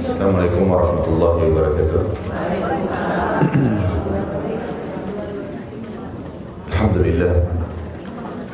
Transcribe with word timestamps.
Assalamualaikum 0.00 0.64
warahmatullahi 0.64 1.40
wabarakatuh. 1.52 2.00
Alhamdulillah 6.72 7.34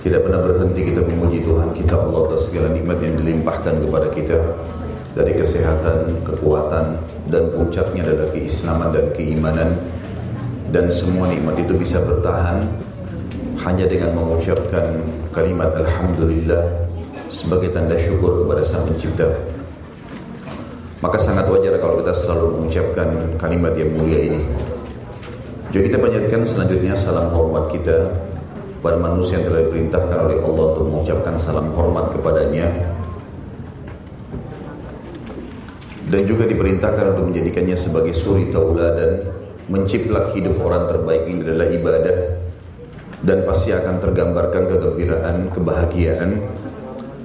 tidak 0.02 0.20
pernah 0.26 0.40
berhenti 0.42 0.80
kita 0.90 1.06
memuji 1.06 1.46
Tuhan 1.46 1.70
kita 1.70 1.94
Allah 2.02 2.20
atas 2.26 2.50
segala 2.50 2.74
nikmat 2.74 2.98
yang 2.98 3.14
dilimpahkan 3.22 3.78
kepada 3.78 4.10
kita 4.10 4.38
dari 5.14 5.38
kesehatan, 5.38 6.26
kekuatan 6.26 6.98
dan 7.30 7.42
puncaknya 7.54 8.02
adalah 8.02 8.26
keislaman 8.34 8.90
dan 8.90 9.06
keimanan 9.14 9.70
dan 10.74 10.90
semua 10.90 11.30
nikmat 11.30 11.62
itu 11.62 11.78
bisa 11.78 12.02
bertahan 12.02 12.58
hanya 13.62 13.86
dengan 13.86 14.18
mengucapkan 14.18 14.98
kalimat 15.30 15.70
Alhamdulillah 15.78 16.90
sebagai 17.30 17.70
tanda 17.70 17.94
syukur 17.94 18.42
kepada 18.42 18.66
Sang 18.66 18.82
Pencipta. 18.82 19.55
Maka 21.06 21.22
sangat 21.22 21.46
wajar 21.46 21.78
kalau 21.78 22.02
kita 22.02 22.10
selalu 22.10 22.58
mengucapkan 22.58 23.06
kalimat 23.38 23.78
yang 23.78 23.94
mulia 23.94 24.26
ini. 24.26 24.42
Jadi 25.70 25.86
kita 25.86 26.02
panjatkan 26.02 26.42
selanjutnya 26.42 26.98
salam 26.98 27.30
hormat 27.30 27.70
kita 27.70 28.10
pada 28.82 28.98
manusia 28.98 29.38
yang 29.38 29.46
telah 29.46 29.70
diperintahkan 29.70 30.18
oleh 30.18 30.42
Allah 30.42 30.64
untuk 30.74 30.86
mengucapkan 30.90 31.38
salam 31.38 31.70
hormat 31.78 32.10
kepadanya 32.10 32.66
dan 36.10 36.26
juga 36.26 36.42
diperintahkan 36.50 37.14
untuk 37.14 37.30
menjadikannya 37.30 37.78
sebagai 37.78 38.10
suri 38.10 38.50
tauladan 38.50 39.30
menciplak 39.70 40.34
hidup 40.34 40.58
orang 40.58 40.90
terbaik 40.90 41.22
ini 41.30 41.46
adalah 41.46 41.70
ibadah 41.70 42.18
dan 43.22 43.46
pasti 43.46 43.70
akan 43.70 44.02
tergambarkan 44.02 44.62
kegembiraan, 44.74 45.54
kebahagiaan, 45.54 46.30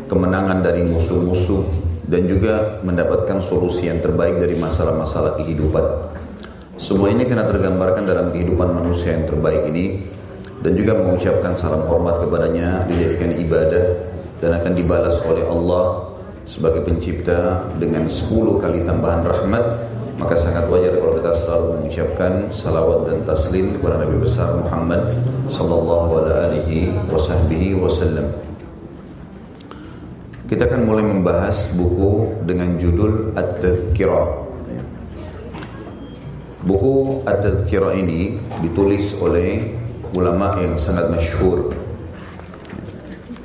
kemenangan 0.06 0.62
dari 0.62 0.86
musuh-musuh 0.86 1.81
dan 2.12 2.28
juga 2.28 2.84
mendapatkan 2.84 3.40
solusi 3.40 3.88
yang 3.88 4.04
terbaik 4.04 4.44
dari 4.44 4.60
masalah-masalah 4.60 5.40
kehidupan. 5.40 6.12
Semua 6.76 7.08
ini 7.08 7.24
kena 7.24 7.48
tergambarkan 7.48 8.04
dalam 8.04 8.36
kehidupan 8.36 8.68
manusia 8.76 9.16
yang 9.16 9.32
terbaik 9.32 9.72
ini 9.72 10.04
dan 10.60 10.76
juga 10.76 11.00
mengucapkan 11.00 11.56
salam 11.56 11.88
hormat 11.88 12.20
kepadanya 12.20 12.84
dijadikan 12.92 13.32
ibadah 13.40 14.12
dan 14.44 14.60
akan 14.60 14.74
dibalas 14.76 15.24
oleh 15.24 15.48
Allah 15.48 16.12
sebagai 16.44 16.84
pencipta 16.84 17.64
dengan 17.80 18.12
10 18.12 18.60
kali 18.60 18.84
tambahan 18.84 19.24
rahmat 19.24 19.64
maka 20.20 20.36
sangat 20.36 20.68
wajar 20.68 21.00
kalau 21.00 21.18
kita 21.18 21.32
selalu 21.34 21.68
mengucapkan 21.80 22.32
salawat 22.54 23.10
dan 23.10 23.18
taslim 23.24 23.74
kepada 23.74 24.04
Nabi 24.04 24.16
besar 24.20 24.54
Muhammad 24.54 25.16
sallallahu 25.50 26.28
alaihi 26.28 26.94
wasallam. 27.80 28.51
Kita 30.52 30.68
akan 30.68 30.84
mulai 30.84 31.08
membahas 31.08 31.72
buku 31.80 32.44
dengan 32.44 32.76
judul 32.76 33.32
At-Tadhkirah. 33.40 34.28
Buku 36.68 37.24
At-Tadhkirah 37.24 37.96
ini 37.96 38.36
ditulis 38.60 39.16
oleh 39.16 39.72
ulama 40.12 40.60
yang 40.60 40.76
sangat 40.76 41.08
masyhur. 41.08 41.72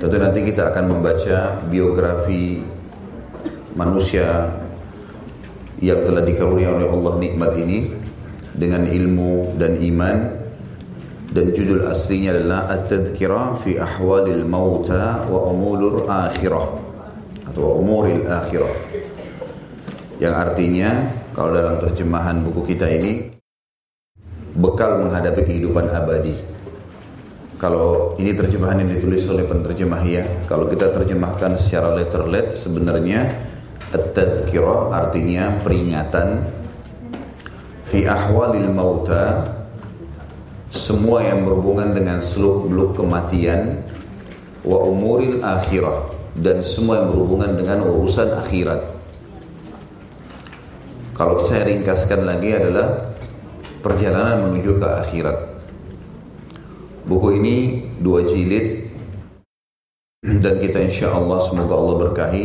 Tentu 0.02 0.18
nanti 0.18 0.50
kita 0.50 0.74
akan 0.74 0.98
membaca 0.98 1.62
biografi 1.70 2.58
manusia 3.78 4.50
yang 5.78 6.02
telah 6.02 6.26
dikaruniai 6.26 6.74
oleh 6.74 6.90
Allah 6.90 7.14
nikmat 7.22 7.54
ini 7.54 7.86
dengan 8.50 8.82
ilmu 8.82 9.54
dan 9.54 9.78
iman 9.78 10.16
dan 11.30 11.54
judul 11.54 11.86
aslinya 11.86 12.34
adalah 12.34 12.66
At-Tadhkirah 12.66 13.62
fi 13.62 13.78
Ahwalil 13.78 14.42
Mauta 14.42 15.22
wa 15.30 15.54
Umulur 15.54 16.10
Akhirah 16.10 16.85
atau 17.56 17.80
Umuril 17.80 18.28
Akhirah. 18.28 18.76
Yang 20.20 20.34
artinya 20.36 21.08
kalau 21.32 21.56
dalam 21.56 21.80
terjemahan 21.88 22.44
buku 22.44 22.76
kita 22.76 22.84
ini 22.84 23.32
bekal 24.52 25.00
menghadapi 25.00 25.40
kehidupan 25.40 25.88
abadi. 25.88 26.36
Kalau 27.56 28.12
ini 28.20 28.36
terjemahan 28.36 28.84
yang 28.84 29.00
ditulis 29.00 29.24
oleh 29.32 29.48
penerjemah 29.48 30.04
ya 30.04 30.28
kalau 30.44 30.68
kita 30.68 30.92
terjemahkan 30.92 31.56
secara 31.56 31.96
letter-let 31.96 32.52
sebenarnya 32.52 33.24
At-tadhkirah 33.86 34.92
artinya 34.92 35.56
peringatan. 35.64 36.44
Fi 37.88 38.04
ahwalil 38.04 38.68
mauta 38.68 39.46
semua 40.74 41.24
yang 41.24 41.48
berhubungan 41.48 41.96
dengan 41.96 42.20
seluk-beluk 42.20 42.98
kematian. 43.00 43.80
Wa 44.66 44.76
umuril 44.90 45.40
akhirah 45.40 46.25
dan 46.36 46.60
semua 46.60 47.00
yang 47.04 47.08
berhubungan 47.12 47.56
dengan 47.56 47.78
urusan 47.84 48.36
akhirat. 48.36 48.80
Kalau 51.16 51.40
saya 51.48 51.64
ringkaskan 51.64 52.28
lagi 52.28 52.52
adalah 52.52 53.16
perjalanan 53.80 54.52
menuju 54.52 54.76
ke 54.76 54.88
akhirat. 55.00 55.38
Buku 57.08 57.28
ini 57.40 57.56
dua 58.02 58.26
jilid 58.26 58.90
dan 60.26 60.58
kita 60.58 60.82
insya 60.82 61.14
Allah 61.14 61.38
semoga 61.40 61.78
Allah 61.78 61.96
berkahi 62.10 62.44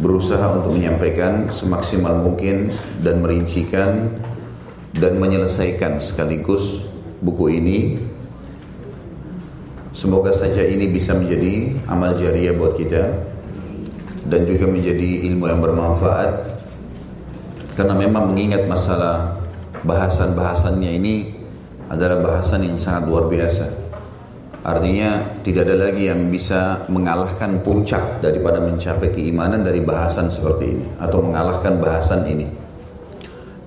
berusaha 0.00 0.42
untuk 0.58 0.74
menyampaikan 0.74 1.52
semaksimal 1.54 2.18
mungkin 2.18 2.74
dan 3.04 3.22
merincikan 3.22 4.10
dan 4.96 5.20
menyelesaikan 5.20 6.02
sekaligus 6.02 6.82
buku 7.22 7.60
ini. 7.60 7.78
Semoga 9.94 10.34
saja 10.34 10.66
ini 10.66 10.90
bisa 10.90 11.14
menjadi 11.14 11.70
amal 11.86 12.18
jariah 12.18 12.50
buat 12.50 12.74
kita 12.74 13.14
dan 14.26 14.42
juga 14.42 14.66
menjadi 14.66 15.30
ilmu 15.30 15.46
yang 15.46 15.62
bermanfaat 15.62 16.50
karena 17.78 17.94
memang 17.94 18.34
mengingat 18.34 18.66
masalah 18.66 19.38
bahasan-bahasannya 19.86 20.90
ini 20.98 21.14
adalah 21.86 22.18
bahasan 22.26 22.66
yang 22.66 22.74
sangat 22.74 23.06
luar 23.06 23.30
biasa. 23.30 23.70
Artinya 24.66 25.38
tidak 25.46 25.70
ada 25.70 25.86
lagi 25.86 26.10
yang 26.10 26.26
bisa 26.26 26.90
mengalahkan 26.90 27.62
puncak 27.62 28.18
daripada 28.18 28.58
mencapai 28.64 29.14
keimanan 29.14 29.62
dari 29.62 29.78
bahasan 29.78 30.26
seperti 30.26 30.74
ini 30.74 30.86
atau 30.98 31.22
mengalahkan 31.22 31.78
bahasan 31.78 32.26
ini. 32.26 32.50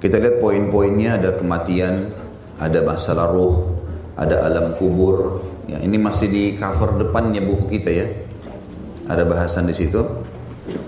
Kita 0.04 0.20
lihat 0.20 0.44
poin-poinnya 0.44 1.22
ada 1.22 1.40
kematian, 1.40 2.12
ada 2.60 2.84
masalah 2.84 3.32
ruh, 3.32 3.78
ada 4.20 4.44
alam 4.44 4.76
kubur. 4.76 5.47
Ya, 5.68 5.84
ini 5.84 6.00
masih 6.00 6.32
di 6.32 6.44
cover 6.56 6.96
depannya 6.96 7.44
buku 7.44 7.68
kita 7.76 7.92
ya. 7.92 8.08
Ada 9.12 9.28
bahasan 9.28 9.68
di 9.68 9.76
situ. 9.76 10.00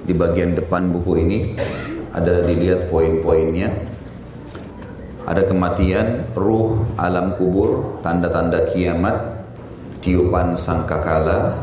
Di 0.08 0.16
bagian 0.16 0.56
depan 0.56 0.88
buku 0.88 1.20
ini 1.20 1.60
ada 2.16 2.48
dilihat 2.48 2.88
poin-poinnya. 2.88 3.76
Ada 5.28 5.46
kematian, 5.46 6.32
ruh, 6.32 6.88
alam 6.96 7.36
kubur, 7.36 8.00
tanda-tanda 8.02 8.72
kiamat, 8.72 9.46
tiupan 10.00 10.56
sangkakala, 10.56 11.54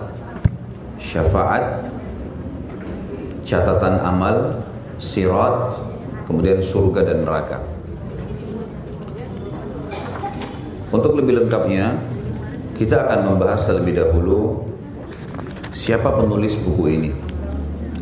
syafaat, 1.01 1.89
catatan 3.43 3.97
amal, 4.05 4.61
sirat, 5.01 5.83
kemudian 6.29 6.61
surga 6.63 7.01
dan 7.11 7.25
neraka. 7.25 7.59
Untuk 10.95 11.19
lebih 11.19 11.43
lengkapnya, 11.43 11.99
kita 12.77 13.09
akan 13.09 13.33
membahas 13.33 13.65
terlebih 13.65 13.97
dahulu 14.05 14.69
siapa 15.73 16.13
penulis 16.13 16.61
buku 16.61 16.85
ini. 16.93 17.11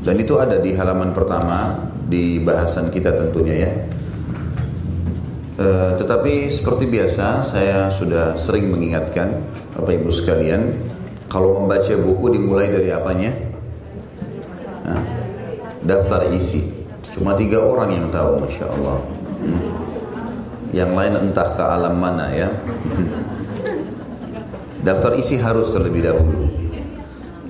Dan 0.03 0.21
itu 0.21 0.37
ada 0.37 0.61
di 0.61 0.75
halaman 0.75 1.15
pertama 1.15 1.79
di 2.05 2.43
bahasan 2.43 2.91
kita 2.91 3.15
tentunya 3.15 3.55
ya. 3.65 3.71
E, 5.55 5.67
tetapi 6.03 6.51
seperti 6.51 6.91
biasa 6.91 7.47
saya 7.47 7.89
sudah 7.89 8.35
sering 8.35 8.69
mengingatkan 8.69 9.41
Bapak 9.79 9.95
Ibu 9.95 10.11
sekalian, 10.11 10.75
kalau 11.31 11.63
membaca 11.63 11.95
buku 11.95 12.35
dimulai 12.35 12.69
dari 12.69 12.91
apanya? 12.91 13.33
Nah, 14.85 15.03
daftar 15.87 16.29
isi. 16.35 16.67
Cuma 17.15 17.39
tiga 17.39 17.63
orang 17.63 17.95
yang 17.95 18.07
tahu, 18.11 18.43
masya 18.43 18.67
Allah. 18.75 18.99
Hmm. 19.41 19.63
Yang 20.75 20.91
lain 20.99 21.15
entah 21.31 21.49
ke 21.55 21.63
alam 21.63 21.95
mana 21.97 22.27
ya. 22.35 22.51
Daftar 24.85 25.17
isi 25.17 25.41
harus 25.41 25.73
terlebih 25.73 26.05
dahulu. 26.05 26.45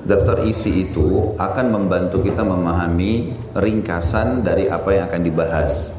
Daftar 0.06 0.46
isi 0.46 0.86
itu 0.86 1.34
akan 1.34 1.66
membantu 1.66 2.22
kita 2.22 2.46
memahami 2.46 3.34
ringkasan 3.58 4.46
dari 4.46 4.70
apa 4.70 4.94
yang 4.94 5.10
akan 5.10 5.22
dibahas. 5.26 5.98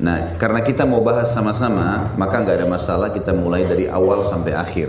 Nah, 0.00 0.40
karena 0.40 0.64
kita 0.64 0.88
mau 0.88 1.04
bahas 1.04 1.28
sama-sama, 1.36 2.16
maka 2.16 2.40
nggak 2.40 2.64
ada 2.64 2.68
masalah 2.70 3.12
kita 3.12 3.36
mulai 3.36 3.68
dari 3.68 3.92
awal 3.92 4.24
sampai 4.24 4.56
akhir. 4.56 4.88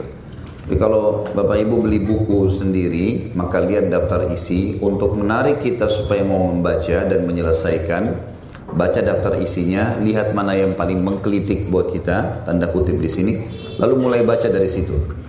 Tapi 0.63 0.79
kalau 0.79 1.27
Bapak 1.27 1.59
Ibu 1.59 1.75
beli 1.83 2.07
buku 2.07 2.47
sendiri, 2.47 3.35
maka 3.35 3.59
lihat 3.59 3.91
daftar 3.91 4.31
isi 4.31 4.79
untuk 4.79 5.19
menarik 5.19 5.59
kita 5.59 5.91
supaya 5.91 6.23
mau 6.23 6.39
membaca 6.55 7.03
dan 7.03 7.27
menyelesaikan. 7.27 8.03
Baca 8.79 9.01
daftar 9.03 9.35
isinya, 9.43 9.99
lihat 9.99 10.31
mana 10.31 10.55
yang 10.55 10.71
paling 10.79 11.03
mengkelitik 11.03 11.67
buat 11.67 11.91
kita, 11.91 12.47
tanda 12.47 12.71
kutip 12.71 12.95
di 12.95 13.11
sini, 13.11 13.33
lalu 13.75 14.07
mulai 14.07 14.23
baca 14.23 14.47
dari 14.47 14.71
situ. 14.71 15.27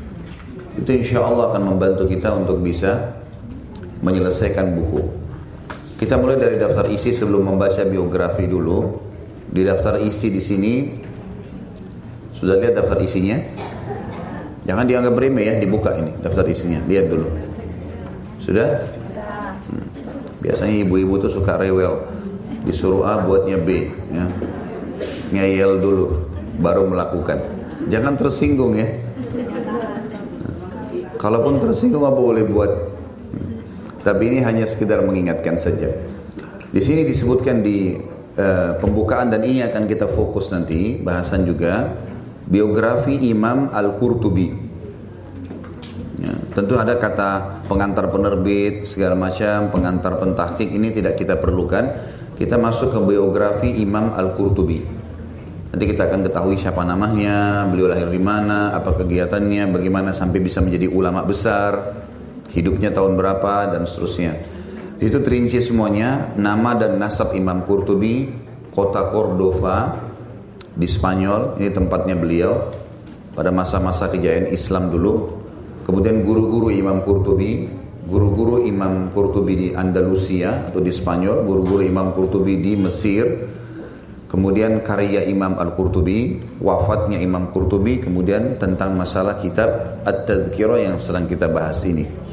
Itu 0.80 0.90
insya 0.96 1.20
Allah 1.20 1.52
akan 1.52 1.76
membantu 1.76 2.08
kita 2.08 2.32
untuk 2.32 2.64
bisa 2.64 3.20
menyelesaikan 4.00 4.72
buku. 4.72 5.04
Kita 6.00 6.16
mulai 6.16 6.40
dari 6.40 6.56
daftar 6.56 6.88
isi 6.88 7.12
sebelum 7.12 7.52
membaca 7.52 7.84
biografi 7.84 8.48
dulu. 8.48 9.08
Di 9.50 9.66
daftar 9.66 10.00
isi 10.00 10.32
di 10.32 10.40
sini 10.40 10.72
sudah 12.32 12.56
lihat 12.56 12.80
daftar 12.80 12.96
isinya? 13.04 13.36
Jangan 14.64 14.88
dianggap 14.88 15.12
remeh 15.18 15.44
ya, 15.44 15.54
dibuka 15.60 15.92
ini 16.00 16.16
daftar 16.24 16.48
isinya. 16.48 16.80
Lihat 16.88 17.06
dulu. 17.12 17.28
Sudah? 18.40 18.88
Hmm. 19.68 19.84
Biasanya 20.40 20.88
ibu-ibu 20.88 21.20
tuh 21.20 21.28
suka 21.28 21.60
rewel. 21.60 22.08
Disuruh 22.64 23.04
A 23.04 23.20
buatnya 23.20 23.60
B. 23.60 23.92
Ya. 24.08 24.24
Ngeyel 25.36 25.84
dulu, 25.84 26.24
baru 26.56 26.88
melakukan. 26.88 27.44
Jangan 27.92 28.16
tersinggung 28.16 28.76
ya. 28.80 28.88
Kalaupun 31.20 31.61
tersinggung 31.61 32.08
apa 32.08 32.17
boleh 32.17 32.49
buat 32.49 32.72
tapi 34.00 34.32
ini 34.32 34.38
hanya 34.40 34.64
sekedar 34.64 35.05
mengingatkan 35.05 35.61
saja. 35.61 35.93
Di 36.72 36.81
sini 36.81 37.05
disebutkan 37.05 37.61
di 37.61 37.93
uh, 38.40 38.72
pembukaan 38.81 39.28
dan 39.28 39.44
ini 39.44 39.61
akan 39.61 39.84
kita 39.84 40.08
fokus 40.08 40.49
nanti 40.49 40.96
bahasan 40.96 41.44
juga 41.44 41.93
biografi 42.49 43.28
Imam 43.28 43.69
Al-Qurtubi. 43.69 44.49
Ya, 46.20 46.32
tentu 46.56 46.81
ada 46.81 46.96
kata 46.96 47.64
pengantar 47.69 48.08
penerbit 48.08 48.88
segala 48.88 49.12
macam, 49.12 49.69
pengantar 49.69 50.16
pentahkik 50.16 50.73
ini 50.73 50.88
tidak 50.88 51.20
kita 51.20 51.37
perlukan. 51.37 52.16
Kita 52.40 52.56
masuk 52.56 52.96
ke 52.96 53.00
biografi 53.05 53.69
Imam 53.84 54.16
Al-Qurtubi. 54.16 55.00
Nanti 55.70 55.84
kita 55.87 56.11
akan 56.11 56.26
ketahui 56.26 56.58
siapa 56.58 56.82
namanya, 56.82 57.62
beliau 57.70 57.94
lahir 57.94 58.11
di 58.11 58.19
mana, 58.19 58.75
apa 58.75 58.90
kegiatannya, 58.90 59.70
bagaimana 59.70 60.11
sampai 60.11 60.43
bisa 60.43 60.58
menjadi 60.58 60.90
ulama 60.90 61.22
besar, 61.22 61.94
hidupnya 62.50 62.90
tahun 62.90 63.14
berapa 63.14 63.70
dan 63.70 63.87
seterusnya. 63.87 64.34
Itu 64.99 65.22
terinci 65.22 65.62
semuanya 65.62 66.34
nama 66.34 66.75
dan 66.75 66.99
nasab 66.99 67.38
Imam 67.38 67.62
Qurtubi, 67.62 68.26
kota 68.75 69.14
Cordova 69.14 69.94
di 70.75 70.90
Spanyol, 70.90 71.62
ini 71.62 71.70
tempatnya 71.70 72.19
beliau 72.19 72.75
pada 73.38 73.55
masa-masa 73.55 74.11
kejayaan 74.11 74.50
Islam 74.50 74.90
dulu. 74.90 75.38
Kemudian 75.87 76.26
guru-guru 76.26 76.75
Imam 76.75 77.06
Qurtubi, 77.06 77.70
guru-guru 78.11 78.66
Imam 78.66 79.14
Qurtubi 79.14 79.55
di 79.55 79.69
Andalusia 79.70 80.66
atau 80.66 80.82
di 80.82 80.90
Spanyol, 80.90 81.46
guru-guru 81.46 81.87
Imam 81.87 82.11
Qurtubi 82.11 82.58
di 82.58 82.75
Mesir, 82.75 83.46
kemudian 84.30 84.86
karya 84.86 85.26
Imam 85.26 85.58
Al-Qurtubi, 85.58 86.38
wafatnya 86.62 87.18
Imam 87.18 87.50
Qurtubi, 87.50 87.98
kemudian 87.98 88.56
tentang 88.62 88.94
masalah 88.94 89.42
kitab 89.42 89.98
At-Tadhkirah 90.06 90.86
yang 90.86 90.96
sedang 91.02 91.26
kita 91.26 91.50
bahas 91.50 91.82
ini. 91.82 92.30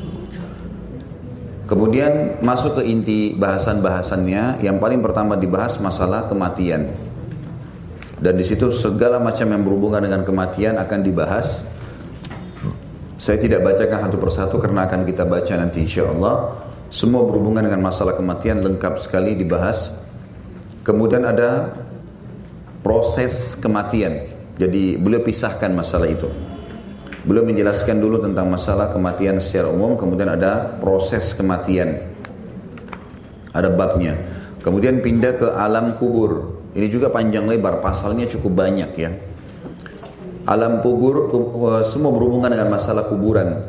Kemudian 1.68 2.40
masuk 2.40 2.80
ke 2.80 2.88
inti 2.88 3.20
bahasan-bahasannya. 3.36 4.64
Yang 4.64 4.78
paling 4.80 5.04
pertama 5.04 5.36
dibahas 5.36 5.76
masalah 5.84 6.24
kematian. 6.32 6.88
Dan 8.18 8.40
di 8.40 8.48
situ 8.48 8.72
segala 8.72 9.20
macam 9.20 9.52
yang 9.52 9.68
berhubungan 9.68 10.00
dengan 10.00 10.24
kematian 10.24 10.80
akan 10.80 11.00
dibahas. 11.04 11.62
Saya 13.20 13.36
tidak 13.36 13.68
bacakan 13.68 14.08
satu 14.08 14.18
persatu 14.18 14.56
karena 14.64 14.88
akan 14.88 15.04
kita 15.04 15.28
baca 15.28 15.54
nanti 15.60 15.84
insya 15.84 16.08
Allah. 16.08 16.56
Semua 16.88 17.28
berhubungan 17.28 17.68
dengan 17.68 17.92
masalah 17.92 18.16
kematian 18.16 18.64
lengkap 18.64 19.04
sekali 19.04 19.36
dibahas. 19.36 19.92
Kemudian 20.88 21.28
ada 21.28 21.68
proses 22.88 23.60
kematian. 23.60 24.24
Jadi 24.56 24.96
beliau 24.96 25.20
pisahkan 25.20 25.68
masalah 25.76 26.08
itu. 26.08 26.32
Beliau 27.28 27.44
menjelaskan 27.44 28.00
dulu 28.00 28.24
tentang 28.24 28.48
masalah 28.48 28.88
kematian 28.88 29.44
secara 29.44 29.68
umum, 29.68 30.00
kemudian 30.00 30.32
ada 30.32 30.80
proses 30.80 31.36
kematian. 31.36 32.00
Ada 33.52 33.76
babnya. 33.76 34.16
Kemudian 34.64 35.04
pindah 35.04 35.36
ke 35.36 35.48
alam 35.52 36.00
kubur. 36.00 36.64
Ini 36.72 36.88
juga 36.88 37.12
panjang 37.12 37.44
lebar, 37.44 37.84
pasalnya 37.84 38.24
cukup 38.32 38.56
banyak 38.56 38.92
ya. 38.96 39.12
Alam 40.48 40.80
kubur 40.80 41.28
eh, 41.28 41.84
semua 41.84 42.16
berhubungan 42.16 42.56
dengan 42.56 42.72
masalah 42.72 43.04
kuburan. 43.12 43.68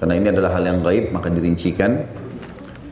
Karena 0.00 0.16
ini 0.16 0.32
adalah 0.32 0.56
hal 0.56 0.64
yang 0.64 0.80
gaib, 0.80 1.12
maka 1.12 1.28
dirincikan. 1.28 2.08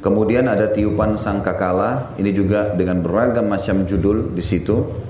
Kemudian 0.05 0.45
ada 0.45 0.69
tiupan 0.69 1.17
sangkakala, 1.17 2.13
ini 2.21 2.37
juga 2.37 2.77
dengan 2.77 3.01
beragam 3.01 3.49
macam 3.49 3.89
judul 3.89 4.37
di 4.37 4.45
situ 4.45 5.06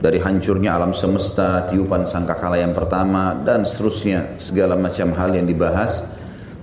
dari 0.00 0.16
hancurnya 0.16 0.80
alam 0.80 0.96
semesta, 0.96 1.68
tiupan 1.68 2.08
sangkakala 2.08 2.56
yang 2.56 2.72
pertama 2.72 3.36
dan 3.44 3.68
seterusnya 3.68 4.40
segala 4.40 4.72
macam 4.74 5.12
hal 5.12 5.36
yang 5.36 5.44
dibahas. 5.44 6.00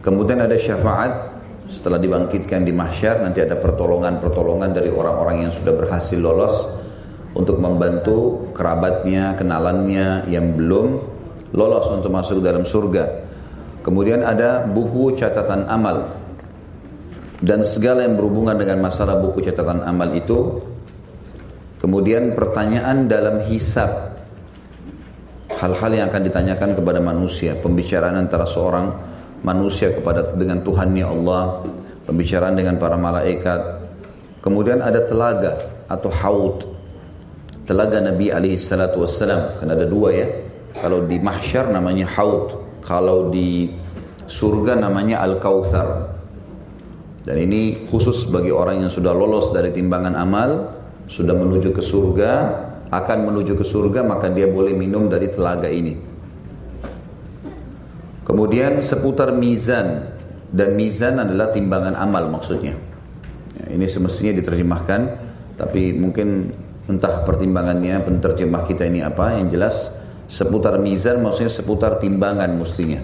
Kemudian 0.01 0.42
ada 0.42 0.57
syafaat 0.57 1.38
setelah 1.69 2.01
dibangkitkan 2.01 2.66
di 2.66 2.74
mahsyar 2.74 3.22
nanti 3.22 3.45
ada 3.45 3.54
pertolongan-pertolongan 3.62 4.74
dari 4.74 4.89
orang-orang 4.89 5.48
yang 5.48 5.54
sudah 5.54 5.74
berhasil 5.78 6.18
lolos 6.18 6.66
untuk 7.38 7.62
membantu 7.62 8.50
kerabatnya, 8.57 9.38
kenalannya 9.38 10.25
yang 10.34 10.57
belum 10.57 10.98
lolos 11.54 11.86
untuk 11.94 12.10
masuk 12.10 12.42
dalam 12.42 12.66
surga. 12.66 13.30
Kemudian 13.86 14.25
ada 14.25 14.66
buku 14.66 15.13
catatan 15.13 15.69
amal 15.69 16.10
dan 17.38 17.62
segala 17.62 18.01
yang 18.01 18.18
berhubungan 18.18 18.57
dengan 18.57 18.81
masalah 18.81 19.22
buku 19.22 19.45
catatan 19.45 19.86
amal 19.86 20.10
itu 20.18 20.57
Kemudian 21.77 22.33
pertanyaan 22.33 23.06
dalam 23.06 23.45
hisab 23.45 24.18
hal-hal 25.57 25.91
yang 25.94 26.06
akan 26.09 26.21
ditanyakan 26.25 26.69
kepada 26.77 27.00
manusia, 27.01 27.57
pembicaraan 27.57 28.18
antara 28.18 28.45
seorang 28.45 28.94
manusia 29.41 29.94
kepada 29.94 30.33
dengan 30.38 30.62
Tuhannya 30.62 31.06
Allah, 31.06 31.65
pembicaraan 32.06 32.57
dengan 32.57 32.77
para 32.77 32.97
malaikat. 32.97 33.89
Kemudian 34.41 34.81
ada 34.81 35.01
telaga 35.06 35.57
atau 35.89 36.09
haud. 36.09 36.57
Telaga 37.68 38.00
Nabi 38.00 38.31
alaihi 38.31 38.56
salatu 38.56 39.03
wassalam, 39.03 39.59
kan 39.59 39.68
ada 39.68 39.83
dua 39.83 40.09
ya. 40.15 40.27
Kalau 40.77 41.03
di 41.03 41.19
mahsyar 41.19 41.68
namanya 41.68 42.07
haud, 42.15 42.79
kalau 42.85 43.27
di 43.27 43.68
surga 44.29 44.77
namanya 44.77 45.25
al-kautsar. 45.25 46.15
Dan 47.27 47.44
ini 47.44 47.89
khusus 47.91 48.24
bagi 48.31 48.56
orang 48.56 48.88
yang 48.88 48.91
sudah 48.94 49.12
lolos 49.12 49.51
dari 49.51 49.75
timbangan 49.75 50.15
amal, 50.15 50.76
sudah 51.07 51.33
menuju 51.33 51.71
ke 51.71 51.81
surga, 51.81 52.31
akan 52.88 53.18
menuju 53.31 53.59
ke 53.59 53.65
surga 53.68 54.04
maka 54.04 54.31
dia 54.31 54.48
boleh 54.48 54.75
minum 54.75 55.07
dari 55.12 55.27
telaga 55.31 55.68
ini. 55.68 55.95
Kemudian 58.27 58.83
seputar 58.83 59.31
mizan 59.31 60.12
dan 60.51 60.75
mizan 60.75 61.20
adalah 61.20 61.51
timbangan 61.55 61.96
amal 61.96 62.27
maksudnya. 62.27 62.75
Ya, 63.55 63.65
ini 63.72 63.88
semestinya 63.88 64.36
diterjemahkan, 64.36 65.01
tapi 65.55 65.96
mungkin 65.96 66.51
entah 66.91 67.24
pertimbangannya 67.24 68.03
penterjemah 68.03 68.67
kita 68.67 68.84
ini 68.84 69.00
apa. 69.00 69.39
Yang 69.39 69.48
jelas 69.55 69.75
seputar 70.27 70.75
mizan 70.79 71.24
maksudnya 71.24 71.51
seputar 71.51 72.03
timbangan 72.03 72.51
mestinya. 72.60 73.00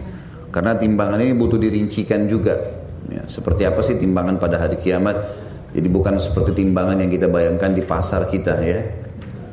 Karena 0.51 0.75
timbangan 0.75 1.19
ini 1.23 1.33
butuh 1.35 1.57
dirincikan 1.57 2.27
juga. 2.27 2.83
Ya, 3.07 3.23
seperti 3.27 3.63
apa 3.63 3.79
sih 3.83 3.95
timbangan 3.95 4.39
pada 4.39 4.59
hari 4.59 4.79
kiamat? 4.79 5.42
Jadi 5.73 5.87
bukan 5.89 6.21
seperti 6.21 6.61
timbangan 6.61 7.01
yang 7.01 7.09
kita 7.09 7.25
bayangkan 7.25 7.73
di 7.73 7.81
pasar 7.81 8.29
kita 8.29 8.61
ya. 8.61 8.79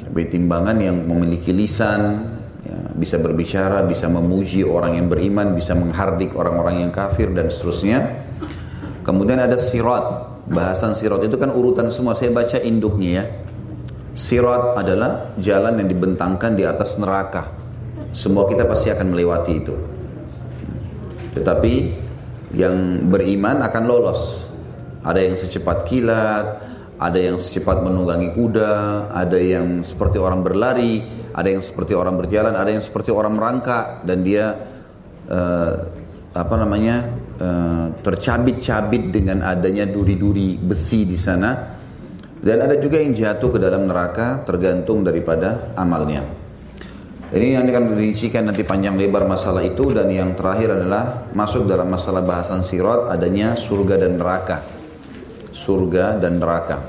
Tapi 0.04 0.28
timbangan 0.28 0.76
yang 0.76 1.00
memiliki 1.00 1.48
lisan, 1.48 2.28
ya, 2.60 2.76
bisa 2.92 3.16
berbicara, 3.16 3.80
bisa 3.88 4.04
memuji 4.04 4.60
orang 4.60 5.00
yang 5.00 5.08
beriman, 5.08 5.56
bisa 5.56 5.72
menghardik 5.72 6.36
orang-orang 6.36 6.84
yang 6.84 6.92
kafir 6.92 7.32
dan 7.32 7.48
seterusnya. 7.48 8.20
Kemudian 9.00 9.40
ada 9.40 9.56
sirat. 9.56 10.28
Bahasan 10.50 10.92
sirat 10.92 11.24
itu 11.24 11.40
kan 11.40 11.48
urutan 11.56 11.88
semua. 11.88 12.12
Saya 12.12 12.36
baca 12.36 12.60
induknya 12.60 13.22
ya. 13.22 13.24
Sirat 14.12 14.76
adalah 14.76 15.32
jalan 15.40 15.80
yang 15.80 15.88
dibentangkan 15.88 16.52
di 16.52 16.68
atas 16.68 17.00
neraka. 17.00 17.48
Semua 18.12 18.44
kita 18.44 18.68
pasti 18.68 18.92
akan 18.92 19.06
melewati 19.14 19.52
itu. 19.56 19.74
Tetapi 21.32 21.72
yang 22.58 23.06
beriman 23.06 23.62
akan 23.62 23.82
lolos 23.86 24.49
ada 25.00 25.20
yang 25.20 25.36
secepat 25.36 25.88
kilat, 25.88 26.46
ada 27.00 27.16
yang 27.16 27.40
secepat 27.40 27.80
menunggangi 27.80 28.36
kuda, 28.36 29.08
ada 29.08 29.40
yang 29.40 29.80
seperti 29.80 30.20
orang 30.20 30.44
berlari, 30.44 31.00
ada 31.32 31.48
yang 31.48 31.64
seperti 31.64 31.96
orang 31.96 32.20
berjalan, 32.20 32.52
ada 32.52 32.68
yang 32.68 32.84
seperti 32.84 33.08
orang 33.08 33.40
merangkak 33.40 34.04
dan 34.04 34.20
dia 34.20 34.52
uh, 35.32 35.74
apa 36.36 36.54
namanya 36.60 37.08
uh, 37.40 37.86
tercabit-cabit 38.04 39.08
dengan 39.08 39.40
adanya 39.40 39.88
duri-duri 39.88 40.60
besi 40.60 41.08
di 41.08 41.16
sana. 41.16 41.80
Dan 42.40 42.56
ada 42.56 42.76
juga 42.80 43.00
yang 43.00 43.12
jatuh 43.12 43.52
ke 43.52 43.58
dalam 43.60 43.84
neraka 43.84 44.44
tergantung 44.48 45.04
daripada 45.04 45.76
amalnya. 45.76 46.24
Ini 47.30 47.56
yang 47.56 47.68
akan 47.68 47.94
dirincikan 47.94 48.48
nanti 48.48 48.64
panjang 48.64 48.96
lebar 48.96 49.28
masalah 49.28 49.60
itu 49.62 49.92
dan 49.92 50.08
yang 50.08 50.34
terakhir 50.34 50.72
adalah 50.72 51.30
masuk 51.36 51.68
dalam 51.68 51.86
masalah 51.86 52.24
bahasan 52.24 52.64
sirat 52.64 53.12
adanya 53.12 53.54
surga 53.54 54.02
dan 54.02 54.18
neraka 54.18 54.79
surga 55.70 56.18
dan 56.18 56.42
neraka. 56.42 56.82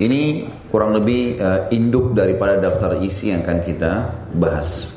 Ini 0.00 0.48
kurang 0.72 0.96
lebih 0.96 1.36
uh, 1.36 1.68
induk 1.68 2.16
daripada 2.16 2.56
daftar 2.56 3.04
isi 3.04 3.28
yang 3.28 3.44
akan 3.44 3.58
kita 3.60 3.92
bahas. 4.32 4.88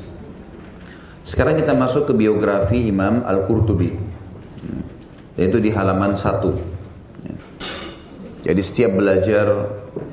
Sekarang 1.20 1.60
kita 1.60 1.76
masuk 1.76 2.08
ke 2.08 2.14
biografi 2.16 2.88
Imam 2.88 3.20
Al-Qurtubi. 3.20 3.92
Yaitu 5.36 5.60
di 5.60 5.68
halaman 5.68 6.16
1. 6.16 6.40
Jadi 8.46 8.62
setiap 8.62 8.94
belajar 8.94 9.46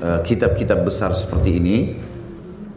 eh, 0.02 0.20
kitab-kitab 0.26 0.82
uh, 0.82 0.84
besar 0.90 1.14
seperti 1.14 1.62
ini, 1.62 1.94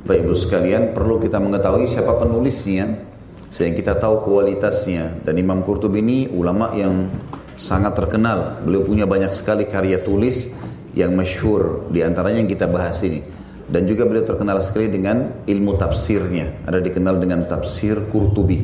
Bapak 0.05 0.21
Ibu 0.21 0.33
sekalian, 0.37 0.93
perlu 0.93 1.17
kita 1.17 1.41
mengetahui 1.41 1.89
siapa 1.89 2.13
penulisnya, 2.13 3.09
sehingga 3.49 3.81
kita 3.81 3.93
tahu 3.97 4.21
kualitasnya. 4.29 5.25
Dan 5.25 5.41
Imam 5.41 5.65
Qurtubi 5.65 5.99
ini 5.99 6.29
ulama 6.29 6.77
yang 6.77 7.09
sangat 7.57 7.97
terkenal. 7.97 8.61
Beliau 8.63 8.85
punya 8.85 9.09
banyak 9.09 9.33
sekali 9.33 9.65
karya 9.65 10.05
tulis 10.05 10.47
yang 10.93 11.17
masyhur, 11.17 11.89
di 11.89 12.05
antaranya 12.05 12.45
yang 12.45 12.49
kita 12.49 12.69
bahas 12.69 13.01
ini. 13.03 13.21
Dan 13.67 13.83
juga 13.83 14.07
beliau 14.07 14.23
terkenal 14.23 14.63
sekali 14.63 14.87
dengan 14.87 15.43
ilmu 15.43 15.75
tafsirnya. 15.75 16.63
Ada 16.63 16.79
dikenal 16.79 17.19
dengan 17.19 17.43
tafsir 17.43 17.99
Qurtubi. 18.07 18.63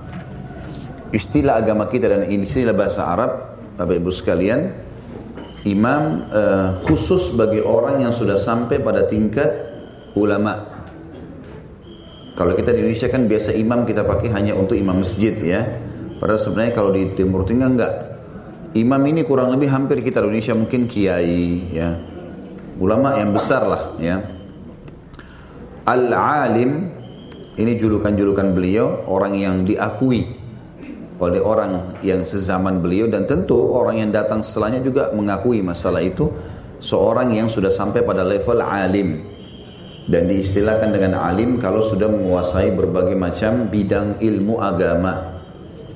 istilah 1.10 1.62
agama 1.62 1.90
kita 1.90 2.10
dan 2.10 2.26
istilah 2.30 2.74
bahasa 2.74 3.06
Arab, 3.06 3.30
Bapak 3.78 3.96
Ibu 3.98 4.10
sekalian. 4.10 4.60
Imam 5.68 6.24
uh, 6.32 6.80
khusus 6.88 7.36
bagi 7.36 7.60
orang 7.60 8.00
yang 8.00 8.16
sudah 8.16 8.40
sampai 8.40 8.80
pada 8.80 9.04
tingkat 9.04 9.50
ulama. 10.16 10.56
Kalau 12.32 12.56
kita 12.56 12.72
di 12.72 12.80
Indonesia 12.80 13.12
kan 13.12 13.28
biasa 13.28 13.52
imam 13.52 13.84
kita 13.84 14.08
pakai 14.08 14.32
hanya 14.32 14.56
untuk 14.56 14.80
imam 14.80 15.04
masjid 15.04 15.36
ya. 15.36 15.60
Padahal 16.16 16.40
sebenarnya 16.40 16.72
kalau 16.72 16.96
di 16.96 17.12
Timur 17.12 17.44
Tengah 17.44 17.68
enggak. 17.68 17.94
Imam 18.72 19.02
ini 19.04 19.20
kurang 19.26 19.52
lebih 19.52 19.68
hampir 19.68 20.00
kita 20.00 20.24
di 20.24 20.32
Indonesia 20.32 20.54
mungkin 20.56 20.88
kiai 20.88 21.74
ya 21.74 21.90
ulama 22.80 23.20
yang 23.20 23.36
besar 23.36 23.68
lah 23.68 23.82
ya. 24.00 24.16
Al-alim 25.84 26.88
ini 27.60 27.72
julukan-julukan 27.76 28.56
beliau 28.56 29.04
orang 29.04 29.36
yang 29.36 29.68
diakui 29.68 30.39
oleh 31.20 31.38
orang 31.38 32.00
yang 32.00 32.24
sezaman 32.24 32.80
beliau 32.80 33.04
dan 33.06 33.28
tentu 33.28 33.54
orang 33.54 34.00
yang 34.00 34.10
datang 34.10 34.40
setelahnya 34.40 34.80
juga 34.80 35.12
mengakui 35.12 35.60
masalah 35.60 36.00
itu. 36.00 36.32
Seorang 36.80 37.36
yang 37.36 37.52
sudah 37.52 37.68
sampai 37.68 38.00
pada 38.00 38.24
level 38.24 38.64
alim. 38.64 39.20
Dan 40.08 40.26
diistilahkan 40.26 40.90
dengan 40.90 41.20
alim 41.20 41.60
kalau 41.60 41.84
sudah 41.84 42.08
menguasai 42.08 42.72
berbagai 42.72 43.14
macam 43.14 43.68
bidang 43.68 44.16
ilmu 44.18 44.58
agama. 44.58 45.44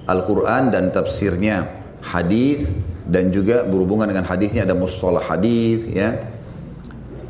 Al-Quran 0.04 0.69
dan 0.69 0.93
tafsirnya 0.93 1.64
hadis 2.04 2.69
dan 3.09 3.33
juga 3.33 3.64
berhubungan 3.64 4.04
dengan 4.04 4.28
hadisnya 4.28 4.69
ada 4.69 4.76
mustalah 4.76 5.25
hadis 5.25 5.88
ya. 5.88 6.21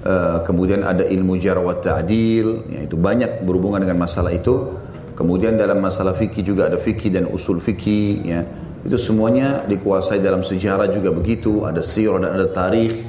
Eh, 0.04 0.38
kemudian 0.44 0.84
ada 0.84 1.00
ilmu 1.00 1.40
jarwat 1.40 1.80
ta'dil, 1.80 2.68
ya, 2.68 2.84
itu 2.84 2.92
banyak 2.92 3.40
berhubungan 3.40 3.80
dengan 3.80 4.04
masalah 4.04 4.36
itu. 4.36 4.76
Kemudian 5.14 5.54
dalam 5.54 5.78
masalah 5.78 6.14
fikih 6.14 6.42
juga 6.42 6.66
ada 6.66 6.78
fikih 6.78 7.14
dan 7.14 7.30
usul 7.30 7.62
fikih, 7.62 8.26
ya. 8.26 8.42
Itu 8.82 8.98
semuanya 8.98 9.62
dikuasai 9.64 10.18
dalam 10.18 10.42
sejarah 10.42 10.90
juga 10.90 11.14
begitu, 11.14 11.62
ada 11.62 11.80
sirah 11.80 12.18
dan 12.18 12.34
ada 12.34 12.50
tarikh. 12.50 13.06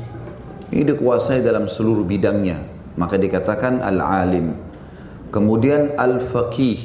Ini 0.70 0.96
dikuasai 0.96 1.42
dalam 1.42 1.66
seluruh 1.66 2.06
bidangnya, 2.06 2.62
maka 2.96 3.18
dikatakan 3.18 3.82
al-alim. 3.82 4.54
Kemudian 5.34 5.98
al-faqih, 5.98 6.80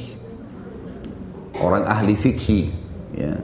orang 1.61 1.85
ahli 1.85 2.17
fikih, 2.17 2.67
ya. 3.15 3.35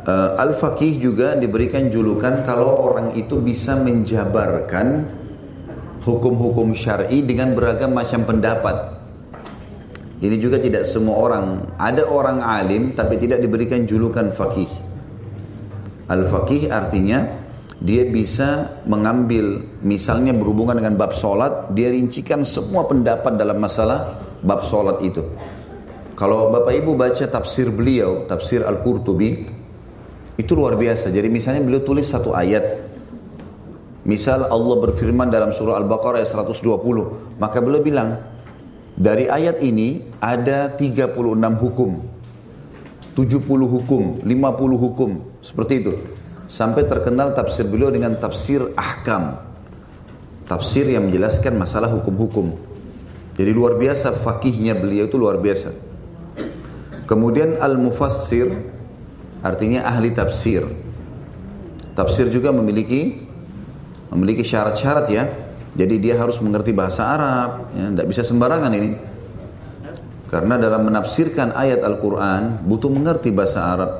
Uh, 0.00 0.32
Al-Faqih 0.40 0.96
juga 0.96 1.36
diberikan 1.36 1.92
julukan 1.92 2.40
kalau 2.40 2.72
orang 2.72 3.12
itu 3.20 3.36
bisa 3.36 3.76
menjabarkan 3.76 5.04
hukum-hukum 6.00 6.72
syar'i 6.72 7.20
dengan 7.20 7.52
beragam 7.52 7.92
macam 7.92 8.24
pendapat. 8.24 8.99
Ini 10.20 10.36
juga 10.36 10.60
tidak 10.60 10.84
semua 10.84 11.16
orang. 11.16 11.76
Ada 11.80 12.04
orang 12.04 12.44
alim 12.44 12.92
tapi 12.92 13.16
tidak 13.16 13.40
diberikan 13.40 13.88
julukan 13.88 14.28
faqih. 14.28 14.68
Al-faqih 16.12 16.68
artinya 16.68 17.24
dia 17.80 18.04
bisa 18.04 18.82
mengambil 18.84 19.64
misalnya 19.80 20.36
berhubungan 20.36 20.76
dengan 20.76 21.00
bab 21.00 21.16
solat, 21.16 21.72
dia 21.72 21.88
rincikan 21.88 22.44
semua 22.44 22.84
pendapat 22.84 23.40
dalam 23.40 23.56
masalah 23.56 24.20
bab 24.44 24.60
solat 24.60 25.00
itu. 25.00 25.24
Kalau 26.12 26.52
Bapak 26.52 26.76
Ibu 26.76 26.92
baca 27.00 27.24
tafsir 27.24 27.72
beliau, 27.72 28.28
tafsir 28.28 28.60
Al-Qurtubi, 28.60 29.48
itu 30.36 30.52
luar 30.52 30.76
biasa. 30.76 31.08
Jadi 31.08 31.32
misalnya 31.32 31.64
beliau 31.64 31.80
tulis 31.80 32.04
satu 32.04 32.36
ayat. 32.36 32.92
Misal 34.04 34.44
Allah 34.44 34.76
berfirman 34.84 35.32
dalam 35.32 35.56
surah 35.56 35.80
Al-Baqarah 35.80 36.20
ayat 36.20 36.28
120. 36.28 37.40
Maka 37.40 37.64
beliau 37.64 37.80
bilang, 37.80 38.20
dari 39.00 39.32
ayat 39.32 39.64
ini 39.64 40.04
ada 40.20 40.68
36 40.76 41.16
hukum. 41.56 42.04
70 43.16 43.64
hukum, 43.64 44.20
50 44.20 44.76
hukum. 44.76 45.10
Seperti 45.40 45.80
itu. 45.80 45.92
Sampai 46.44 46.84
terkenal 46.84 47.32
tafsir 47.32 47.64
beliau 47.64 47.88
dengan 47.88 48.12
tafsir 48.20 48.60
ahkam. 48.76 49.40
Tafsir 50.44 50.84
yang 50.84 51.08
menjelaskan 51.08 51.56
masalah 51.56 51.88
hukum-hukum. 51.88 52.52
Jadi 53.40 53.50
luar 53.56 53.80
biasa 53.80 54.12
fakihnya 54.12 54.76
beliau 54.76 55.08
itu 55.08 55.16
luar 55.16 55.40
biasa. 55.40 55.72
Kemudian 57.08 57.56
al-mufassir 57.56 58.52
artinya 59.40 59.88
ahli 59.88 60.12
tafsir. 60.12 60.68
Tafsir 61.96 62.28
juga 62.28 62.52
memiliki 62.52 63.24
memiliki 64.12 64.44
syarat-syarat 64.44 65.06
ya. 65.08 65.24
Jadi 65.70 66.02
dia 66.02 66.18
harus 66.18 66.42
mengerti 66.42 66.74
bahasa 66.74 67.06
Arab, 67.06 67.70
ya, 67.74 67.86
tidak 67.94 68.06
bisa 68.10 68.22
sembarangan 68.26 68.72
ini. 68.74 68.90
Karena 70.30 70.58
dalam 70.58 70.86
menafsirkan 70.86 71.54
ayat 71.54 71.82
Al-Quran 71.82 72.62
butuh 72.66 72.90
mengerti 72.90 73.30
bahasa 73.34 73.66
Arab, 73.66 73.90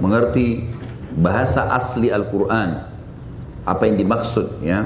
mengerti 0.00 0.68
bahasa 1.16 1.72
asli 1.72 2.08
Al-Quran, 2.08 2.84
apa 3.64 3.82
yang 3.88 3.96
dimaksud 3.96 4.60
ya, 4.60 4.84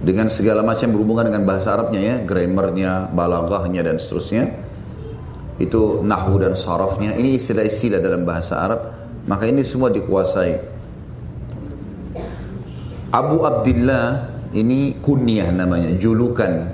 dengan 0.00 0.28
segala 0.28 0.60
macam 0.60 0.92
berhubungan 0.92 1.28
dengan 1.32 1.44
bahasa 1.48 1.72
Arabnya 1.72 2.00
ya, 2.00 2.16
grammarnya, 2.24 3.12
balaghahnya 3.12 3.80
dan 3.84 3.96
seterusnya. 3.96 4.52
Itu 5.56 6.04
nahu 6.04 6.36
dan 6.36 6.52
sarafnya. 6.52 7.16
Ini 7.16 7.40
istilah-istilah 7.40 7.96
dalam 8.04 8.28
bahasa 8.28 8.60
Arab. 8.60 8.80
Maka 9.24 9.48
ini 9.48 9.64
semua 9.64 9.88
dikuasai. 9.88 10.60
Abu 13.08 13.40
Abdullah 13.40 14.35
ini 14.56 14.96
kunyah 15.04 15.52
namanya 15.52 15.92
julukan 16.00 16.72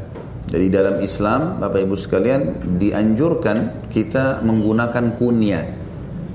Jadi 0.53 0.69
dalam 0.69 1.01
Islam, 1.01 1.57
Bapak 1.65 1.81
Ibu 1.81 1.97
sekalian, 1.97 2.77
dianjurkan 2.77 3.89
kita 3.89 4.45
menggunakan 4.45 5.17
kunyah. 5.17 5.65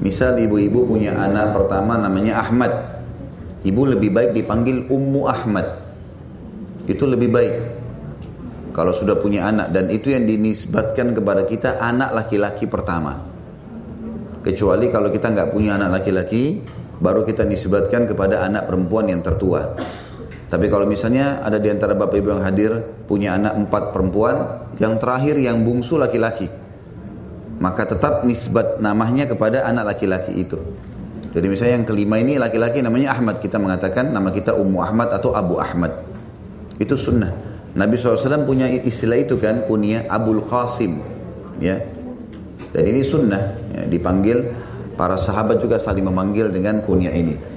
Misal 0.01 0.41
ibu-ibu 0.41 0.89
punya 0.89 1.13
anak 1.13 1.53
pertama 1.53 2.01
namanya 2.01 2.41
Ahmad. 2.41 2.97
Ibu 3.61 3.93
lebih 3.93 4.09
baik 4.09 4.33
dipanggil 4.33 4.89
Ummu 4.89 5.21
Ahmad. 5.29 5.69
Itu 6.89 7.05
lebih 7.05 7.29
baik. 7.29 7.55
Kalau 8.73 8.89
sudah 8.89 9.21
punya 9.21 9.45
anak 9.45 9.69
dan 9.69 9.93
itu 9.93 10.09
yang 10.09 10.25
dinisbatkan 10.25 11.13
kepada 11.13 11.45
kita 11.45 11.77
anak 11.77 12.17
laki-laki 12.17 12.65
pertama. 12.65 13.21
Kecuali 14.41 14.89
kalau 14.89 15.13
kita 15.13 15.29
nggak 15.29 15.49
punya 15.53 15.77
anak 15.77 16.01
laki-laki, 16.01 16.57
baru 16.97 17.21
kita 17.21 17.45
nisbatkan 17.45 18.09
kepada 18.09 18.41
anak 18.41 18.65
perempuan 18.65 19.13
yang 19.13 19.21
tertua. 19.21 19.77
Tapi 20.47 20.71
kalau 20.71 20.87
misalnya 20.87 21.43
ada 21.43 21.59
di 21.59 21.67
antara 21.67 21.91
bapak 21.91 22.23
ibu 22.23 22.31
yang 22.31 22.43
hadir 22.43 22.71
punya 23.03 23.35
anak 23.35 23.59
empat 23.67 23.91
perempuan, 23.91 24.35
yang 24.79 24.95
terakhir 24.95 25.35
yang 25.35 25.59
bungsu 25.67 25.99
laki-laki, 25.99 26.47
maka 27.59 27.83
tetap 27.83 28.23
nisbat 28.23 28.79
namanya 28.79 29.27
kepada 29.27 29.67
anak 29.67 29.95
laki-laki 29.95 30.31
itu. 30.39 30.55
Jadi 31.35 31.45
misalnya 31.51 31.83
yang 31.83 31.85
kelima 31.85 32.15
ini 32.15 32.39
laki-laki 32.39 32.79
namanya 32.79 33.19
Ahmad, 33.19 33.43
kita 33.43 33.59
mengatakan 33.59 34.15
nama 34.15 34.31
kita 34.31 34.55
Ummu 34.55 34.79
Ahmad 34.79 35.11
atau 35.11 35.35
Abu 35.35 35.59
Ahmad. 35.59 35.91
Itu 36.79 36.95
sunnah. 36.95 37.29
Nabi 37.77 37.99
SAW 37.99 38.47
punya 38.47 38.71
istilah 38.71 39.19
itu 39.19 39.35
kan, 39.37 39.67
kunyah 39.67 40.07
Abul 40.07 40.41
Qasim. 40.41 41.03
Ya. 41.59 41.83
Dan 42.71 42.83
ini 42.87 43.03
sunnah, 43.03 43.53
ya, 43.75 43.83
dipanggil 43.85 44.49
para 44.95 45.19
sahabat 45.19 45.59
juga 45.61 45.77
saling 45.77 46.07
memanggil 46.07 46.49
dengan 46.49 46.79
kunyah 46.81 47.13
ini. 47.13 47.56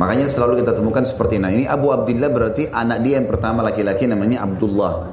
Makanya 0.00 0.24
selalu 0.32 0.64
kita 0.64 0.72
temukan 0.72 1.04
seperti 1.04 1.36
nah 1.36 1.52
ini 1.52 1.68
Abu 1.68 1.92
Abdullah 1.92 2.32
berarti 2.32 2.72
anak 2.72 3.04
dia 3.04 3.20
yang 3.20 3.28
pertama 3.28 3.60
laki-laki 3.60 4.08
namanya 4.08 4.48
Abdullah. 4.48 5.12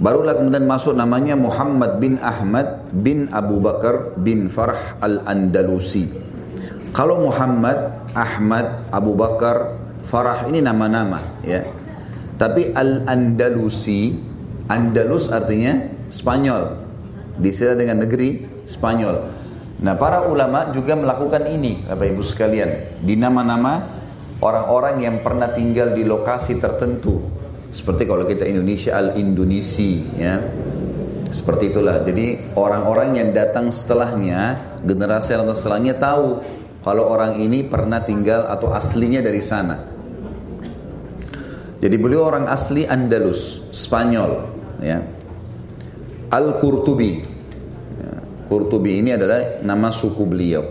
Barulah 0.00 0.34
kemudian 0.34 0.66
masuk 0.66 0.98
namanya 0.98 1.38
Muhammad 1.38 2.02
bin 2.02 2.18
Ahmad 2.18 2.90
bin 2.90 3.30
Abu 3.30 3.62
Bakar 3.62 4.18
bin 4.18 4.50
Farh 4.50 4.98
al-Andalusi. 4.98 6.10
Kalau 6.90 7.22
Muhammad, 7.22 8.10
Ahmad, 8.10 8.90
Abu 8.90 9.14
Bakar, 9.14 9.78
Farah 10.02 10.50
ini 10.50 10.58
nama-nama 10.58 11.22
ya. 11.46 11.62
Tapi 12.34 12.74
Al-Andalusi, 12.74 14.16
Andalus 14.66 15.30
artinya 15.30 15.78
Spanyol. 16.10 16.74
Disilah 17.38 17.78
dengan 17.78 18.02
negeri 18.02 18.42
Spanyol. 18.66 19.39
Nah 19.80 19.96
para 19.96 20.28
ulama 20.28 20.68
juga 20.76 20.92
melakukan 20.92 21.48
ini 21.48 21.80
Bapak 21.88 22.06
Ibu 22.12 22.20
sekalian. 22.20 23.00
Di 23.00 23.16
nama-nama 23.16 23.80
orang-orang 24.44 25.00
yang 25.00 25.16
pernah 25.24 25.48
tinggal 25.48 25.96
di 25.96 26.04
lokasi 26.04 26.60
tertentu. 26.60 27.24
Seperti 27.72 28.04
kalau 28.04 28.28
kita 28.28 28.44
Indonesia 28.44 28.92
Al-Indonesi 28.98 29.92
ya. 30.20 30.36
Seperti 31.32 31.72
itulah. 31.72 32.02
Jadi 32.04 32.52
orang-orang 32.58 33.14
yang 33.14 33.30
datang 33.30 33.70
setelahnya 33.70 34.58
Generasi 34.82 35.38
yang 35.38 35.46
datang 35.46 35.58
setelahnya 35.62 35.94
tahu 35.94 36.42
Kalau 36.82 37.06
orang 37.12 37.38
ini 37.38 37.62
pernah 37.64 38.00
tinggal 38.00 38.48
atau 38.48 38.72
aslinya 38.72 39.20
dari 39.20 39.44
sana. 39.44 39.76
Jadi 41.80 41.96
beliau 41.96 42.28
orang 42.28 42.48
asli 42.48 42.84
Andalus 42.84 43.64
Spanyol 43.72 44.32
ya. 44.80 45.00
Al-Qurtubi 46.32 47.29
Qurtubi 48.50 48.98
ini 48.98 49.14
adalah 49.14 49.62
nama 49.62 49.94
suku 49.94 50.26
beliau. 50.26 50.66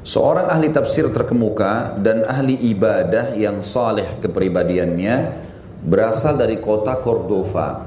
Seorang 0.00 0.48
ahli 0.48 0.72
tafsir 0.72 1.04
terkemuka 1.12 1.92
dan 2.00 2.24
ahli 2.24 2.56
ibadah 2.72 3.36
yang 3.36 3.60
saleh 3.60 4.16
kepribadiannya 4.24 5.44
berasal 5.84 6.40
dari 6.40 6.56
kota 6.64 6.96
Cordova. 7.04 7.84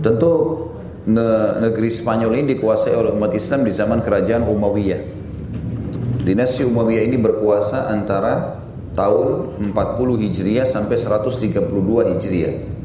Tentu 0.00 0.32
negeri 1.60 1.92
Spanyol 1.92 2.32
ini 2.40 2.56
dikuasai 2.56 2.96
oleh 2.96 3.12
umat 3.12 3.36
Islam 3.36 3.68
di 3.68 3.72
zaman 3.76 4.00
kerajaan 4.00 4.48
Umayyah. 4.48 5.00
Dinasti 6.24 6.64
Umayyah 6.64 7.04
ini 7.04 7.20
berkuasa 7.20 7.92
antara 7.92 8.64
tahun 8.96 9.60
40 9.76 10.24
Hijriah 10.24 10.64
sampai 10.64 10.96
132 10.96 12.16
Hijriah. 12.16 12.77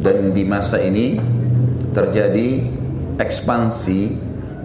Dan 0.00 0.32
di 0.32 0.48
masa 0.48 0.80
ini 0.80 1.20
terjadi 1.92 2.64
ekspansi 3.20 4.00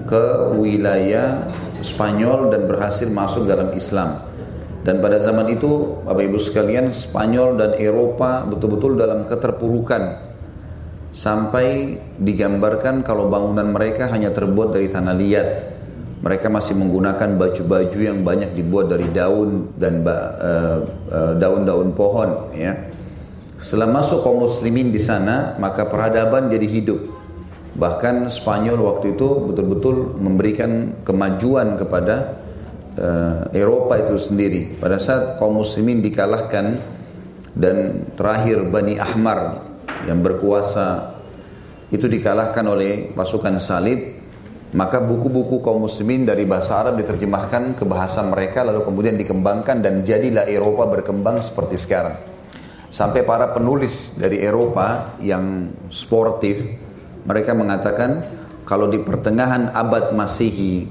ke 0.08 0.24
wilayah 0.56 1.43
Spanyol 1.84 2.50
dan 2.50 2.65
berhasil 2.65 3.06
masuk 3.06 3.45
dalam 3.45 3.69
Islam. 3.76 4.24
Dan 4.82 5.04
pada 5.04 5.19
zaman 5.21 5.52
itu, 5.52 6.02
Bapak 6.08 6.24
Ibu 6.24 6.39
sekalian, 6.39 6.89
Spanyol 6.89 7.60
dan 7.60 7.71
Eropa 7.78 8.48
betul-betul 8.48 8.95
dalam 8.95 9.28
keterpurukan. 9.28 10.34
Sampai 11.12 12.00
digambarkan 12.17 13.04
kalau 13.04 13.28
bangunan 13.28 13.69
mereka 13.76 14.08
hanya 14.10 14.32
terbuat 14.32 14.71
dari 14.71 14.88
tanah 14.88 15.15
liat. 15.19 15.48
Mereka 16.26 16.48
masih 16.50 16.74
menggunakan 16.80 17.38
baju-baju 17.38 18.00
yang 18.02 18.24
banyak 18.26 18.56
dibuat 18.58 18.89
dari 18.89 19.06
daun 19.13 19.78
dan 19.78 20.02
eh, 20.02 20.80
eh, 21.12 21.34
daun-daun 21.38 21.93
pohon, 21.93 22.50
ya 22.56 22.94
setelah 23.65 23.89
masuk 23.89 24.21
kaum 24.21 24.45
muslimin 24.45 24.93
di 24.93 25.01
sana, 25.01 25.58
maka 25.58 25.89
peradaban 25.89 26.54
jadi 26.54 26.69
hidup. 26.69 27.01
Bahkan 27.73 28.30
Spanyol 28.30 28.78
waktu 28.78 29.17
itu 29.17 29.25
betul-betul 29.41 30.21
memberikan 30.21 31.01
kemajuan 31.01 31.73
kepada 31.73 32.45
uh, 32.93 33.49
Eropa 33.58 33.97
itu 33.97 34.21
sendiri. 34.21 34.78
Pada 34.78 35.01
saat 35.01 35.41
kaum 35.41 35.65
muslimin 35.65 36.06
dikalahkan 36.06 36.78
dan 37.58 38.06
terakhir 38.13 38.69
Bani 38.69 39.01
Ahmar 39.01 39.65
yang 40.06 40.21
berkuasa 40.21 41.17
itu 41.89 42.06
dikalahkan 42.06 42.69
oleh 42.69 43.17
pasukan 43.17 43.58
salib, 43.58 43.97
maka 44.78 45.01
buku-buku 45.01 45.65
kaum 45.65 45.89
muslimin 45.89 46.21
dari 46.21 46.45
bahasa 46.45 46.86
Arab 46.86 47.01
diterjemahkan 47.01 47.82
ke 47.82 47.84
bahasa 47.89 48.21
mereka 48.21 48.62
lalu 48.62 48.86
kemudian 48.86 49.17
dikembangkan 49.17 49.82
dan 49.82 50.06
jadilah 50.06 50.45
Eropa 50.45 50.86
berkembang 50.86 51.41
seperti 51.41 51.82
sekarang. 51.82 52.35
Sampai 52.95 53.27
para 53.27 53.51
penulis 53.51 54.15
dari 54.15 54.39
Eropa 54.39 55.19
yang 55.19 55.67
sportif, 55.91 56.63
mereka 57.27 57.51
mengatakan 57.51 58.23
kalau 58.63 58.88
di 58.88 59.03
pertengahan 59.03 59.67
abad 59.75 60.15
Masehi 60.15 60.88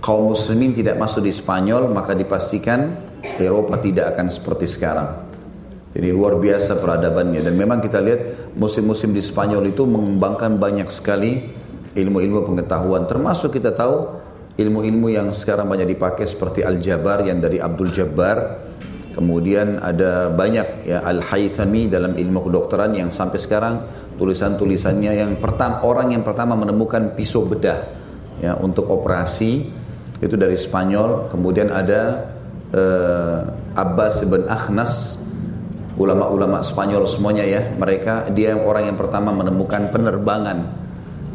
kaum 0.00 0.32
muslimin 0.32 0.72
tidak 0.72 0.96
masuk 0.96 1.28
di 1.28 1.36
Spanyol, 1.36 1.92
maka 1.92 2.16
dipastikan 2.16 2.96
Eropa 3.36 3.76
tidak 3.76 4.16
akan 4.16 4.32
seperti 4.32 4.64
sekarang. 4.64 5.28
Jadi 5.92 6.08
luar 6.08 6.40
biasa 6.40 6.80
peradabannya. 6.80 7.44
Dan 7.44 7.52
memang 7.52 7.84
kita 7.84 8.00
lihat 8.00 8.56
musim-musim 8.56 9.12
di 9.12 9.20
Spanyol 9.20 9.68
itu 9.68 9.84
mengembangkan 9.84 10.56
banyak 10.56 10.88
sekali 10.88 11.52
ilmu-ilmu 11.92 12.48
pengetahuan. 12.48 13.04
Termasuk 13.04 13.60
kita 13.60 13.76
tahu 13.76 14.08
ilmu-ilmu 14.56 15.12
yang 15.12 15.28
sekarang 15.36 15.68
banyak 15.68 16.00
dipakai 16.00 16.24
seperti 16.24 16.64
Al-Jabar 16.64 17.28
yang 17.28 17.44
dari 17.44 17.60
Abdul 17.60 17.92
Jabbar 17.92 18.36
Kemudian 19.16 19.80
ada 19.80 20.28
banyak 20.28 20.84
ya 20.84 21.00
Al-Haythami 21.00 21.88
dalam 21.88 22.12
ilmu 22.20 22.52
kedokteran 22.52 22.92
yang 22.92 23.08
sampai 23.08 23.40
sekarang 23.40 23.74
tulisan-tulisannya 24.20 25.12
yang 25.16 25.40
pertama 25.40 25.80
orang 25.88 26.12
yang 26.12 26.20
pertama 26.20 26.52
menemukan 26.52 27.16
pisau 27.16 27.48
bedah 27.48 27.80
ya 28.44 28.60
untuk 28.60 28.92
operasi 28.92 29.72
itu 30.20 30.36
dari 30.36 30.60
Spanyol. 30.60 31.32
Kemudian 31.32 31.72
ada 31.72 32.28
uh, 32.76 33.40
Abbas 33.72 34.20
bin 34.28 34.44
Akhnas 34.52 35.16
ulama-ulama 35.96 36.60
Spanyol 36.60 37.08
semuanya 37.08 37.44
ya. 37.48 37.72
Mereka 37.72 38.36
dia 38.36 38.52
yang 38.52 38.68
orang 38.68 38.92
yang 38.92 39.00
pertama 39.00 39.32
menemukan 39.32 39.88
penerbangan 39.96 40.60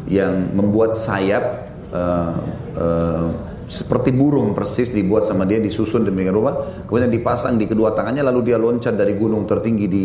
yang 0.06 0.54
membuat 0.54 0.94
sayap 0.94 1.66
uh, 1.90 2.38
uh, 2.78 3.26
seperti 3.72 4.12
burung 4.12 4.52
persis 4.52 4.92
dibuat 4.92 5.24
sama 5.24 5.48
dia 5.48 5.56
disusun 5.56 6.04
demikian 6.04 6.36
rupa 6.36 6.84
kemudian 6.84 7.08
dipasang 7.08 7.56
di 7.56 7.64
kedua 7.64 7.96
tangannya 7.96 8.20
lalu 8.20 8.52
dia 8.52 8.60
loncat 8.60 8.92
dari 8.92 9.16
gunung 9.16 9.48
tertinggi 9.48 9.86
di 9.88 10.04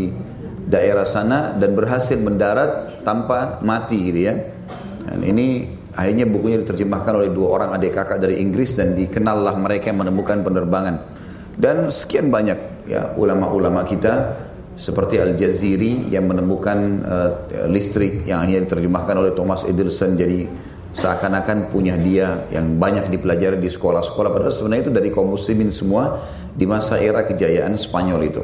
daerah 0.68 1.08
sana 1.08 1.56
dan 1.56 1.72
berhasil 1.74 2.20
mendarat 2.20 3.02
tanpa 3.08 3.64
mati 3.64 4.12
gitu 4.12 4.20
ya. 4.28 4.36
Dan 5.08 5.24
ini 5.24 5.64
akhirnya 5.96 6.28
bukunya 6.28 6.60
diterjemahkan 6.60 7.24
oleh 7.24 7.32
dua 7.32 7.48
orang 7.56 7.70
adik 7.80 7.96
kakak 7.96 8.20
dari 8.20 8.44
Inggris 8.44 8.76
dan 8.76 8.92
dikenallah 8.94 9.56
mereka 9.56 9.96
yang 9.96 10.04
menemukan 10.04 10.44
penerbangan. 10.44 10.96
Dan 11.56 11.88
sekian 11.90 12.28
banyak 12.28 12.86
ya 12.92 13.16
ulama-ulama 13.16 13.88
kita 13.88 14.36
seperti 14.78 15.18
Al-Jaziri 15.18 16.14
yang 16.14 16.30
menemukan 16.30 16.78
uh, 17.02 17.32
listrik 17.66 18.30
yang 18.30 18.46
akhirnya 18.46 18.70
diterjemahkan 18.70 19.16
oleh 19.18 19.32
Thomas 19.34 19.66
Edison 19.66 20.14
jadi 20.14 20.46
seakan-akan 20.98 21.70
punya 21.70 21.94
dia 21.94 22.50
yang 22.50 22.82
banyak 22.82 23.14
dipelajari 23.14 23.62
di 23.62 23.70
sekolah-sekolah 23.70 24.34
padahal 24.34 24.50
sebenarnya 24.50 24.90
itu 24.90 24.94
dari 24.98 25.10
kaum 25.14 25.30
muslimin 25.30 25.70
semua 25.70 26.26
di 26.58 26.66
masa 26.66 26.98
era 26.98 27.22
kejayaan 27.22 27.78
Spanyol 27.78 28.22
itu. 28.26 28.42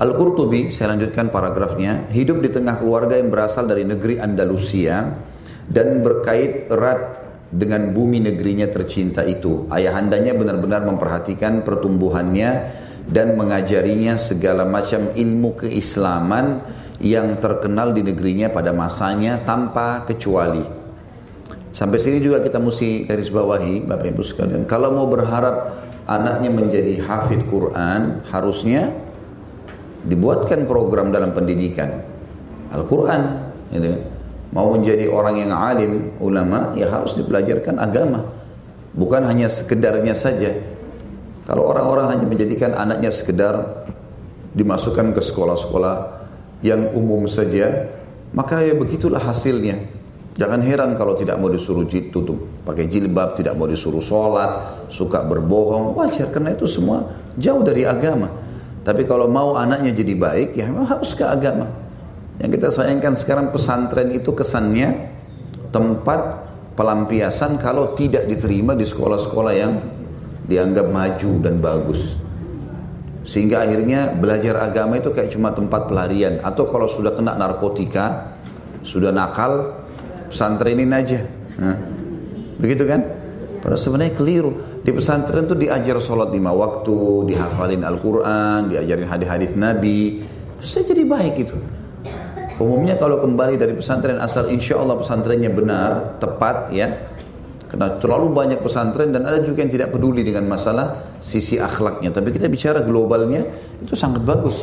Al-Qurtubi, 0.00 0.72
saya 0.72 0.96
lanjutkan 0.96 1.28
paragrafnya, 1.28 2.08
hidup 2.08 2.40
di 2.40 2.48
tengah 2.48 2.80
keluarga 2.80 3.20
yang 3.20 3.28
berasal 3.28 3.68
dari 3.68 3.84
negeri 3.84 4.16
Andalusia 4.16 5.12
dan 5.68 6.00
berkait 6.00 6.72
erat 6.72 7.20
dengan 7.52 7.92
bumi 7.92 8.24
negerinya 8.24 8.64
tercinta 8.72 9.20
itu. 9.28 9.68
Ayahandanya 9.68 10.32
benar-benar 10.32 10.88
memperhatikan 10.88 11.60
pertumbuhannya 11.60 12.50
dan 13.12 13.36
mengajarinya 13.36 14.16
segala 14.16 14.64
macam 14.64 15.12
ilmu 15.12 15.60
keislaman 15.60 16.64
yang 17.00 17.40
terkenal 17.40 17.96
di 17.96 18.04
negerinya 18.04 18.52
pada 18.52 18.76
masanya 18.76 19.40
tanpa 19.40 20.04
kecuali. 20.04 20.60
Sampai 21.72 21.96
sini 21.96 22.20
juga 22.20 22.44
kita 22.44 22.60
mesti 22.60 23.08
garis 23.08 23.32
bawahi 23.32 23.88
Bapak 23.88 24.06
Ibu 24.12 24.22
sekalian. 24.22 24.68
Kalau 24.68 24.92
mau 24.92 25.08
berharap 25.08 25.80
anaknya 26.04 26.52
menjadi 26.52 27.00
hafid 27.00 27.48
Quran, 27.48 28.20
harusnya 28.28 28.92
dibuatkan 30.04 30.68
program 30.68 31.08
dalam 31.08 31.32
pendidikan 31.32 31.88
Al-Quran. 32.76 33.22
Gitu. 33.72 33.96
Mau 34.50 34.74
menjadi 34.74 35.06
orang 35.06 35.46
yang 35.46 35.54
alim, 35.54 36.10
ulama, 36.18 36.74
ya 36.74 36.90
harus 36.90 37.14
dipelajarkan 37.14 37.78
agama. 37.78 38.26
Bukan 38.92 39.22
hanya 39.22 39.46
sekedarnya 39.46 40.12
saja. 40.12 40.50
Kalau 41.46 41.70
orang-orang 41.70 42.18
hanya 42.18 42.26
menjadikan 42.26 42.74
anaknya 42.74 43.14
sekedar 43.14 43.86
dimasukkan 44.58 45.14
ke 45.14 45.22
sekolah-sekolah 45.22 46.19
yang 46.60 46.92
umum 46.92 47.24
saja, 47.26 47.88
maka 48.32 48.60
ya 48.64 48.76
begitulah 48.76 49.20
hasilnya. 49.20 50.00
Jangan 50.38 50.62
heran 50.62 50.90
kalau 50.96 51.18
tidak 51.18 51.36
mau 51.36 51.50
disuruh 51.52 51.84
tutup 51.84 52.64
pakai 52.64 52.88
jilbab, 52.88 53.36
tidak 53.36 53.58
mau 53.58 53.66
disuruh 53.68 54.00
sholat, 54.00 54.86
suka 54.88 55.20
berbohong, 55.26 55.98
wajar 55.98 56.30
karena 56.32 56.56
itu 56.56 56.64
semua 56.64 57.12
jauh 57.36 57.60
dari 57.60 57.84
agama. 57.84 58.30
Tapi 58.80 59.04
kalau 59.04 59.28
mau 59.28 59.58
anaknya 59.60 59.92
jadi 59.92 60.14
baik, 60.16 60.56
ya 60.56 60.64
memang 60.70 60.88
harus 60.88 61.12
ke 61.12 61.26
agama. 61.26 61.68
Yang 62.40 62.56
kita 62.56 62.68
sayangkan 62.72 63.12
sekarang 63.12 63.46
pesantren 63.52 64.08
itu 64.16 64.32
kesannya 64.32 65.12
tempat 65.68 66.48
pelampiasan 66.72 67.60
kalau 67.60 67.92
tidak 67.92 68.24
diterima 68.24 68.72
di 68.72 68.88
sekolah-sekolah 68.88 69.52
yang 69.52 69.76
dianggap 70.48 70.88
maju 70.88 71.30
dan 71.44 71.60
bagus. 71.60 72.16
Sehingga 73.30 73.62
akhirnya 73.62 74.10
belajar 74.10 74.58
agama 74.58 74.98
itu 74.98 75.14
kayak 75.14 75.30
cuma 75.30 75.54
tempat 75.54 75.86
pelarian. 75.86 76.42
Atau 76.42 76.66
kalau 76.66 76.90
sudah 76.90 77.14
kena 77.14 77.38
narkotika, 77.38 78.34
sudah 78.82 79.14
nakal, 79.14 79.70
pesantrenin 80.34 80.90
aja. 80.90 81.22
Nah, 81.62 81.78
begitu 82.58 82.90
kan? 82.90 83.06
Padahal 83.62 83.78
sebenarnya 83.78 84.14
keliru. 84.18 84.82
Di 84.82 84.90
pesantren 84.90 85.46
itu 85.46 85.54
diajar 85.54 86.02
sholat 86.02 86.34
lima 86.34 86.50
waktu, 86.50 87.30
dihafalin 87.30 87.86
Al-Quran, 87.86 88.74
diajarin 88.74 89.06
hadis-hadis 89.06 89.54
Nabi. 89.54 90.26
Sudah 90.58 90.90
jadi 90.90 91.02
baik 91.06 91.34
itu. 91.38 91.56
Umumnya 92.58 92.98
kalau 92.98 93.22
kembali 93.22 93.56
dari 93.56 93.78
pesantren 93.78 94.18
asal 94.18 94.50
insya 94.50 94.82
Allah 94.82 94.98
pesantrennya 94.98 95.54
benar, 95.54 96.18
tepat 96.18 96.74
ya. 96.74 97.08
Karena 97.70 98.02
terlalu 98.02 98.34
banyak 98.34 98.58
pesantren 98.66 99.14
dan 99.14 99.30
ada 99.30 99.38
juga 99.46 99.62
yang 99.62 99.70
tidak 99.70 99.94
peduli 99.94 100.26
dengan 100.26 100.50
masalah 100.50 101.14
sisi 101.22 101.54
akhlaknya. 101.54 102.10
Tapi 102.10 102.34
kita 102.34 102.50
bicara 102.50 102.82
globalnya 102.82 103.46
itu 103.78 103.94
sangat 103.94 104.26
bagus. 104.26 104.58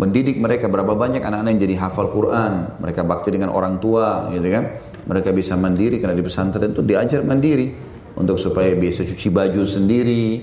Mendidik 0.00 0.40
mereka 0.40 0.64
berapa 0.72 0.96
banyak 0.96 1.20
anak-anak 1.20 1.50
yang 1.52 1.60
jadi 1.60 1.74
hafal 1.84 2.08
Quran, 2.08 2.80
mereka 2.80 3.04
bakti 3.04 3.28
dengan 3.28 3.52
orang 3.52 3.76
tua, 3.76 4.32
gitu 4.32 4.48
kan? 4.48 4.64
Mereka 5.04 5.36
bisa 5.36 5.52
mandiri 5.60 6.00
karena 6.00 6.16
di 6.16 6.24
pesantren 6.24 6.72
itu 6.72 6.80
diajar 6.80 7.20
mandiri 7.20 7.76
untuk 8.16 8.40
supaya 8.40 8.72
bisa 8.72 9.04
cuci 9.04 9.28
baju 9.28 9.60
sendiri, 9.68 10.40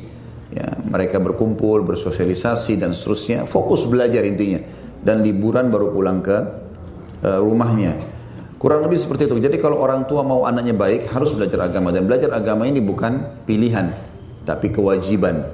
ya, 0.53 0.69
mereka 0.85 1.17
berkumpul, 1.17 1.81
bersosialisasi 1.81 2.77
dan 2.77 2.93
seterusnya, 2.93 3.49
fokus 3.49 3.89
belajar 3.89 4.21
intinya. 4.21 4.61
Dan 5.01 5.25
liburan 5.25 5.73
baru 5.73 5.89
pulang 5.89 6.21
ke 6.21 6.37
uh, 7.25 7.41
rumahnya. 7.41 8.16
Kurang 8.57 8.81
lebih 8.89 8.97
seperti 8.97 9.29
itu. 9.29 9.37
Jadi 9.37 9.61
kalau 9.61 9.77
orang 9.77 10.09
tua 10.09 10.25
mau 10.25 10.49
anaknya 10.49 10.73
baik 10.73 11.13
harus 11.13 11.29
belajar 11.29 11.69
agama 11.69 11.93
dan 11.93 12.09
belajar 12.09 12.33
agama 12.33 12.65
ini 12.65 12.81
bukan 12.81 13.45
pilihan 13.45 13.93
tapi 14.49 14.73
kewajiban. 14.73 15.45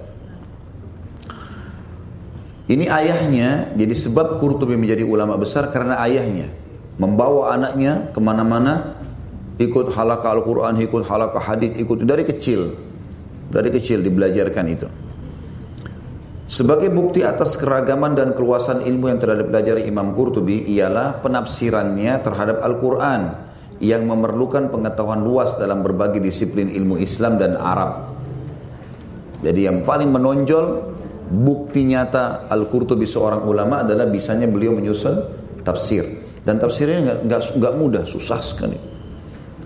Ini 2.63 2.87
ayahnya 2.87 3.75
jadi 3.75 3.91
sebab 3.91 4.39
Qurtubi 4.39 4.79
menjadi 4.79 5.03
ulama 5.03 5.35
besar 5.35 5.67
karena 5.67 5.99
ayahnya 5.99 6.47
membawa 6.95 7.51
anaknya 7.59 8.07
ke 8.15 8.19
mana-mana 8.23 8.95
ikut 9.59 9.91
halaka 9.91 10.31
Al-Quran, 10.31 10.79
ikut 10.79 11.03
halaka 11.03 11.43
hadith, 11.43 11.75
ikut 11.75 12.07
dari 12.07 12.23
kecil. 12.23 12.79
Dari 13.51 13.69
kecil 13.69 14.01
dibelajarkan 14.01 14.65
itu. 14.71 14.87
Sebagai 16.43 16.91
bukti 16.91 17.23
atas 17.23 17.55
keragaman 17.55 18.19
dan 18.19 18.35
keluasan 18.35 18.83
ilmu 18.83 19.09
yang 19.09 19.19
telah 19.19 19.39
dipelajari 19.39 19.87
Imam 19.87 20.11
Qurtubi 20.11 20.67
ialah 20.75 21.23
penafsirannya 21.23 22.13
terhadap 22.19 22.59
Al-Quran 22.59 23.21
yang 23.79 24.03
memerlukan 24.03 24.67
pengetahuan 24.67 25.23
luas 25.23 25.55
dalam 25.55 25.81
berbagai 25.81 26.19
disiplin 26.19 26.67
ilmu 26.67 26.99
Islam 26.99 27.39
dan 27.39 27.55
Arab. 27.55 28.11
Jadi 29.43 29.67
yang 29.67 29.87
paling 29.87 30.11
menonjol 30.11 30.65
bukti 31.31 31.87
nyata 31.87 32.47
Al-Qurtubi 32.51 33.07
seorang 33.07 33.43
ulama 33.47 33.83
adalah 33.83 34.07
bisanya 34.07 34.47
beliau 34.47 34.75
menyusun 34.75 35.23
tafsir. 35.63 36.05
Dan 36.43 36.59
tafsirnya 36.59 37.23
nggak 37.23 37.73
mudah, 37.79 38.03
susah 38.03 38.43
sekali. 38.43 38.92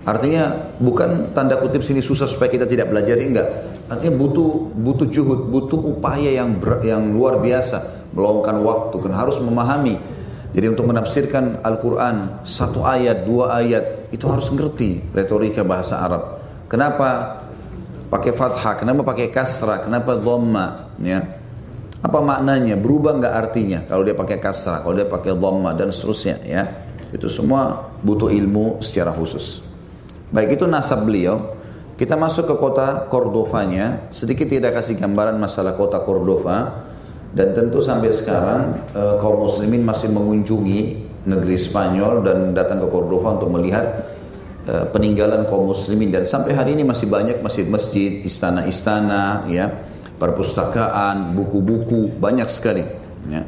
Artinya 0.08 0.72
bukan 0.80 1.36
tanda 1.36 1.60
kutip 1.60 1.84
sini 1.84 2.00
susah 2.00 2.24
supaya 2.24 2.48
kita 2.48 2.64
tidak 2.64 2.88
belajar 2.88 3.20
enggak. 3.20 3.44
Artinya 3.92 4.16
butuh 4.16 4.72
butuh 4.72 5.04
juhud, 5.04 5.52
butuh 5.52 5.76
upaya 5.76 6.32
yang 6.32 6.56
ber, 6.56 6.80
yang 6.80 7.12
luar 7.12 7.36
biasa, 7.36 8.08
meluangkan 8.16 8.56
waktu 8.64 8.96
kan 9.04 9.12
harus 9.12 9.36
memahami. 9.36 10.00
Jadi 10.56 10.64
untuk 10.64 10.88
menafsirkan 10.88 11.60
Al-Qur'an 11.60 12.40
satu 12.48 12.88
ayat, 12.88 13.28
dua 13.28 13.60
ayat 13.60 14.08
itu 14.08 14.24
harus 14.24 14.48
ngerti 14.48 15.12
retorika 15.12 15.60
bahasa 15.60 16.00
Arab. 16.00 16.40
Kenapa 16.72 17.44
pakai 18.08 18.32
fathah, 18.32 18.80
kenapa 18.80 19.04
pakai 19.04 19.28
kasrah, 19.28 19.84
kenapa 19.84 20.16
dhamma, 20.16 20.96
ya. 21.04 21.20
Apa 22.00 22.24
maknanya? 22.24 22.80
Berubah 22.80 23.12
nggak 23.20 23.34
artinya 23.36 23.84
kalau 23.84 24.08
dia 24.08 24.16
pakai 24.16 24.40
kasrah, 24.40 24.80
kalau 24.80 24.96
dia 24.96 25.04
pakai 25.04 25.36
dhamma 25.36 25.76
dan 25.76 25.92
seterusnya, 25.92 26.40
ya. 26.48 26.64
Itu 27.12 27.28
semua 27.28 27.92
butuh 28.00 28.32
ilmu 28.32 28.80
secara 28.80 29.12
khusus. 29.12 29.67
Baik 30.28 30.60
itu 30.60 30.64
nasab 30.68 31.08
beliau. 31.08 31.56
Kita 31.98 32.14
masuk 32.14 32.46
ke 32.46 32.54
kota 32.60 33.08
Cordovanya. 33.10 34.12
Sedikit 34.14 34.46
tidak 34.46 34.76
kasih 34.78 35.00
gambaran 35.00 35.40
masalah 35.40 35.74
kota 35.74 36.04
Cordova. 36.04 36.86
Dan 37.32 37.52
tentu 37.52 37.84
sampai 37.84 38.12
sekarang 38.12 38.88
eh, 38.96 39.14
kaum 39.20 39.44
muslimin 39.44 39.84
masih 39.84 40.08
mengunjungi 40.12 40.80
negeri 41.28 41.56
Spanyol 41.60 42.24
dan 42.24 42.56
datang 42.56 42.80
ke 42.80 42.88
Cordova 42.88 43.36
untuk 43.36 43.52
melihat 43.52 43.84
eh, 44.64 44.84
peninggalan 44.88 45.44
kaum 45.44 45.68
muslimin 45.68 46.08
dan 46.08 46.24
sampai 46.24 46.56
hari 46.56 46.72
ini 46.72 46.88
masih 46.88 47.04
banyak 47.08 47.44
masjid-masjid, 47.44 48.24
istana-istana, 48.24 49.44
ya, 49.52 49.68
perpustakaan, 50.18 51.36
buku-buku 51.36 52.16
banyak 52.16 52.48
sekali, 52.50 52.82
ya. 53.30 53.44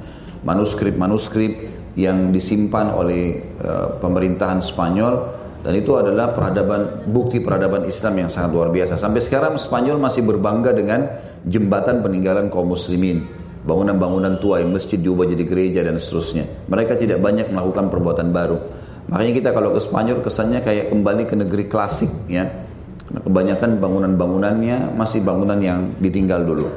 manuskrip-manuskrip 0.47 1.53
yang 1.99 2.31
disimpan 2.31 2.95
oleh 2.95 3.43
uh, 3.59 3.99
pemerintahan 3.99 4.63
Spanyol 4.63 5.40
dan 5.61 5.77
itu 5.77 5.93
adalah 5.93 6.33
peradaban 6.33 7.05
bukti 7.05 7.37
peradaban 7.45 7.85
Islam 7.85 8.25
yang 8.25 8.31
sangat 8.33 8.51
luar 8.57 8.73
biasa. 8.73 8.97
Sampai 8.97 9.21
sekarang 9.21 9.61
Spanyol 9.61 10.01
masih 10.01 10.25
berbangga 10.25 10.73
dengan 10.73 11.05
jembatan 11.45 12.01
peninggalan 12.01 12.49
kaum 12.49 12.73
muslimin. 12.73 13.29
Bangunan-bangunan 13.61 14.41
tua 14.41 14.65
yang 14.65 14.73
masjid 14.73 14.97
diubah 14.97 15.29
jadi 15.29 15.45
gereja 15.45 15.81
dan 15.85 16.01
seterusnya. 16.01 16.49
Mereka 16.65 16.97
tidak 16.97 17.21
banyak 17.21 17.53
melakukan 17.53 17.93
perbuatan 17.93 18.33
baru. 18.33 18.57
Makanya 19.13 19.33
kita 19.37 19.51
kalau 19.53 19.77
ke 19.77 19.81
Spanyol 19.85 20.25
kesannya 20.25 20.65
kayak 20.65 20.89
kembali 20.89 21.29
ke 21.29 21.35
negeri 21.37 21.65
klasik 21.69 22.09
ya. 22.25 22.49
Kebanyakan 23.11 23.77
bangunan-bangunannya 23.83 24.97
masih 24.97 25.21
bangunan 25.21 25.61
yang 25.61 25.93
ditinggal 26.01 26.41
dulu. 26.41 26.73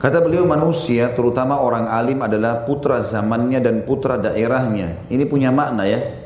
Kata 0.00 0.22
beliau 0.22 0.46
manusia 0.46 1.12
terutama 1.12 1.58
orang 1.60 1.90
alim 1.90 2.22
adalah 2.22 2.62
putra 2.62 3.02
zamannya 3.02 3.58
dan 3.58 3.82
putra 3.82 4.16
daerahnya. 4.22 5.10
Ini 5.10 5.24
punya 5.26 5.50
makna 5.50 5.84
ya. 5.84 6.19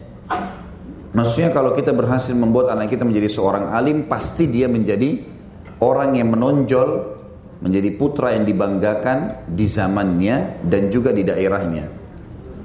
Maksudnya 1.14 1.54
kalau 1.54 1.70
kita 1.70 1.94
berhasil 1.94 2.34
membuat 2.34 2.74
anak 2.74 2.90
kita 2.90 3.06
menjadi 3.06 3.30
seorang 3.30 3.70
alim, 3.70 4.10
pasti 4.10 4.50
dia 4.50 4.66
menjadi 4.66 5.22
orang 5.78 6.18
yang 6.18 6.34
menonjol, 6.34 6.88
menjadi 7.62 7.94
putra 7.94 8.34
yang 8.34 8.42
dibanggakan 8.42 9.46
di 9.46 9.66
zamannya 9.70 10.66
dan 10.66 10.90
juga 10.90 11.14
di 11.14 11.22
daerahnya. 11.22 11.86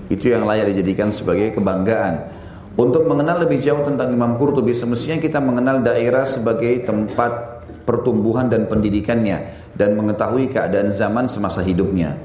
Itu 0.09 0.33
yang 0.33 0.49
layak 0.49 0.73
dijadikan 0.73 1.13
sebagai 1.13 1.53
kebanggaan. 1.53 2.41
Untuk 2.73 3.05
mengenal 3.05 3.45
lebih 3.45 3.61
jauh 3.61 3.85
tentang 3.85 4.09
Imam 4.09 4.33
Qurtubi, 4.41 4.73
semestinya 4.73 5.21
kita 5.21 5.37
mengenal 5.37 5.85
daerah 5.85 6.25
sebagai 6.25 6.89
tempat 6.89 7.61
pertumbuhan 7.85 8.49
dan 8.49 8.65
pendidikannya 8.65 9.69
dan 9.77 9.93
mengetahui 9.93 10.49
keadaan 10.49 10.89
zaman 10.89 11.29
semasa 11.29 11.61
hidupnya. 11.61 12.17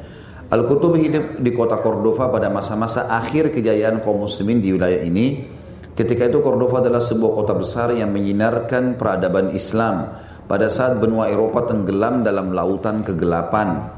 Al-Qurtubi 0.49 1.05
hidup 1.05 1.41
di 1.43 1.51
kota 1.53 1.81
Cordova 1.85 2.33
pada 2.33 2.49
masa-masa 2.49 3.13
akhir 3.13 3.53
kejayaan 3.53 4.01
kaum 4.01 4.25
muslimin 4.25 4.63
di 4.63 4.73
wilayah 4.73 5.03
ini 5.03 5.27
Ketika 5.95 6.27
itu 6.27 6.43
Cordova 6.43 6.83
adalah 6.83 6.99
sebuah 6.99 7.33
kota 7.39 7.55
besar 7.55 7.95
yang 7.95 8.11
menyinarkan 8.11 8.99
peradaban 8.99 9.55
Islam 9.55 10.11
pada 10.51 10.67
saat 10.67 10.99
benua 10.99 11.31
Eropa 11.31 11.71
tenggelam 11.71 12.27
dalam 12.27 12.51
lautan 12.51 13.07
kegelapan. 13.07 13.95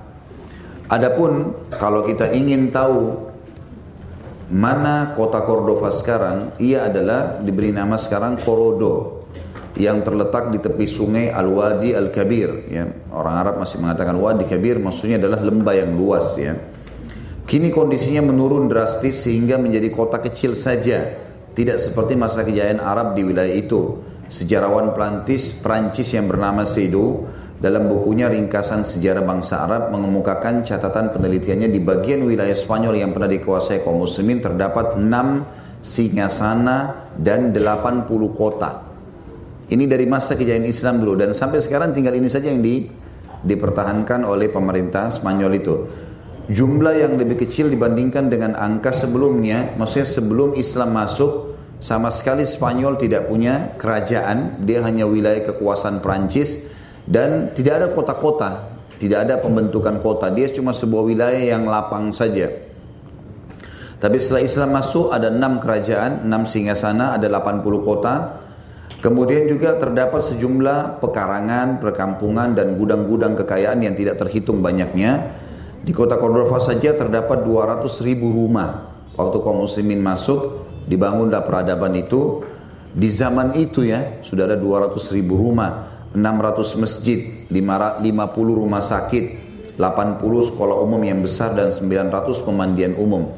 Adapun 0.93 1.57
kalau 1.73 2.05
kita 2.05 2.31
ingin 2.37 2.69
tahu 2.69 3.27
mana 4.53 5.17
kota 5.17 5.43
Cordova 5.43 5.89
sekarang, 5.91 6.55
ia 6.61 6.87
adalah 6.87 7.41
diberi 7.41 7.73
nama 7.73 7.97
sekarang 7.97 8.45
Corodo. 8.45 9.17
yang 9.77 10.01
terletak 10.01 10.49
di 10.49 10.59
tepi 10.59 10.89
sungai 10.89 11.29
Al-Wadi 11.29 11.93
Al-Kabir 11.93 12.73
ya. 12.73 12.89
Orang 13.13 13.37
Arab 13.37 13.55
masih 13.61 13.77
mengatakan 13.77 14.17
Wadi 14.17 14.49
Kabir 14.49 14.81
maksudnya 14.81 15.21
adalah 15.21 15.45
lembah 15.45 15.75
yang 15.77 15.93
luas 15.93 16.33
ya. 16.41 16.57
Kini 17.47 17.71
kondisinya 17.71 18.27
menurun 18.27 18.67
drastis 18.67 19.23
sehingga 19.23 19.55
menjadi 19.61 19.93
kota 19.95 20.19
kecil 20.19 20.57
saja, 20.57 21.26
tidak 21.57 21.81
seperti 21.81 22.13
masa 22.21 22.45
kejayaan 22.45 22.85
Arab 22.85 23.17
di 23.17 23.25
wilayah 23.25 23.57
itu. 23.57 24.05
Sejarawan 24.29 24.93
Prancis 24.93 26.09
yang 26.13 26.29
bernama 26.29 26.69
Seydoux 26.69 27.25
dalam 27.57 27.89
bukunya 27.89 28.29
Ringkasan 28.29 28.85
Sejarah 28.85 29.25
Bangsa 29.25 29.65
Arab 29.65 29.89
mengemukakan 29.89 30.61
catatan 30.61 31.17
penelitiannya 31.17 31.73
di 31.73 31.81
bagian 31.81 32.29
wilayah 32.29 32.53
Spanyol 32.53 33.01
yang 33.01 33.17
pernah 33.17 33.31
dikuasai 33.33 33.81
kaum 33.81 34.05
muslimin 34.05 34.45
terdapat 34.45 35.01
6 35.01 35.81
singasana 35.81 37.09
dan 37.17 37.57
80 37.57 38.05
kota. 38.37 38.85
Ini 39.67 39.89
dari 39.89 40.05
masa 40.05 40.37
kejayaan 40.37 40.69
Islam 40.69 41.01
dulu 41.01 41.17
dan 41.17 41.33
sampai 41.33 41.65
sekarang 41.65 41.97
tinggal 41.97 42.13
ini 42.13 42.29
saja 42.29 42.53
yang 42.53 42.61
di, 42.61 42.85
dipertahankan 43.41 44.29
oleh 44.29 44.53
pemerintah 44.53 45.09
Spanyol 45.09 45.53
itu. 45.57 45.75
Jumlah 46.47 46.95
yang 46.95 47.19
lebih 47.19 47.43
kecil 47.43 47.67
dibandingkan 47.75 48.31
dengan 48.31 48.55
angka 48.55 48.95
sebelumnya, 48.95 49.75
maksudnya 49.75 50.07
sebelum 50.07 50.55
Islam 50.55 50.95
masuk, 50.95 51.59
sama 51.83 52.09
sekali 52.15 52.47
Spanyol 52.47 52.95
tidak 52.97 53.27
punya 53.27 53.75
kerajaan, 53.75 54.63
dia 54.63 54.81
hanya 54.87 55.11
wilayah 55.11 55.43
kekuasaan 55.43 55.99
Prancis 55.99 56.63
dan 57.03 57.51
tidak 57.51 57.83
ada 57.83 57.89
kota-kota, 57.91 58.51
tidak 59.03 59.27
ada 59.27 59.35
pembentukan 59.43 59.99
kota, 59.99 60.31
dia 60.31 60.47
cuma 60.55 60.71
sebuah 60.71 61.03
wilayah 61.03 61.43
yang 61.43 61.67
lapang 61.67 62.15
saja. 62.15 62.47
Tapi 63.99 64.17
setelah 64.23 64.43
Islam 64.47 64.71
masuk 64.71 65.11
ada 65.11 65.29
enam 65.35 65.59
kerajaan, 65.59 66.25
enam 66.31 66.47
singgasana, 66.47 67.19
ada 67.19 67.27
80 67.27 67.83
kota, 67.83 68.15
Kemudian 68.97 69.47
juga 69.47 69.77
terdapat 69.77 70.25
sejumlah 70.25 71.05
pekarangan, 71.05 71.79
perkampungan 71.79 72.57
dan 72.57 72.81
gudang-gudang 72.81 73.37
kekayaan 73.37 73.85
yang 73.85 73.95
tidak 73.95 74.17
terhitung 74.19 74.65
banyaknya. 74.65 75.37
Di 75.87 75.95
kota 75.95 76.19
Cordova 76.19 76.59
saja 76.59 76.99
terdapat 76.99 77.47
200 77.47 77.87
ribu 78.03 78.35
rumah. 78.35 78.91
Waktu 79.15 79.39
kaum 79.39 79.63
muslimin 79.63 80.03
masuk, 80.03 80.67
dibangunlah 80.91 81.47
peradaban 81.47 81.95
itu. 81.95 82.43
Di 82.91 83.07
zaman 83.15 83.55
itu 83.55 83.87
ya, 83.87 84.19
sudah 84.27 84.51
ada 84.51 84.59
200 84.59 84.99
ribu 85.15 85.39
rumah, 85.39 85.87
600 86.11 86.83
masjid, 86.83 87.47
50 87.47 88.03
rumah 88.51 88.83
sakit, 88.83 89.25
80 89.79 90.49
sekolah 90.51 90.77
umum 90.83 90.99
yang 91.07 91.23
besar 91.23 91.55
dan 91.55 91.71
900 91.71 92.35
pemandian 92.43 92.99
umum. 92.99 93.31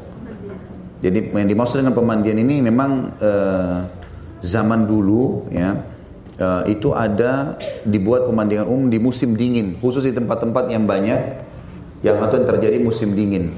Jadi 1.05 1.31
yang 1.35 1.47
dimaksud 1.53 1.85
dengan 1.85 1.95
pemandian 1.95 2.39
ini 2.39 2.63
memang 2.65 3.13
eh, 3.19 3.77
zaman 4.43 4.87
dulu 4.87 5.51
ya 5.51 5.83
uh, 6.39 6.63
itu 6.71 6.95
ada 6.95 7.59
dibuat 7.83 8.27
pemandian 8.31 8.67
umum 8.67 8.87
di 8.87 8.99
musim 9.03 9.35
dingin 9.35 9.79
khusus 9.83 10.07
di 10.07 10.15
tempat-tempat 10.15 10.71
yang 10.71 10.87
banyak 10.87 11.48
yang 12.05 12.23
atau 12.23 12.39
yang 12.39 12.47
terjadi 12.47 12.79
musim 12.79 13.15
dingin. 13.15 13.55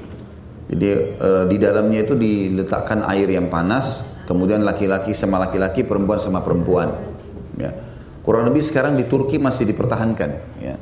Jadi 0.71 0.87
uh, 1.19 1.43
di 1.45 1.57
dalamnya 1.59 2.07
itu 2.07 2.15
diletakkan 2.15 3.03
air 3.03 3.27
yang 3.27 3.51
panas 3.51 4.07
kemudian 4.23 4.63
laki-laki 4.63 5.11
sama 5.11 5.35
laki-laki 5.43 5.83
perempuan 5.83 6.19
sama 6.21 6.39
perempuan. 6.39 6.95
Ya. 7.59 7.75
Kurang 8.23 8.47
lebih 8.47 8.63
sekarang 8.63 8.95
di 8.95 9.03
Turki 9.09 9.41
masih 9.41 9.67
dipertahankan 9.67 10.29
ya. 10.63 10.79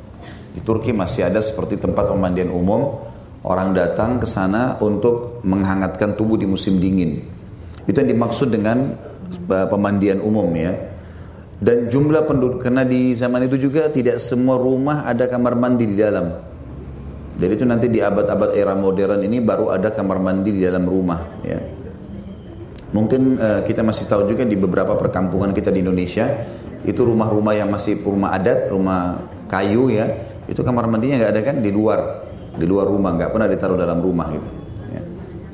Di 0.54 0.60
Turki 0.62 0.94
masih 0.94 1.26
ada 1.26 1.42
seperti 1.42 1.80
tempat 1.80 2.06
pemandian 2.06 2.54
umum. 2.54 3.10
Orang 3.40 3.72
datang 3.72 4.20
ke 4.20 4.28
sana 4.28 4.76
untuk 4.84 5.40
menghangatkan 5.48 6.12
tubuh 6.12 6.36
di 6.36 6.44
musim 6.44 6.76
dingin. 6.76 7.24
Itu 7.88 7.96
yang 8.04 8.12
dimaksud 8.12 8.52
dengan 8.52 8.92
pemandian 9.48 10.20
umum 10.20 10.52
ya. 10.52 10.76
Dan 11.60 11.88
jumlah 11.88 12.28
penduduk 12.28 12.60
karena 12.60 12.84
di 12.84 13.16
zaman 13.16 13.48
itu 13.48 13.56
juga 13.56 13.88
tidak 13.88 14.20
semua 14.20 14.60
rumah 14.60 15.08
ada 15.08 15.24
kamar 15.24 15.56
mandi 15.56 15.88
di 15.88 15.96
dalam. 15.96 16.49
Jadi 17.40 17.52
itu 17.56 17.64
nanti 17.64 17.88
di 17.88 18.04
abad-abad 18.04 18.52
era 18.52 18.76
modern 18.76 19.24
ini 19.24 19.40
baru 19.40 19.72
ada 19.72 19.88
kamar 19.88 20.20
mandi 20.20 20.52
di 20.52 20.60
dalam 20.60 20.84
rumah 20.84 21.40
ya. 21.40 21.56
Mungkin 22.92 23.40
uh, 23.40 23.60
kita 23.64 23.80
masih 23.80 24.04
tahu 24.04 24.28
juga 24.28 24.44
di 24.44 24.60
beberapa 24.60 24.92
perkampungan 24.98 25.56
kita 25.56 25.72
di 25.72 25.80
Indonesia 25.80 26.26
itu 26.84 27.00
rumah-rumah 27.00 27.56
yang 27.56 27.72
masih 27.72 27.96
rumah 28.02 28.36
adat, 28.36 28.68
rumah 28.68 29.24
kayu 29.48 29.88
ya, 29.88 30.10
itu 30.50 30.60
kamar 30.60 30.84
mandinya 30.90 31.22
nggak 31.22 31.32
ada 31.32 31.42
kan 31.46 31.56
di 31.64 31.70
luar, 31.70 32.26
di 32.58 32.66
luar 32.66 32.90
rumah 32.90 33.14
nggak 33.14 33.30
pernah 33.30 33.48
ditaruh 33.48 33.78
dalam 33.78 34.02
rumah 34.02 34.26
gitu. 34.34 34.48
Ya. 34.90 35.02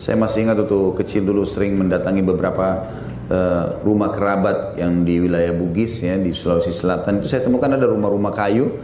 Saya 0.01 0.16
masih 0.16 0.49
ingat 0.49 0.64
waktu 0.64 0.81
kecil 1.05 1.22
dulu 1.29 1.44
sering 1.44 1.77
mendatangi 1.77 2.25
beberapa 2.25 2.88
uh, 3.29 3.85
rumah 3.85 4.11
kerabat 4.16 4.81
yang 4.81 5.05
di 5.05 5.20
wilayah 5.20 5.53
Bugis 5.53 6.01
ya 6.01 6.16
di 6.16 6.33
Sulawesi 6.33 6.72
Selatan 6.72 7.20
itu 7.20 7.29
saya 7.29 7.44
temukan 7.44 7.68
ada 7.68 7.85
rumah-rumah 7.85 8.33
kayu 8.33 8.75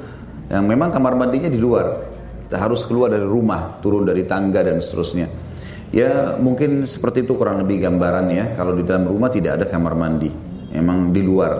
yang 0.52 0.68
memang 0.68 0.92
kamar 0.92 1.16
mandinya 1.16 1.48
di 1.48 1.56
luar. 1.56 2.11
Harus 2.52 2.84
keluar 2.84 3.08
dari 3.08 3.24
rumah, 3.24 3.80
turun 3.80 4.04
dari 4.04 4.28
tangga 4.28 4.60
dan 4.60 4.78
seterusnya. 4.78 5.26
Ya 5.92 6.36
mungkin 6.40 6.88
seperti 6.88 7.24
itu 7.24 7.36
kurang 7.36 7.60
lebih 7.64 7.84
gambaran 7.84 8.28
ya. 8.32 8.44
Kalau 8.56 8.72
di 8.76 8.84
dalam 8.84 9.08
rumah 9.08 9.28
tidak 9.28 9.60
ada 9.60 9.66
kamar 9.68 9.92
mandi, 9.96 10.28
memang 10.72 11.12
di 11.12 11.20
luar. 11.20 11.52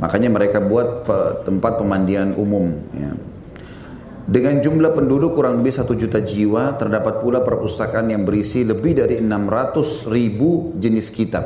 Makanya 0.00 0.32
mereka 0.32 0.58
buat 0.60 1.04
tempat 1.44 1.80
pemandian 1.80 2.32
umum. 2.36 2.72
Ya. 2.96 3.12
Dengan 4.22 4.62
jumlah 4.62 4.94
penduduk 4.94 5.36
kurang 5.36 5.60
lebih 5.60 5.74
satu 5.74 5.98
juta 5.98 6.22
jiwa, 6.22 6.78
terdapat 6.78 7.20
pula 7.20 7.42
perpustakaan 7.42 8.08
yang 8.08 8.22
berisi 8.24 8.62
lebih 8.62 9.02
dari 9.04 9.20
600 9.20 10.08
ribu 10.08 10.78
jenis 10.80 11.10
kitab. 11.12 11.44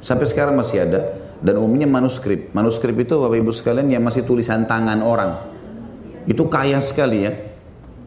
Sampai 0.00 0.30
sekarang 0.30 0.54
masih 0.54 0.86
ada 0.86 1.00
dan 1.42 1.58
umumnya 1.58 1.90
manuskrip. 1.90 2.54
Manuskrip 2.56 2.96
itu 2.96 3.18
Bapak 3.18 3.36
Ibu 3.42 3.52
sekalian 3.52 3.90
yang 3.90 4.06
masih 4.06 4.24
tulisan 4.24 4.64
tangan 4.64 5.02
orang. 5.02 5.50
Itu 6.24 6.46
kaya 6.46 6.80
sekali 6.80 7.26
ya. 7.26 7.32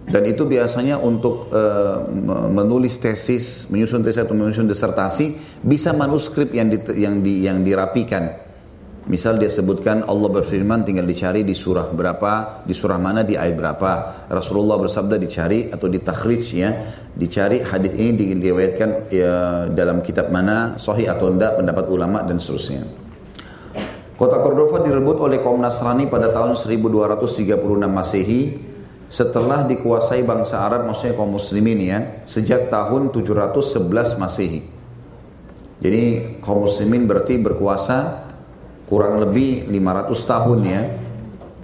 Dan 0.10 0.26
itu 0.26 0.42
biasanya 0.50 0.98
untuk 0.98 1.54
uh, 1.54 2.02
menulis 2.50 2.98
tesis, 2.98 3.70
menyusun 3.70 4.02
tesis 4.02 4.26
atau 4.26 4.34
menyusun 4.34 4.66
disertasi 4.66 5.38
bisa 5.62 5.94
manuskrip 5.94 6.50
yang 6.50 6.74
di, 6.74 6.78
yang 6.98 7.16
di, 7.22 7.34
yang 7.46 7.58
dirapikan. 7.62 8.50
Misal 9.06 9.38
dia 9.38 9.50
sebutkan 9.50 10.06
Allah 10.06 10.30
berfirman 10.30 10.86
tinggal 10.86 11.06
dicari 11.06 11.46
di 11.46 11.54
surah 11.54 11.94
berapa, 11.94 12.66
di 12.66 12.74
surah 12.74 12.98
mana, 12.98 13.22
di 13.22 13.38
ayat 13.38 13.54
berapa. 13.58 13.92
Rasulullah 14.30 14.82
bersabda 14.82 15.18
dicari 15.18 15.70
atau 15.70 15.86
ditakhrij 15.86 16.46
ya, 16.54 16.70
dicari 17.14 17.62
hadis 17.62 17.94
ini 17.94 18.38
diriwayatkan 18.38 18.90
ya, 19.14 19.34
dalam 19.70 20.02
kitab 20.02 20.30
mana, 20.34 20.78
sahih 20.78 21.10
atau 21.10 21.30
tidak 21.34 21.58
pendapat 21.58 21.86
ulama 21.90 22.22
dan 22.26 22.38
seterusnya. 22.38 22.86
Kota 24.14 24.38
Cordova 24.46 24.84
direbut 24.84 25.22
oleh 25.22 25.42
kaum 25.42 25.58
Nasrani 25.58 26.06
pada 26.06 26.30
tahun 26.30 26.54
1236 26.54 27.56
Masehi 27.90 28.69
setelah 29.10 29.66
dikuasai 29.66 30.22
bangsa 30.22 30.62
Arab 30.62 30.86
maksudnya 30.86 31.18
kaum 31.18 31.34
muslimin 31.34 31.82
ya 31.82 32.00
sejak 32.30 32.70
tahun 32.70 33.10
711 33.10 34.22
Masehi. 34.22 34.62
Jadi 35.82 36.04
kaum 36.46 36.70
muslimin 36.70 37.10
berarti 37.10 37.42
berkuasa 37.42 38.30
kurang 38.86 39.18
lebih 39.18 39.66
500 39.66 40.14
tahun 40.14 40.60
ya 40.62 40.82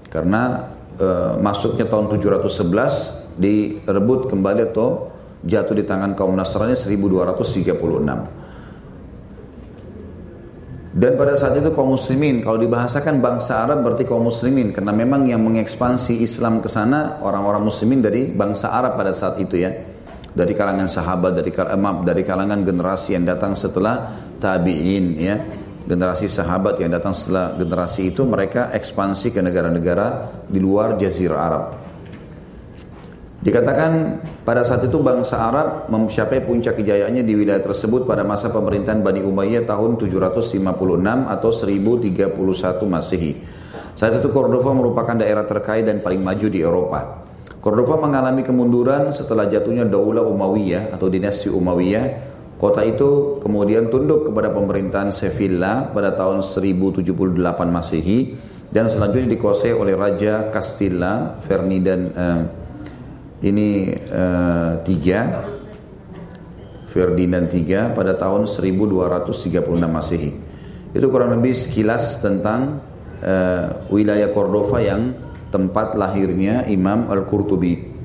karena 0.10 0.73
e, 0.97 1.08
masuknya 1.38 1.86
tahun 1.86 2.10
711 2.17 3.38
direbut 3.38 4.25
kembali 4.31 4.73
atau 4.73 5.13
jatuh 5.45 5.75
di 5.77 5.84
tangan 5.86 6.17
kaum 6.17 6.34
Nasrani 6.34 6.73
1236 6.73 8.44
dan 10.95 11.19
pada 11.19 11.36
saat 11.36 11.60
itu 11.60 11.75
kaum 11.75 11.91
muslimin 11.91 12.39
kalau 12.39 12.55
dibahasakan 12.55 13.19
bangsa 13.19 13.67
Arab 13.67 13.84
berarti 13.84 14.08
kaum 14.08 14.31
muslimin. 14.31 14.71
Karena 14.71 14.95
memang 14.95 15.27
yang 15.27 15.43
mengekspansi 15.43 16.23
Islam 16.23 16.63
ke 16.63 16.71
sana 16.71 17.19
orang-orang 17.19 17.67
muslimin 17.67 17.99
dari 17.99 18.31
bangsa 18.31 18.71
Arab 18.71 18.95
pada 18.95 19.12
saat 19.12 19.36
itu 19.43 19.60
ya. 19.60 19.75
Dari 20.31 20.55
kalangan 20.55 20.88
sahabat 20.88 21.36
dari 21.36 21.51
dari 22.08 22.23
kalangan 22.23 22.63
generasi 22.63 23.12
yang 23.12 23.27
datang 23.27 23.60
setelah 23.60 24.15
tabi'in 24.39 25.05
ya. 25.19 25.36
Generasi 25.84 26.31
sahabat 26.31 26.79
yang 26.79 26.95
datang 26.95 27.12
setelah 27.12 27.60
generasi 27.60 28.15
itu 28.15 28.23
mereka 28.23 28.71
ekspansi 28.71 29.36
ke 29.36 29.43
negara-negara 29.43 30.31
di 30.47 30.63
luar 30.63 30.95
jazirah 30.95 31.39
Arab. 31.43 31.94
Dikatakan 33.45 34.25
pada 34.41 34.65
saat 34.65 34.81
itu 34.89 34.97
bangsa 35.05 35.38
Arab 35.38 35.86
mencapai 35.93 36.41
puncak 36.41 36.81
kejayaannya 36.81 37.21
di 37.21 37.38
wilayah 37.38 37.62
tersebut 37.62 38.10
pada 38.10 38.25
masa 38.25 38.49
pemerintahan 38.49 39.05
Bani 39.05 39.21
Umayyah 39.21 39.69
tahun 39.69 40.01
756 40.01 40.65
atau 41.29 41.49
1031 41.53 42.34
Masehi. 42.89 43.31
Saat 43.93 44.17
itu 44.17 44.34
Cordova 44.34 44.73
merupakan 44.73 45.13
daerah 45.13 45.45
terkaya 45.45 45.86
dan 45.86 46.01
paling 46.01 46.25
maju 46.25 46.47
di 46.49 46.60
Eropa. 46.65 47.21
Cordova 47.62 48.01
mengalami 48.01 48.41
kemunduran 48.41 49.13
setelah 49.13 49.45
jatuhnya 49.45 49.86
Daulah 49.86 50.25
Umayyah 50.25 50.89
atau 50.97 51.05
dinasti 51.05 51.53
Umayyah 51.53 52.34
Kota 52.55 52.88
itu 52.88 53.43
kemudian 53.43 53.91
tunduk 53.91 54.31
kepada 54.31 54.47
pemerintahan 54.47 55.12
Sevilla 55.12 55.91
pada 55.91 56.15
tahun 56.15 56.39
1078 56.39 57.03
Masehi 57.67 58.31
dan 58.71 58.88
selanjutnya 58.88 59.36
dikuasai 59.36 59.75
oleh 59.75 59.91
Raja 59.91 60.47
Castilla 60.55 61.36
Ferdinand 61.43 62.03
uh, 62.15 62.64
ini 63.43 63.91
uh, 64.12 64.80
tiga 64.88 65.43
Ferdinand 66.88 67.52
III 67.52 67.91
pada 67.91 68.15
tahun 68.15 68.48
1236 68.48 69.52
Masehi. 69.84 70.32
Itu 70.95 71.12
kurang 71.12 71.36
lebih 71.36 71.52
sekilas 71.52 72.24
tentang 72.24 72.80
uh, 73.19 73.84
wilayah 73.91 74.32
Cordova 74.32 74.80
yang 74.80 75.12
tempat 75.52 76.00
lahirnya 76.00 76.63
Imam 76.71 77.12
Al-Qurtubi. 77.12 77.95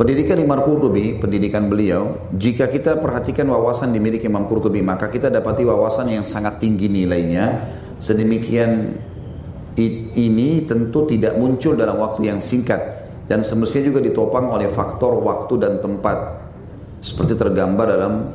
Pendidikan 0.00 0.40
Imam 0.40 0.64
Qurtubi, 0.64 1.20
pendidikan 1.20 1.68
beliau, 1.68 2.32
jika 2.32 2.72
kita 2.72 2.96
perhatikan 3.04 3.44
wawasan 3.52 3.92
dimiliki 3.92 4.32
Imam 4.32 4.48
Qurtubi, 4.48 4.80
maka 4.80 5.12
kita 5.12 5.28
dapati 5.28 5.68
wawasan 5.68 6.08
yang 6.08 6.24
sangat 6.24 6.56
tinggi 6.56 6.88
nilainya. 6.88 7.68
Sedemikian 8.00 8.96
ini 10.16 10.64
tentu 10.64 11.04
tidak 11.04 11.36
muncul 11.36 11.76
dalam 11.76 12.00
waktu 12.00 12.32
yang 12.32 12.40
singkat 12.40 12.99
dan 13.30 13.46
semestinya 13.46 13.94
juga 13.94 14.02
ditopang 14.02 14.50
oleh 14.50 14.66
faktor 14.74 15.22
waktu 15.22 15.54
dan 15.62 15.78
tempat. 15.78 16.50
Seperti 16.98 17.38
tergambar 17.38 17.86
dalam 17.94 18.26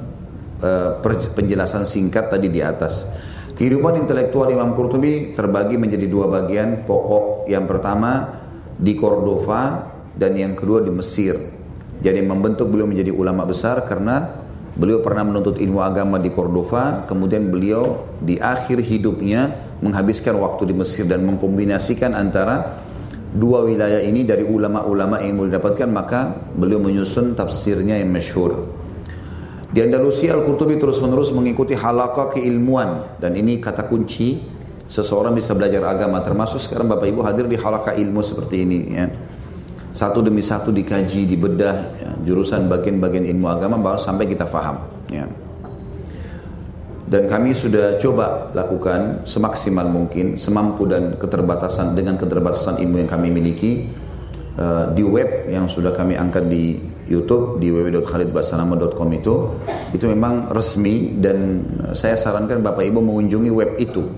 uh, 0.64 1.04
penjelasan 1.36 1.84
singkat 1.84 2.32
tadi 2.32 2.48
di 2.48 2.64
atas. 2.64 3.04
Kehidupan 3.60 4.08
intelektual 4.08 4.48
Imam 4.48 4.72
Qurtubi 4.72 5.36
terbagi 5.36 5.76
menjadi 5.76 6.08
dua 6.08 6.32
bagian 6.32 6.88
pokok. 6.88 7.44
Yang 7.52 7.66
pertama 7.76 8.40
di 8.80 8.96
Cordova 8.96 9.92
dan 10.16 10.32
yang 10.40 10.56
kedua 10.56 10.80
di 10.80 10.96
Mesir. 10.96 11.44
Jadi 12.00 12.24
membentuk 12.24 12.72
beliau 12.72 12.88
menjadi 12.88 13.12
ulama 13.12 13.44
besar 13.44 13.84
karena 13.84 14.48
beliau 14.80 15.04
pernah 15.04 15.28
menuntut 15.28 15.60
ilmu 15.60 15.80
agama 15.84 16.20
di 16.24 16.32
Cordova, 16.32 17.04
kemudian 17.04 17.52
beliau 17.52 18.08
di 18.24 18.40
akhir 18.40 18.80
hidupnya 18.80 19.56
menghabiskan 19.84 20.40
waktu 20.40 20.72
di 20.72 20.76
Mesir 20.76 21.04
dan 21.04 21.24
mengkombinasikan 21.24 22.16
antara 22.16 22.85
dua 23.36 23.68
wilayah 23.68 24.00
ini 24.00 24.24
dari 24.24 24.48
ulama-ulama 24.48 25.20
yang 25.20 25.36
beliau 25.36 25.60
dapatkan 25.60 25.90
maka 25.92 26.34
beliau 26.56 26.80
menyusun 26.80 27.36
tafsirnya 27.36 28.00
yang 28.00 28.10
masyhur. 28.10 28.66
Di 29.76 29.84
Andalusia 29.84 30.32
Al-Qurtubi 30.32 30.80
terus-menerus 30.80 31.36
mengikuti 31.36 31.76
halaqah 31.76 32.32
keilmuan 32.40 33.20
dan 33.20 33.36
ini 33.36 33.60
kata 33.60 33.92
kunci 33.92 34.40
seseorang 34.88 35.36
bisa 35.36 35.52
belajar 35.52 35.84
agama 35.84 36.24
termasuk 36.24 36.64
sekarang 36.64 36.88
Bapak 36.88 37.12
Ibu 37.12 37.22
hadir 37.28 37.46
di 37.52 37.60
halaqah 37.60 38.00
ilmu 38.00 38.24
seperti 38.24 38.56
ini 38.64 38.80
ya 38.96 39.06
satu 39.96 40.20
demi 40.20 40.44
satu 40.44 40.76
dikaji, 40.76 41.24
dibedah 41.24 41.76
ya, 41.96 42.12
jurusan 42.28 42.68
bagian-bagian 42.68 43.32
ilmu 43.32 43.48
agama 43.48 43.80
baru 43.80 43.96
sampai 43.96 44.28
kita 44.28 44.44
faham. 44.44 44.84
Ya. 45.08 45.24
Dan 47.06 47.30
kami 47.30 47.54
sudah 47.54 48.02
coba 48.02 48.50
lakukan 48.58 49.30
semaksimal 49.30 49.86
mungkin, 49.86 50.42
semampu 50.42 50.90
dan 50.90 51.22
keterbatasan 51.22 51.94
dengan 51.94 52.18
keterbatasan 52.18 52.82
ilmu 52.82 53.06
yang 53.06 53.10
kami 53.10 53.30
miliki 53.30 53.86
uh, 54.58 54.90
di 54.90 55.06
web 55.06 55.46
yang 55.46 55.70
sudah 55.70 55.94
kami 55.94 56.18
angkat 56.18 56.50
di 56.50 56.82
YouTube 57.06 57.62
di 57.62 57.70
www.khalidbasanama.com 57.70 59.10
itu 59.14 59.34
itu 59.94 60.06
memang 60.10 60.50
resmi 60.50 61.14
dan 61.22 61.62
saya 61.94 62.18
sarankan 62.18 62.66
Bapak 62.66 62.82
Ibu 62.90 62.98
mengunjungi 62.98 63.54
web 63.54 63.78
itu 63.78 64.10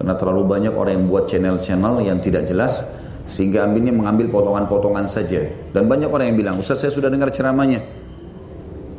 karena 0.00 0.16
terlalu 0.16 0.48
banyak 0.48 0.72
orang 0.72 0.96
yang 0.96 1.06
buat 1.12 1.28
channel-channel 1.28 2.00
yang 2.00 2.24
tidak 2.24 2.48
jelas 2.48 2.88
sehingga 3.28 3.68
ambilnya 3.68 3.94
mengambil 3.94 4.32
potongan-potongan 4.32 5.06
saja. 5.06 5.44
Dan 5.70 5.86
banyak 5.86 6.10
orang 6.10 6.34
yang 6.34 6.38
bilang, 6.40 6.54
Ustaz 6.58 6.82
saya 6.82 6.90
sudah 6.90 7.12
dengar 7.12 7.30
ceramahnya. 7.30 7.99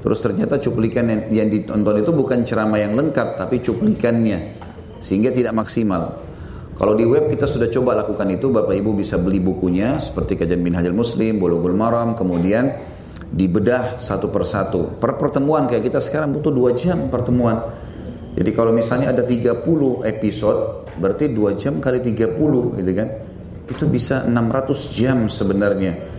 Terus 0.02 0.20
ternyata 0.20 0.58
cuplikan 0.58 1.06
yang, 1.08 1.22
yang 1.30 1.48
ditonton 1.48 2.02
itu 2.02 2.10
bukan 2.10 2.42
ceramah 2.42 2.82
yang 2.82 2.98
lengkap, 2.98 3.38
tapi 3.38 3.62
cuplikannya. 3.62 4.58
Sehingga 4.98 5.30
tidak 5.30 5.54
maksimal. 5.54 6.18
Kalau 6.78 6.98
di 6.98 7.06
web 7.06 7.30
kita 7.30 7.46
sudah 7.46 7.70
coba 7.70 7.94
lakukan 8.02 8.26
itu, 8.34 8.50
Bapak 8.50 8.74
Ibu 8.74 8.98
bisa 8.98 9.22
beli 9.22 9.38
bukunya, 9.38 10.02
seperti 10.02 10.42
Kajian 10.42 10.62
Minhajul 10.66 10.98
Muslim, 10.98 11.38
Bulughul 11.38 11.78
Maram, 11.78 12.18
kemudian 12.18 12.74
dibedah 13.30 14.02
satu 14.02 14.34
persatu. 14.34 14.98
Per 14.98 15.22
pertemuan 15.22 15.70
kayak 15.70 15.94
kita 15.94 16.02
sekarang 16.02 16.34
butuh 16.34 16.50
dua 16.50 16.74
jam 16.74 17.08
pertemuan. 17.14 17.62
Jadi 18.32 18.50
kalau 18.56 18.72
misalnya 18.74 19.14
ada 19.14 19.24
30 19.28 19.62
episode, 20.08 20.90
berarti 20.98 21.30
dua 21.30 21.54
jam 21.54 21.84
kali 21.84 22.00
30 22.00 22.80
gitu 22.80 22.92
kan 22.96 23.10
itu 23.72 23.86
bisa 23.88 24.28
600 24.28 24.92
jam 24.92 25.18
sebenarnya. 25.32 26.11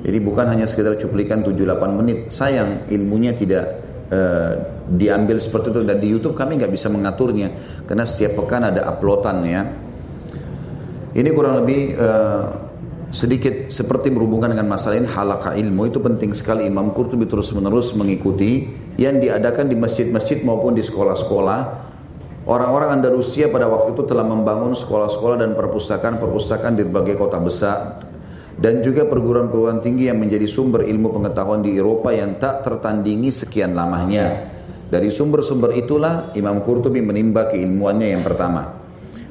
Jadi 0.00 0.18
bukan 0.24 0.48
hanya 0.48 0.64
sekedar 0.64 0.96
cuplikan 0.96 1.44
7-8 1.44 1.98
menit. 2.00 2.18
Sayang 2.32 2.88
ilmunya 2.88 3.36
tidak 3.36 3.64
uh, 4.08 4.52
diambil 4.88 5.36
seperti 5.36 5.70
itu 5.70 5.80
dan 5.84 5.98
di 6.00 6.08
YouTube 6.08 6.34
kami 6.34 6.56
nggak 6.56 6.72
bisa 6.72 6.88
mengaturnya. 6.88 7.52
Karena 7.84 8.04
setiap 8.08 8.40
pekan 8.40 8.64
ada 8.64 8.88
uploadan 8.88 9.38
ya. 9.44 9.62
Ini 11.10 11.28
kurang 11.36 11.60
lebih 11.60 12.00
uh, 12.00 12.44
sedikit 13.12 13.68
seperti 13.68 14.08
berhubungan 14.08 14.56
dengan 14.56 14.72
masalah 14.72 14.96
ini. 14.96 15.10
Halaka 15.10 15.52
ilmu? 15.52 15.92
Itu 15.92 16.00
penting 16.00 16.32
sekali. 16.32 16.64
Imam 16.64 16.96
Qurtubi 16.96 17.28
terus 17.28 17.52
menerus 17.52 17.92
mengikuti 17.92 18.72
yang 18.96 19.20
diadakan 19.20 19.68
di 19.68 19.76
masjid-masjid 19.76 20.40
maupun 20.40 20.72
di 20.72 20.82
sekolah-sekolah. 20.86 21.92
Orang-orang 22.48 23.04
Andalusia 23.04 23.52
pada 23.52 23.68
waktu 23.68 23.92
itu 23.92 24.08
telah 24.08 24.24
membangun 24.24 24.72
sekolah-sekolah 24.72 25.44
dan 25.44 25.52
perpustakaan-perpustakaan 25.52 26.72
di 26.72 26.88
berbagai 26.88 27.20
kota 27.20 27.36
besar 27.36 28.09
dan 28.60 28.84
juga 28.84 29.08
perguruan-perguruan 29.08 29.80
tinggi 29.80 30.12
yang 30.12 30.20
menjadi 30.20 30.44
sumber 30.44 30.84
ilmu 30.84 31.16
pengetahuan 31.16 31.64
di 31.64 31.80
Eropa 31.80 32.12
yang 32.12 32.36
tak 32.36 32.60
tertandingi 32.60 33.32
sekian 33.32 33.72
lamanya. 33.72 34.52
Dari 34.92 35.08
sumber-sumber 35.08 35.72
itulah 35.80 36.36
Imam 36.36 36.60
Qurtubi 36.60 37.00
menimba 37.00 37.48
keilmuannya 37.48 38.12
yang 38.12 38.20
pertama. 38.20 38.76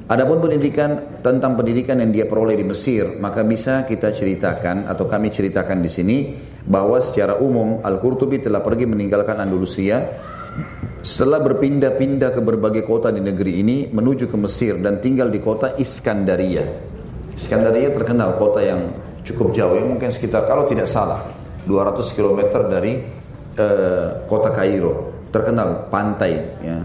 Adapun 0.10 0.42
pendidikan 0.42 1.22
tentang 1.22 1.54
pendidikan 1.54 2.02
yang 2.02 2.10
dia 2.10 2.26
peroleh 2.26 2.58
di 2.58 2.65
Mesir, 2.65 3.22
maka 3.22 3.46
bisa 3.46 3.86
kita 3.86 4.10
ceritakan 4.10 4.89
atau 4.89 5.06
kami 5.06 5.30
ceritakan 5.30 5.86
di 5.86 5.92
sini 5.94 6.18
bahwa 6.65 6.98
secara 6.98 7.38
umum 7.38 7.78
Al-Qurtubi 7.86 8.42
telah 8.42 8.65
pergi 8.65 8.89
meninggalkan 8.89 9.38
Andalusia 9.38 10.02
setelah 11.06 11.38
berpindah-pindah 11.46 12.34
ke 12.34 12.42
berbagai 12.42 12.89
kota 12.89 13.13
di 13.13 13.22
negeri 13.22 13.62
ini 13.62 13.78
menuju 13.94 14.26
ke 14.26 14.38
Mesir 14.42 14.82
dan 14.82 14.98
tinggal 14.98 15.30
di 15.30 15.38
kota 15.38 15.78
Iskandaria. 15.78 16.65
Iskandaria 17.38 17.94
terkenal 17.94 18.34
kota 18.42 18.65
yang 18.65 18.89
cukup 19.30 19.54
jauh, 19.54 19.78
yang 19.78 19.94
mungkin 19.94 20.10
sekitar 20.10 20.50
kalau 20.50 20.65
tidak 20.65 20.89
salah 20.89 21.30
200 21.70 22.02
km 22.18 22.39
dari 22.65 23.00
uh, 23.60 24.26
kota 24.26 24.50
Kairo. 24.54 25.22
Terkenal 25.30 25.94
pantai 25.94 26.34
ya. 26.65 26.78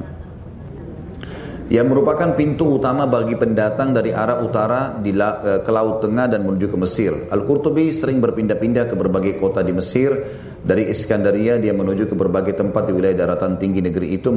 Yang 1.73 1.87
merupakan 1.97 2.37
pintu 2.37 2.77
utama 2.77 3.09
bagi 3.09 3.41
pendatang 3.41 3.97
dari 3.97 4.13
arah 4.13 4.45
utara 4.45 5.01
di 5.01 5.17
la, 5.17 5.41
uh, 5.41 5.61
ke 5.65 5.71
Laut 5.73 6.05
Tengah 6.05 6.29
dan 6.29 6.45
menuju 6.45 6.69
ke 6.69 6.77
Mesir. 6.77 7.13
Al-Qurtubi 7.33 7.89
sering 7.89 8.21
berpindah-pindah 8.21 8.85
ke 8.85 8.95
berbagai 9.01 9.41
kota 9.41 9.65
di 9.65 9.73
Mesir 9.73 10.13
dari 10.61 10.89
Iskandaria 10.89 11.61
dia 11.61 11.73
menuju 11.73 12.09
ke 12.09 12.17
berbagai 12.17 12.57
tempat 12.57 12.89
di 12.89 12.93
wilayah 12.97 13.17
daratan 13.29 13.61
tinggi 13.61 13.85
negeri 13.85 14.17
itu 14.17 14.29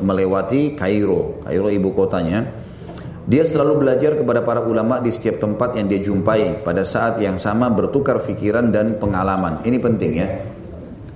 melewati 0.00 0.76
Kairo, 0.76 1.40
Kairo 1.44 1.68
ibu 1.72 1.92
kotanya. 1.96 2.71
Dia 3.22 3.46
selalu 3.46 3.86
belajar 3.86 4.18
kepada 4.18 4.42
para 4.42 4.66
ulama 4.66 4.98
di 4.98 5.14
setiap 5.14 5.38
tempat 5.38 5.78
yang 5.78 5.86
dia 5.86 6.02
jumpai 6.02 6.66
pada 6.66 6.82
saat 6.82 7.22
yang 7.22 7.38
sama 7.38 7.70
bertukar 7.70 8.18
pikiran 8.18 8.74
dan 8.74 8.98
pengalaman. 8.98 9.62
Ini 9.62 9.78
penting 9.78 10.12
ya. 10.18 10.28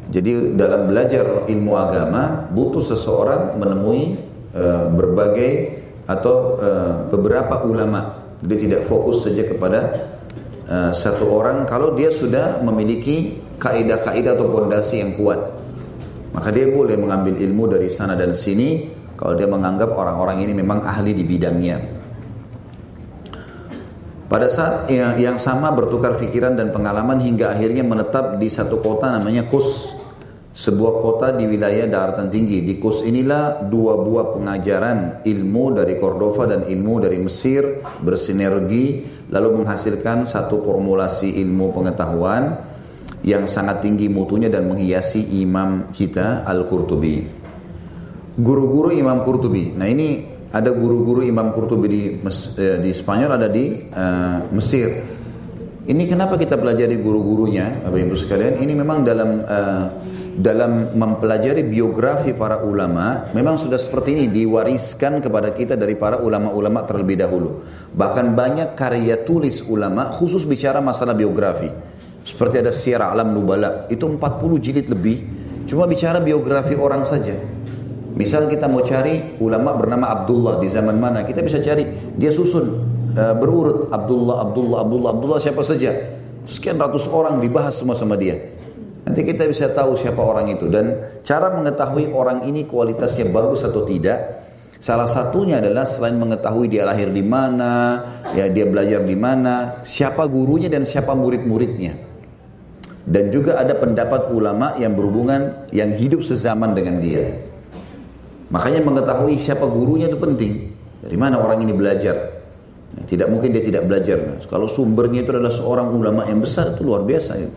Jadi 0.07 0.55
dalam 0.55 0.87
belajar 0.87 1.51
ilmu 1.51 1.73
agama 1.75 2.47
butuh 2.55 2.79
seseorang 2.79 3.59
menemui 3.59 4.23
uh, 4.55 4.87
berbagai 4.95 5.83
atau 6.07 6.63
uh, 6.63 7.11
beberapa 7.11 7.67
ulama. 7.67 8.23
Dia 8.39 8.55
tidak 8.55 8.87
fokus 8.87 9.27
saja 9.27 9.43
kepada 9.43 9.91
uh, 10.71 10.95
satu 10.95 11.27
orang 11.27 11.67
kalau 11.67 11.99
dia 11.99 12.15
sudah 12.15 12.63
memiliki 12.63 13.43
kaidah-kaidah 13.59 14.39
atau 14.39 14.47
fondasi 14.55 15.03
yang 15.03 15.19
kuat. 15.19 15.43
Maka 16.31 16.55
dia 16.55 16.71
boleh 16.71 16.95
mengambil 16.95 17.35
ilmu 17.35 17.67
dari 17.67 17.91
sana 17.91 18.15
dan 18.15 18.31
sini 18.31 18.95
kalau 19.19 19.35
dia 19.35 19.51
menganggap 19.51 19.91
orang-orang 19.91 20.47
ini 20.47 20.53
memang 20.55 20.87
ahli 20.87 21.17
di 21.17 21.27
bidangnya. 21.27 21.96
Pada 24.27 24.51
saat 24.51 24.91
yang 24.91 25.39
sama 25.39 25.71
bertukar 25.71 26.19
pikiran 26.19 26.59
dan 26.59 26.75
pengalaman 26.75 27.23
hingga 27.23 27.55
akhirnya 27.55 27.87
menetap 27.87 28.43
di 28.43 28.51
satu 28.51 28.83
kota 28.83 29.15
namanya 29.15 29.47
Kus. 29.47 29.95
Sebuah 30.57 31.05
kota 31.05 31.27
di 31.37 31.47
wilayah 31.47 31.87
daratan 31.87 32.27
tinggi. 32.27 32.65
Di 32.67 32.81
Kus 32.83 33.07
inilah 33.07 33.63
dua 33.71 33.95
buah 34.03 34.35
pengajaran 34.35 35.23
ilmu 35.23 35.79
dari 35.79 35.95
Cordova 36.03 36.49
dan 36.51 36.67
ilmu 36.67 37.07
dari 37.07 37.23
Mesir 37.23 37.87
bersinergi 38.03 39.07
lalu 39.31 39.63
menghasilkan 39.63 40.27
satu 40.27 40.59
formulasi 40.59 41.39
ilmu 41.47 41.71
pengetahuan 41.71 42.57
yang 43.23 43.47
sangat 43.47 43.79
tinggi 43.87 44.11
mutunya 44.11 44.51
dan 44.51 44.67
menghiasi 44.67 45.23
imam 45.39 45.95
kita 45.95 46.43
Al-Qurtubi. 46.43 47.23
Guru-guru 48.43 48.91
Imam 48.91 49.23
Qurtubi. 49.23 49.71
Nah 49.71 49.87
ini 49.87 50.36
ada 50.57 50.73
guru-guru 50.73 51.21
Imam 51.21 51.53
Qurtubi 51.53 51.87
di 51.87 52.03
eh, 52.57 52.79
di 52.81 52.91
Spanyol 52.97 53.31
ada 53.37 53.49
di 53.53 53.77
uh, 53.93 54.49
Mesir. 54.57 54.89
Ini 55.87 56.03
kenapa 56.11 56.35
kita 56.35 56.59
pelajari 56.59 56.99
guru-gurunya, 56.99 57.87
Bapak 57.87 58.01
Ibu 58.03 58.17
sekalian? 58.19 58.59
Ini 58.59 58.75
memang 58.75 59.07
dalam 59.07 59.39
uh, 59.47 59.85
dalam 60.35 60.99
mempelajari 60.99 61.63
biografi 61.63 62.35
para 62.35 62.59
ulama, 62.67 63.31
memang 63.31 63.55
sudah 63.55 63.79
seperti 63.79 64.19
ini 64.19 64.25
diwariskan 64.27 65.23
kepada 65.23 65.55
kita 65.55 65.79
dari 65.79 65.95
para 65.95 66.19
ulama-ulama 66.19 66.83
terlebih 66.83 67.23
dahulu. 67.23 67.63
Bahkan 67.95 68.35
banyak 68.35 68.75
karya 68.75 69.23
tulis 69.23 69.63
ulama 69.63 70.11
khusus 70.11 70.43
bicara 70.43 70.83
masalah 70.83 71.15
biografi. 71.15 71.71
Seperti 72.27 72.67
ada 72.67 72.75
Sierra 72.75 73.15
Alam 73.15 73.31
Nubala, 73.31 73.87
itu 73.87 74.03
40 74.03 74.19
jilid 74.59 74.91
lebih, 74.91 75.23
cuma 75.71 75.87
bicara 75.87 76.19
biografi 76.19 76.75
orang 76.75 77.07
saja. 77.07 77.56
Misal 78.17 78.49
kita 78.49 78.65
mau 78.65 78.81
cari 78.81 79.37
ulama 79.45 79.77
bernama 79.77 80.09
Abdullah 80.09 80.57
di 80.57 80.73
zaman 80.73 80.97
mana, 80.97 81.21
kita 81.21 81.45
bisa 81.45 81.61
cari. 81.61 81.85
Dia 82.17 82.33
susun 82.33 82.65
uh, 83.13 83.37
berurut 83.37 83.93
Abdullah, 83.93 84.41
Abdullah, 84.41 84.79
Abdullah, 84.89 85.11
Abdullah 85.13 85.39
siapa 85.41 85.61
saja. 85.61 85.93
Sekian 86.49 86.81
ratus 86.81 87.13
orang 87.13 87.45
dibahas 87.45 87.77
semua 87.77 87.93
sama 87.93 88.17
dia. 88.17 88.41
Nanti 89.05 89.21
kita 89.21 89.45
bisa 89.45 89.69
tahu 89.69 90.01
siapa 90.01 90.19
orang 90.19 90.49
itu 90.49 90.67
dan 90.67 91.15
cara 91.23 91.53
mengetahui 91.53 92.11
orang 92.11 92.49
ini 92.49 92.65
kualitasnya 92.65 93.29
bagus 93.29 93.63
atau 93.63 93.85
tidak. 93.85 94.49
Salah 94.81 95.09
satunya 95.09 95.61
adalah 95.61 95.85
selain 95.85 96.17
mengetahui 96.17 96.73
dia 96.73 96.89
lahir 96.89 97.13
di 97.13 97.25
mana, 97.25 98.01
ya 98.33 98.49
dia 98.49 98.65
belajar 98.69 99.05
di 99.05 99.17
mana, 99.17 99.85
siapa 99.85 100.25
gurunya 100.29 100.69
dan 100.73 100.89
siapa 100.89 101.13
murid-muridnya. 101.13 101.97
Dan 103.07 103.31
juga 103.31 103.61
ada 103.61 103.77
pendapat 103.77 104.33
ulama 104.33 104.75
yang 104.81 104.93
berhubungan 104.97 105.69
yang 105.73 105.95
hidup 105.97 106.25
sezaman 106.25 106.75
dengan 106.77 106.99
dia. 106.99 107.56
Makanya 108.51 108.81
mengetahui 108.83 109.39
siapa 109.39 109.67
gurunya 109.67 110.07
itu 110.07 110.19
penting. 110.19 110.75
Dari 111.03 111.17
mana 111.19 111.39
orang 111.43 111.63
ini 111.63 111.75
belajar. 111.75 112.37
Tidak 112.97 113.29
mungkin 113.29 113.53
dia 113.53 113.61
tidak 113.61 113.85
belajar. 113.91 114.41
Kalau 114.47 114.71
sumbernya 114.71 115.27
itu 115.27 115.31
adalah 115.35 115.53
seorang 115.53 115.93
ulama 115.93 116.25
yang 116.31 116.41
besar 116.41 116.75
itu 116.75 116.87
luar 116.87 117.03
biasa. 117.05 117.33
Ya. 117.37 117.51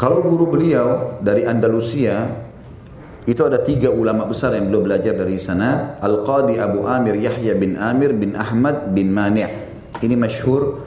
Kalau 0.00 0.24
guru 0.24 0.48
beliau 0.48 1.20
dari 1.20 1.44
Andalusia 1.44 2.24
itu 3.28 3.42
ada 3.44 3.60
tiga 3.60 3.92
ulama 3.92 4.24
besar 4.24 4.56
yang 4.56 4.72
beliau 4.72 4.88
belajar 4.88 5.12
dari 5.12 5.36
sana. 5.36 6.00
Al-Qadi 6.00 6.56
Abu 6.56 6.88
Amir 6.88 7.20
Yahya 7.20 7.52
bin 7.52 7.76
Amir 7.76 8.16
bin 8.16 8.32
Ahmad 8.32 8.96
bin 8.96 9.12
Mani' 9.12 9.68
Ini 10.00 10.16
masyhur 10.16 10.80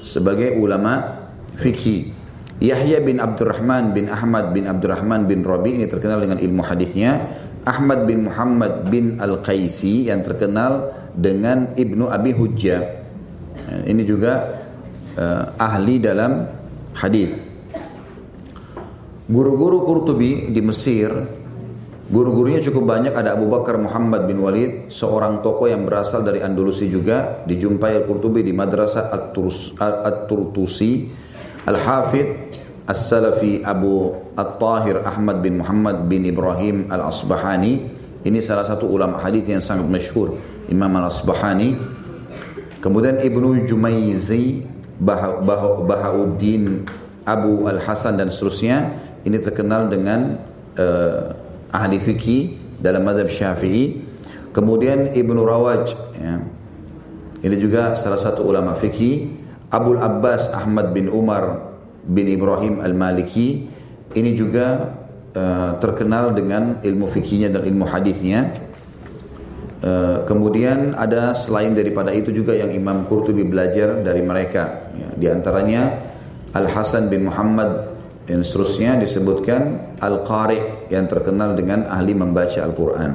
sebagai 0.00 0.56
ulama 0.56 1.26
fikih. 1.60 2.16
Yahya 2.64 3.04
bin 3.04 3.20
Abdurrahman 3.20 3.92
bin 3.92 4.08
Ahmad 4.08 4.56
bin 4.56 4.64
Abdurrahman 4.64 5.28
bin 5.28 5.44
Rabi 5.44 5.76
ini 5.76 5.84
terkenal 5.90 6.24
dengan 6.24 6.40
ilmu 6.40 6.64
hadisnya. 6.64 7.20
Ahmad 7.64 8.04
bin 8.04 8.28
Muhammad 8.28 8.92
bin 8.92 9.16
Al-Qaisi 9.16 10.12
yang 10.12 10.20
terkenal 10.20 10.92
dengan 11.16 11.72
Ibnu 11.72 12.12
Abi 12.12 12.36
Hujjah. 12.36 12.82
Ini 13.88 14.02
juga 14.04 14.60
uh, 15.16 15.44
ahli 15.56 15.96
dalam 15.96 16.44
hadis. 16.92 17.32
Guru-guru 19.24 19.88
Qurtubi 19.88 20.52
di 20.52 20.60
Mesir, 20.60 21.08
guru-gurunya 22.12 22.60
cukup 22.60 22.84
banyak. 22.84 23.16
Ada 23.16 23.32
Abu 23.32 23.48
Bakar 23.48 23.80
Muhammad 23.80 24.28
bin 24.28 24.44
Walid, 24.44 24.92
seorang 24.92 25.40
tokoh 25.40 25.64
yang 25.64 25.88
berasal 25.88 26.20
dari 26.20 26.44
Andalusi 26.44 26.92
juga. 26.92 27.40
Dijumpai 27.48 28.04
Al-Qurtubi 28.04 28.44
di 28.44 28.52
Madrasah 28.52 29.08
At-Turtusi. 29.80 30.92
Al-Hafidh 31.64 32.28
As-Salafi 32.84 33.64
Abu 33.64 34.12
At-Tahir 34.36 35.00
Ahmad 35.08 35.40
bin 35.40 35.64
Muhammad 35.64 36.04
bin 36.04 36.28
Ibrahim 36.28 36.92
Al-Asbahani. 36.92 37.80
Ini 38.24 38.38
salah 38.44 38.64
satu 38.64 38.88
ulama 38.88 39.20
hadis 39.24 39.44
yang 39.48 39.64
sangat 39.64 39.88
masyhur 39.88 40.36
Imam 40.68 40.92
Al-Asbahani. 41.00 41.80
Kemudian 42.84 43.24
Ibnu 43.24 43.64
Jumaizi 43.64 44.68
bah 45.00 45.40
bah 45.40 45.80
Bahauddin 45.80 46.84
Abu 47.24 47.64
Al-Hasan 47.64 48.20
dan 48.20 48.28
seterusnya 48.28 48.92
ini 49.24 49.40
terkenal 49.40 49.88
dengan 49.88 50.36
uh, 50.76 51.32
ahli 51.72 51.96
fikih 52.04 52.60
dalam 52.84 53.08
madhab 53.08 53.32
syafi'i. 53.32 54.04
Kemudian 54.52 55.16
Ibnu 55.16 55.40
Rawaj 55.40 55.96
ya. 56.20 56.36
ini 57.40 57.56
juga 57.56 57.96
salah 57.96 58.20
satu 58.20 58.44
ulama 58.44 58.76
fikih. 58.76 59.40
Abu 59.72 59.96
Abbas 59.96 60.52
Ahmad 60.52 60.92
bin 60.92 61.08
Umar 61.08 61.73
bin 62.04 62.28
Ibrahim 62.28 62.84
Al-Maliki 62.84 63.68
ini 64.14 64.30
juga 64.36 64.94
uh, 65.34 65.76
terkenal 65.82 66.32
dengan 66.36 66.78
ilmu 66.80 67.10
fikihnya 67.10 67.50
dan 67.50 67.62
ilmu 67.66 67.84
hadisnya. 67.88 68.62
Uh, 69.84 70.24
kemudian 70.24 70.96
ada 70.96 71.36
selain 71.36 71.76
daripada 71.76 72.08
itu 72.08 72.32
juga 72.32 72.56
yang 72.56 72.72
Imam 72.72 73.04
Qurtubi 73.04 73.44
belajar 73.44 74.00
dari 74.00 74.24
mereka. 74.24 74.88
Ya, 74.96 75.08
di 75.12 75.26
antaranya 75.28 75.82
Al 76.56 76.72
Hasan 76.72 77.12
bin 77.12 77.28
Muhammad 77.28 77.92
dan 78.24 78.40
seterusnya 78.40 78.96
disebutkan 78.96 79.92
Al 80.00 80.24
Qari 80.24 80.88
yang 80.88 81.04
terkenal 81.04 81.52
dengan 81.52 81.84
ahli 81.90 82.16
membaca 82.16 82.64
Al 82.64 82.72
Quran. 82.72 83.12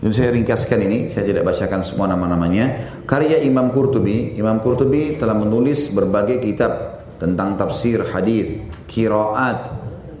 Dan 0.00 0.16
saya 0.16 0.32
ringkaskan 0.32 0.80
ini, 0.80 0.98
saya 1.12 1.28
tidak 1.28 1.44
bacakan 1.44 1.84
semua 1.84 2.08
nama-namanya. 2.08 2.96
Karya 3.04 3.44
Imam 3.44 3.68
Qurtubi, 3.68 4.32
Imam 4.32 4.62
Qurtubi 4.64 5.20
telah 5.20 5.36
menulis 5.36 5.92
berbagai 5.92 6.40
kitab 6.40 6.99
tentang 7.20 7.54
tafsir 7.60 8.00
hadis, 8.08 8.64
kiraat. 8.88 9.68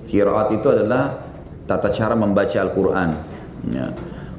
Kiraat 0.04 0.52
itu 0.52 0.68
adalah 0.68 1.16
tata 1.64 1.88
cara 1.88 2.12
membaca 2.12 2.60
Al-Quran. 2.60 3.10
Ya. 3.72 3.88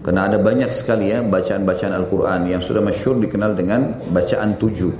Karena 0.01 0.29
ada 0.29 0.37
banyak 0.41 0.69
sekali 0.73 1.13
ya 1.13 1.21
bacaan-bacaan 1.25 1.93
Al-Quran 1.93 2.49
yang 2.49 2.61
sudah 2.61 2.81
masyur 2.81 3.17
dikenal 3.21 3.57
dengan 3.57 4.01
bacaan 4.13 4.57
tujuh. 4.57 4.93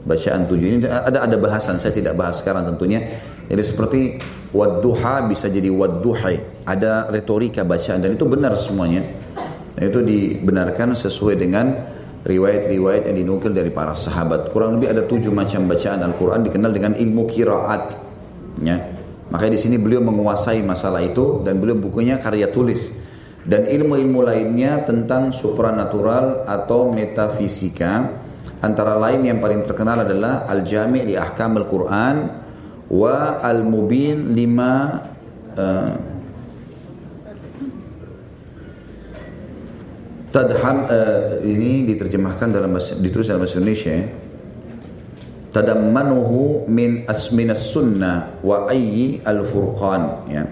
Bacaan 0.00 0.48
tujuh 0.48 0.66
ini 0.66 0.78
ada 0.88 1.28
ada 1.28 1.36
bahasan, 1.36 1.76
saya 1.76 1.92
tidak 1.92 2.16
bahas 2.16 2.40
sekarang 2.40 2.64
tentunya. 2.68 3.20
Jadi 3.48 3.62
seperti 3.64 4.00
wadduha 4.52 5.28
bisa 5.28 5.48
jadi 5.52 5.68
wadduhai. 5.68 6.64
Ada 6.64 7.08
retorika 7.12 7.64
bacaan 7.64 8.04
dan 8.04 8.16
itu 8.16 8.24
benar 8.24 8.56
semuanya. 8.60 9.04
Itu 9.80 10.04
dibenarkan 10.04 10.92
sesuai 10.92 11.40
dengan 11.40 11.72
riwayat-riwayat 12.20 13.08
yang 13.08 13.16
dinukil 13.16 13.52
dari 13.52 13.72
para 13.72 13.96
sahabat. 13.96 14.52
Kurang 14.52 14.76
lebih 14.76 14.92
ada 14.92 15.02
tujuh 15.08 15.32
macam 15.32 15.64
bacaan 15.64 16.04
Al-Quran 16.04 16.40
dikenal 16.44 16.70
dengan 16.72 16.92
ilmu 16.96 17.22
kiraat. 17.24 17.84
Ya. 18.60 18.76
Makanya 19.30 19.56
di 19.56 19.60
sini 19.62 19.76
beliau 19.78 20.02
menguasai 20.04 20.60
masalah 20.60 21.00
itu 21.00 21.40
dan 21.46 21.62
beliau 21.62 21.78
bukunya 21.78 22.20
karya 22.20 22.50
tulis. 22.50 22.90
Dan 23.40 23.64
ilmu-ilmu 23.64 24.20
lainnya 24.20 24.84
tentang 24.84 25.32
supranatural 25.32 26.44
atau 26.44 26.92
metafisika. 26.92 28.20
Antara 28.60 29.00
lain 29.00 29.24
yang 29.24 29.40
paling 29.40 29.64
terkenal 29.64 30.04
adalah 30.04 30.44
Al-Jami' 30.44 31.08
li 31.08 31.16
Ahkam 31.16 31.56
Al-Quran 31.56 32.16
wa 32.92 33.40
Al-Mubin 33.40 34.36
lima 34.36 35.00
uh, 35.56 36.09
Tadham 40.30 40.86
uh, 40.86 41.42
ini 41.42 41.82
diterjemahkan 41.90 42.54
dalam 42.54 42.70
bahasa, 42.70 42.94
ditulis 42.94 43.26
dalam 43.26 43.42
bahasa 43.42 43.58
Indonesia 43.58 43.90
ya. 43.90 44.06
Tadammanuhu 45.50 46.70
min 46.70 47.02
asminas 47.10 47.74
sunnah 47.74 48.38
wa 48.46 48.70
ayyi 48.70 49.18
al-furqan 49.26 50.30
ya. 50.30 50.46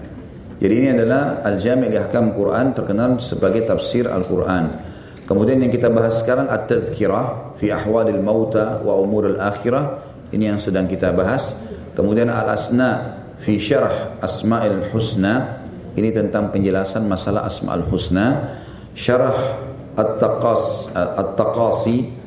Jadi 0.59 0.73
ini 0.75 0.87
adalah 0.91 1.39
al-jami' 1.47 1.87
ahkam 1.95 2.35
Quran 2.35 2.75
terkenal 2.75 3.23
sebagai 3.23 3.63
tafsir 3.63 4.11
Al-Quran. 4.11 4.91
Kemudian 5.23 5.63
yang 5.63 5.71
kita 5.71 5.87
bahas 5.87 6.19
sekarang 6.19 6.51
at-tadhkirah 6.51 7.55
fi 7.55 7.71
ahwadil 7.71 8.19
mauta 8.19 8.83
wa 8.83 8.99
umur 8.99 9.31
al-akhirah. 9.31 10.03
Ini 10.35 10.51
yang 10.51 10.59
sedang 10.59 10.91
kita 10.91 11.15
bahas. 11.15 11.55
Kemudian 11.95 12.27
al-asna 12.27 13.23
fi 13.39 13.55
syarah 13.55 14.19
asma'il 14.19 14.91
husna. 14.91 15.63
Ini 15.95 16.11
tentang 16.11 16.51
penjelasan 16.51 17.07
masalah 17.07 17.47
asma'ul 17.47 17.87
husna. 17.87 18.59
Syarah 18.91 19.68
At-Taqas 19.99 20.95
At-Taqasi 20.95 22.19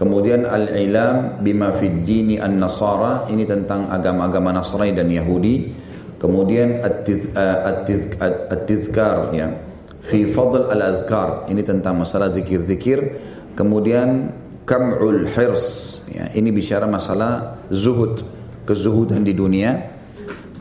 Kemudian 0.00 0.48
Al-Ilam 0.48 1.44
bima 1.44 1.76
fid 1.76 2.08
dini 2.08 2.40
an-Nasara 2.40 3.28
ini 3.28 3.44
tentang 3.44 3.92
agama-agama 3.92 4.48
Nasrani 4.56 4.96
dan 4.96 5.12
Yahudi. 5.12 5.76
Kemudian 6.16 6.80
At-Tizkar 8.48 9.36
ya 9.36 9.60
fi 10.00 10.24
fadl 10.24 10.72
al-adhkar 10.72 11.52
ini 11.52 11.60
tentang 11.60 12.00
masalah 12.00 12.32
zikir-zikir. 12.32 13.20
Kemudian 13.52 14.32
Kam'ul 14.64 15.28
Hirs 15.36 16.00
ya 16.08 16.32
ini 16.32 16.48
bicara 16.48 16.88
masalah 16.88 17.60
zuhud, 17.68 18.24
kezuhudan 18.64 19.20
di 19.20 19.36
dunia. 19.36 20.00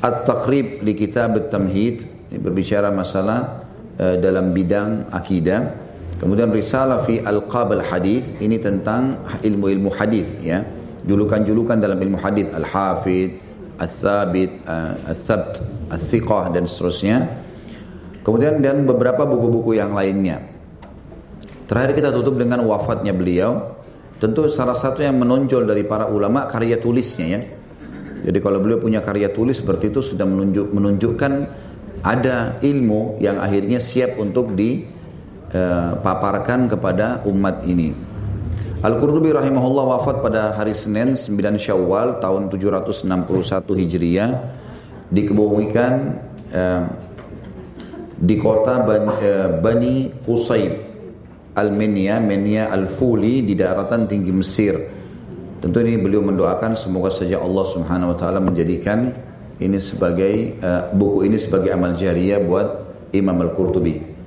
At-Taqrib 0.04 0.84
li 0.84 1.00
Kitab 1.00 1.40
At-Tamhid 1.40 2.04
berbicara 2.44 2.92
masalah 2.92 3.64
uh, 3.96 4.20
dalam 4.20 4.52
bidang 4.52 5.08
akidah. 5.16 5.88
Kemudian 6.20 6.52
risalah 6.52 7.08
fi 7.08 7.24
alqab 7.24 7.72
al-hadis 7.80 8.28
ini 8.44 8.60
tentang 8.60 9.24
ilmu-ilmu 9.40 9.88
hadis 9.96 10.28
ya. 10.44 10.68
Julukan-julukan 11.08 11.80
dalam 11.80 11.96
ilmu 11.96 12.20
hadis 12.20 12.52
al-hafid, 12.52 13.40
al-thabit, 13.80 14.52
al-thabt, 15.08 15.64
al-thiqah 15.88 16.52
dan 16.52 16.68
seterusnya. 16.68 17.18
Kemudian 18.20 18.60
dan 18.60 18.84
beberapa 18.84 19.24
buku-buku 19.24 19.80
yang 19.80 19.96
lainnya. 19.96 20.44
Terakhir 21.72 21.96
kita 21.96 22.10
tutup 22.12 22.36
dengan 22.36 22.68
wafatnya 22.68 23.16
beliau. 23.16 23.80
Tentu 24.20 24.52
salah 24.52 24.76
satu 24.76 25.00
yang 25.00 25.16
menonjol 25.16 25.64
dari 25.64 25.88
para 25.88 26.12
ulama 26.12 26.44
karya 26.52 26.76
tulisnya 26.84 27.26
ya. 27.32 27.40
Jadi 28.20 28.44
kalau 28.44 28.60
beliau 28.60 28.84
punya 28.84 29.00
karya 29.00 29.32
tulis 29.32 29.64
seperti 29.64 29.96
itu 29.96 30.04
sudah 30.04 30.28
menunjuk, 30.28 30.68
menunjukkan 30.76 31.32
ada 32.04 32.60
ilmu 32.60 33.24
yang 33.24 33.40
akhirnya 33.40 33.80
siap 33.80 34.20
untuk 34.20 34.52
di 34.60 34.99
uh, 35.54 35.98
paparkan 36.02 36.70
kepada 36.70 37.22
umat 37.26 37.66
ini. 37.66 37.94
Al-Qurtubi 38.80 39.36
rahimahullah 39.36 40.00
wafat 40.00 40.24
pada 40.24 40.56
hari 40.56 40.72
Senin 40.72 41.20
9 41.20 41.36
Syawal 41.60 42.24
tahun 42.24 42.48
761 42.48 43.68
Hijriah 43.76 44.32
dikebumikan 45.12 45.94
uh, 46.56 46.84
di 48.20 48.36
kota 48.36 48.84
Bani, 48.84 49.12
eh, 49.24 49.48
Bani 49.64 49.94
Qusayb 50.28 50.74
Al-Menia, 51.56 52.20
Menia 52.20 52.68
Al-Fuli 52.68 53.44
di 53.44 53.56
daratan 53.56 54.08
tinggi 54.12 54.32
Mesir. 54.32 54.76
Tentu 55.60 55.84
ini 55.84 56.00
beliau 56.00 56.24
mendoakan 56.24 56.76
semoga 56.76 57.12
saja 57.12 57.40
Allah 57.40 57.64
Subhanahu 57.68 58.16
wa 58.16 58.18
taala 58.20 58.40
menjadikan 58.40 59.12
ini 59.60 59.76
sebagai 59.76 60.56
uh, 60.64 60.88
buku 60.96 61.28
ini 61.28 61.36
sebagai 61.36 61.76
amal 61.76 62.00
jariah 62.00 62.40
buat 62.40 62.68
Imam 63.12 63.36
Al-Qurtubi. 63.44 64.19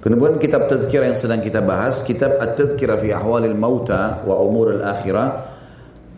Kemudian 0.00 0.40
kitab 0.40 0.64
tadhkirah 0.64 1.12
yang 1.12 1.18
sedang 1.18 1.44
kita 1.44 1.60
bahas, 1.60 2.00
kitab 2.00 2.40
At-Tadhkirah 2.40 2.96
fi 3.04 3.12
Ahwalil 3.12 3.52
Mauta 3.52 4.24
wa 4.24 4.40
Umur 4.40 4.80
Al-Akhirah, 4.80 5.28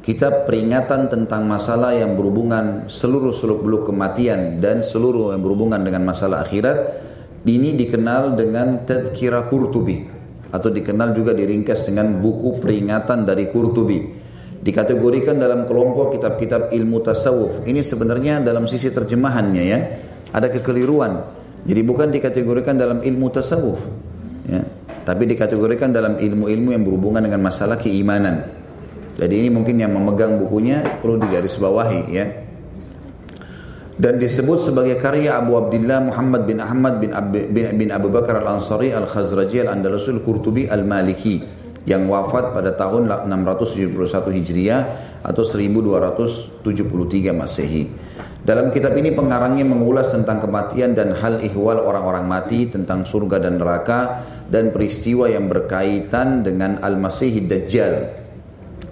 kitab 0.06 0.46
peringatan 0.46 1.10
tentang 1.10 1.42
masalah 1.50 1.90
yang 1.90 2.14
berhubungan 2.14 2.86
seluruh 2.86 3.34
seluk-beluk 3.34 3.90
kematian 3.90 4.62
dan 4.62 4.86
seluruh 4.86 5.34
yang 5.34 5.42
berhubungan 5.42 5.82
dengan 5.82 6.06
masalah 6.06 6.46
akhirat. 6.46 7.10
Ini 7.42 7.74
dikenal 7.74 8.38
dengan 8.38 8.86
Tadhkirah 8.86 9.50
Qurtubi 9.50 10.06
atau 10.54 10.70
dikenal 10.70 11.10
juga 11.10 11.34
diringkas 11.34 11.90
dengan 11.90 12.22
buku 12.22 12.62
peringatan 12.62 13.26
dari 13.26 13.50
Qurtubi. 13.50 13.98
Dikategorikan 14.62 15.42
dalam 15.42 15.66
kelompok 15.66 16.14
kitab-kitab 16.14 16.70
ilmu 16.70 17.02
tasawuf. 17.02 17.66
Ini 17.66 17.82
sebenarnya 17.82 18.38
dalam 18.46 18.70
sisi 18.70 18.94
terjemahannya 18.94 19.64
ya, 19.66 19.78
ada 20.30 20.46
kekeliruan 20.46 21.41
jadi 21.62 21.80
bukan 21.86 22.10
dikategorikan 22.10 22.74
dalam 22.74 23.02
ilmu 23.02 23.26
tasawuf, 23.30 23.78
ya, 24.50 24.66
tapi 25.02 25.26
dikategorikan 25.30 25.94
dalam 25.94 26.18
ilmu-ilmu 26.18 26.74
yang 26.74 26.82
berhubungan 26.82 27.22
dengan 27.22 27.42
masalah 27.42 27.78
keimanan. 27.78 28.62
Jadi 29.12 29.44
ini 29.44 29.48
mungkin 29.52 29.76
yang 29.76 29.92
memegang 29.92 30.40
bukunya 30.40 30.82
perlu 31.02 31.20
digarisbawahi 31.20 32.00
ya. 32.10 32.26
Dan 33.92 34.16
disebut 34.18 34.64
sebagai 34.64 34.96
karya 34.98 35.36
Abu 35.36 35.54
Abdullah 35.54 36.00
Muhammad 36.00 36.48
bin 36.48 36.58
Ahmad 36.58 36.96
bin, 36.98 37.12
Ab 37.12 37.30
bin, 37.30 37.92
Abu 37.92 38.08
Bakar 38.08 38.40
Al-Ansari 38.40 38.90
Al-Khazraji 38.90 39.68
Al-Andalusul 39.68 40.24
Qurtubi 40.24 40.66
Al-Maliki 40.66 41.44
yang 41.84 42.08
wafat 42.08 42.56
pada 42.56 42.72
tahun 42.72 43.06
671 43.06 43.94
Hijriah 44.32 44.82
atau 45.22 45.44
1273 45.44 46.64
Masehi. 47.36 47.84
Dalam 48.42 48.74
kitab 48.74 48.98
ini 48.98 49.14
pengarangnya 49.14 49.62
mengulas 49.62 50.10
tentang 50.10 50.42
kematian 50.42 50.98
dan 50.98 51.14
hal 51.14 51.38
ihwal 51.46 51.78
orang-orang 51.78 52.26
mati, 52.26 52.66
tentang 52.66 53.06
surga 53.06 53.38
dan 53.38 53.62
neraka, 53.62 54.26
dan 54.50 54.74
peristiwa 54.74 55.30
yang 55.30 55.46
berkaitan 55.46 56.42
dengan 56.42 56.82
Al-Masih 56.82 57.46
Dajjal. 57.46 58.18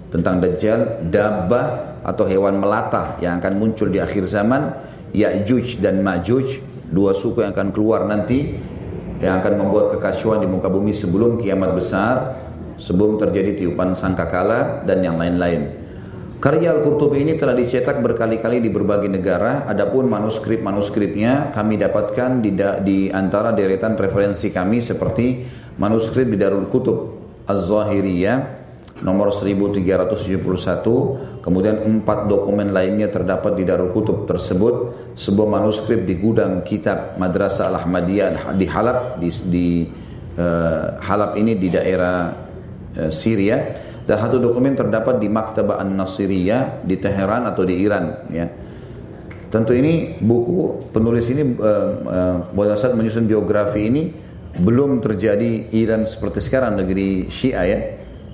Tentang 0.07 0.39
Dajjal, 0.39 1.03
Dabbah 1.03 1.99
atau 1.99 2.23
hewan 2.31 2.63
melata 2.63 3.19
yang 3.19 3.43
akan 3.43 3.59
muncul 3.59 3.91
di 3.91 3.99
akhir 3.99 4.23
zaman, 4.23 4.71
Ya'juj 5.11 5.83
dan 5.83 5.99
Ma'juj, 5.99 6.63
dua 6.87 7.11
suku 7.11 7.43
yang 7.43 7.51
akan 7.51 7.75
keluar 7.75 8.07
nanti, 8.07 8.55
yang 9.19 9.43
akan 9.43 9.67
membuat 9.67 9.99
kekacauan 9.99 10.39
di 10.39 10.47
muka 10.47 10.71
bumi 10.71 10.95
sebelum 10.95 11.35
kiamat 11.35 11.75
besar, 11.75 12.39
sebelum 12.79 13.19
terjadi 13.19 13.59
tiupan 13.59 13.99
sangkakala 13.99 14.87
dan 14.87 15.03
yang 15.03 15.19
lain-lain. 15.19 15.80
Karya 16.41 16.73
Al-Qurtubi 16.73 17.21
ini 17.21 17.37
telah 17.37 17.53
dicetak 17.53 18.01
berkali-kali 18.01 18.65
di 18.65 18.73
berbagai 18.73 19.05
negara. 19.05 19.69
Adapun 19.69 20.09
manuskrip-manuskripnya 20.09 21.53
kami 21.53 21.77
dapatkan 21.77 22.41
di, 22.41 22.57
di 22.81 22.99
antara 23.13 23.53
deretan 23.53 23.93
referensi 23.93 24.49
kami 24.49 24.81
seperti 24.81 25.45
manuskrip 25.77 26.33
di 26.33 26.41
Darul 26.41 26.65
Kutub 26.65 26.97
Az-Zahiriyah 27.45 28.57
nomor 29.05 29.29
1371. 29.29 31.45
Kemudian 31.45 31.77
empat 31.77 32.25
dokumen 32.25 32.73
lainnya 32.73 33.13
terdapat 33.13 33.53
di 33.53 33.61
Darul 33.61 33.93
Kutub 33.93 34.25
tersebut. 34.25 35.13
Sebuah 35.13 35.45
manuskrip 35.45 36.09
di 36.09 36.17
gudang 36.17 36.65
kitab 36.65 37.21
Madrasah 37.21 37.69
Al-Ahmadiyah 37.69 38.57
di 38.57 38.65
Halab 38.65 39.21
di, 39.21 39.29
di 39.45 39.67
uh, 40.41 40.97
Halab 41.05 41.37
ini 41.37 41.53
di 41.53 41.69
daerah 41.69 42.33
uh, 42.97 43.13
Syria 43.13 43.90
dan 44.05 44.17
satu 44.17 44.41
dokumen 44.41 44.73
terdapat 44.73 45.21
di 45.21 45.29
Maktabah 45.29 45.77
An-Nasiriyah 45.77 46.81
di 46.81 46.97
Teheran 46.97 47.45
atau 47.45 47.61
di 47.61 47.75
Iran 47.77 48.25
ya. 48.33 48.47
Tentu 49.51 49.75
ini 49.75 50.15
buku 50.15 50.89
penulis 50.95 51.27
ini 51.27 51.43
uh, 51.43 52.39
uh, 52.47 52.77
saat 52.79 52.95
menyusun 52.95 53.27
biografi 53.27 53.91
ini 53.91 54.07
belum 54.55 55.03
terjadi 55.03 55.75
Iran 55.75 56.07
seperti 56.07 56.39
sekarang 56.39 56.79
negeri 56.79 57.27
Syiah 57.27 57.65
ya. 57.67 57.79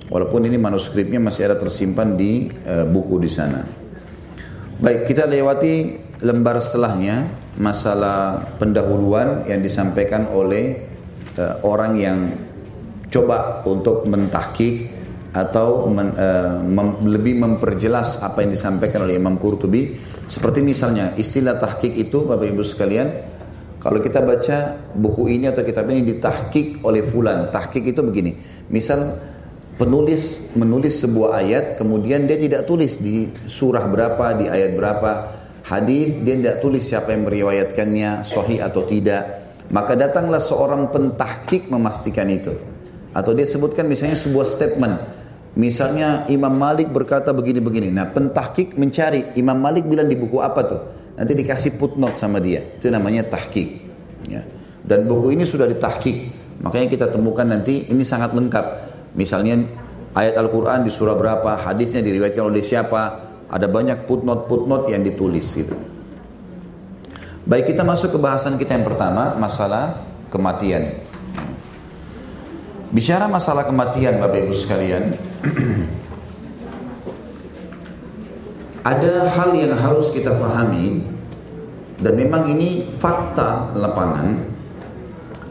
Walaupun 0.08 0.48
ini 0.48 0.56
manuskripnya 0.56 1.20
masih 1.20 1.52
ada 1.52 1.60
tersimpan 1.60 2.16
di 2.16 2.48
uh, 2.64 2.86
buku 2.86 3.20
di 3.20 3.28
sana. 3.28 3.60
Baik, 4.78 5.10
kita 5.10 5.26
lewati 5.26 5.98
lembar 6.22 6.62
setelahnya 6.62 7.28
masalah 7.58 8.54
pendahuluan 8.56 9.42
yang 9.50 9.58
disampaikan 9.58 10.30
oleh 10.30 10.86
uh, 11.34 11.60
orang 11.66 11.92
yang 11.98 12.18
coba 13.10 13.66
untuk 13.66 14.06
mentahkik 14.06 14.97
atau 15.32 15.86
men, 15.92 16.16
uh, 16.16 16.60
mem, 16.64 17.04
lebih 17.04 17.36
memperjelas 17.36 18.20
apa 18.24 18.44
yang 18.44 18.52
disampaikan 18.56 19.04
oleh 19.04 19.20
Imam 19.20 19.36
Qurtubi. 19.36 19.96
Seperti 20.28 20.60
misalnya 20.64 21.12
istilah 21.16 21.56
tahqiq 21.60 21.92
itu 21.96 22.24
Bapak 22.24 22.46
Ibu 22.48 22.64
sekalian 22.64 23.08
kalau 23.78 24.02
kita 24.02 24.18
baca 24.26 24.74
buku 24.90 25.38
ini 25.38 25.46
atau 25.46 25.62
kitab 25.62 25.86
ini 25.88 26.02
ditahkik 26.02 26.82
oleh 26.82 27.06
fulan. 27.06 27.54
Tahkik 27.54 27.94
itu 27.94 28.02
begini. 28.02 28.34
Misal 28.74 29.14
penulis 29.78 30.42
menulis 30.58 30.98
sebuah 30.98 31.38
ayat 31.38 31.64
kemudian 31.78 32.26
dia 32.26 32.34
tidak 32.34 32.66
tulis 32.66 32.98
di 32.98 33.30
surah 33.46 33.86
berapa 33.86 34.34
di 34.34 34.50
ayat 34.50 34.74
berapa. 34.74 35.10
Hadis 35.62 36.18
dia 36.24 36.34
tidak 36.34 36.64
tulis 36.64 36.82
siapa 36.82 37.14
yang 37.14 37.28
meriwayatkannya 37.28 38.26
sahih 38.26 38.64
atau 38.64 38.82
tidak. 38.82 39.46
Maka 39.68 39.94
datanglah 39.94 40.40
seorang 40.40 40.88
pentahkik 40.88 41.68
memastikan 41.68 42.26
itu. 42.32 42.56
Atau 43.12 43.36
dia 43.36 43.46
sebutkan 43.46 43.86
misalnya 43.86 44.16
sebuah 44.16 44.46
statement 44.48 45.17
Misalnya 45.58 46.22
Imam 46.30 46.54
Malik 46.54 46.94
berkata 46.94 47.34
begini-begini. 47.34 47.90
Nah 47.90 48.06
pentahkik 48.06 48.78
mencari 48.78 49.34
Imam 49.34 49.58
Malik 49.58 49.90
bilang 49.90 50.06
di 50.06 50.14
buku 50.14 50.38
apa 50.38 50.60
tuh? 50.62 50.80
Nanti 51.18 51.34
dikasih 51.34 51.74
footnote 51.74 52.14
sama 52.14 52.38
dia. 52.38 52.62
Itu 52.62 52.86
namanya 52.94 53.26
tahkik. 53.26 53.68
Ya. 54.30 54.46
Dan 54.86 55.10
buku 55.10 55.34
ini 55.34 55.42
sudah 55.42 55.66
ditahkik. 55.66 56.30
Makanya 56.62 56.86
kita 56.86 57.06
temukan 57.10 57.42
nanti 57.42 57.90
ini 57.90 58.06
sangat 58.06 58.38
lengkap. 58.38 58.66
Misalnya 59.18 59.58
ayat 60.14 60.38
Al-Quran 60.38 60.86
di 60.86 60.94
surah 60.94 61.18
berapa, 61.18 61.58
hadisnya 61.58 62.06
diriwayatkan 62.06 62.44
oleh 62.46 62.62
siapa. 62.62 63.26
Ada 63.50 63.66
banyak 63.66 64.06
footnote-footnote 64.06 64.94
yang 64.94 65.02
ditulis 65.02 65.48
itu. 65.58 65.74
Baik 67.50 67.74
kita 67.74 67.82
masuk 67.82 68.14
ke 68.14 68.18
bahasan 68.20 68.54
kita 68.62 68.78
yang 68.78 68.86
pertama, 68.86 69.34
masalah 69.34 70.06
kematian. 70.30 71.02
Bicara 72.94 73.26
masalah 73.26 73.66
kematian 73.66 74.22
Bapak 74.22 74.38
Ibu 74.46 74.54
sekalian 74.54 75.27
Ada 78.92 79.28
hal 79.28 79.52
yang 79.52 79.76
harus 79.76 80.08
kita 80.14 80.38
pahami 80.38 81.02
Dan 81.98 82.14
memang 82.14 82.46
ini 82.48 82.86
fakta 82.96 83.74
lapangan. 83.74 84.38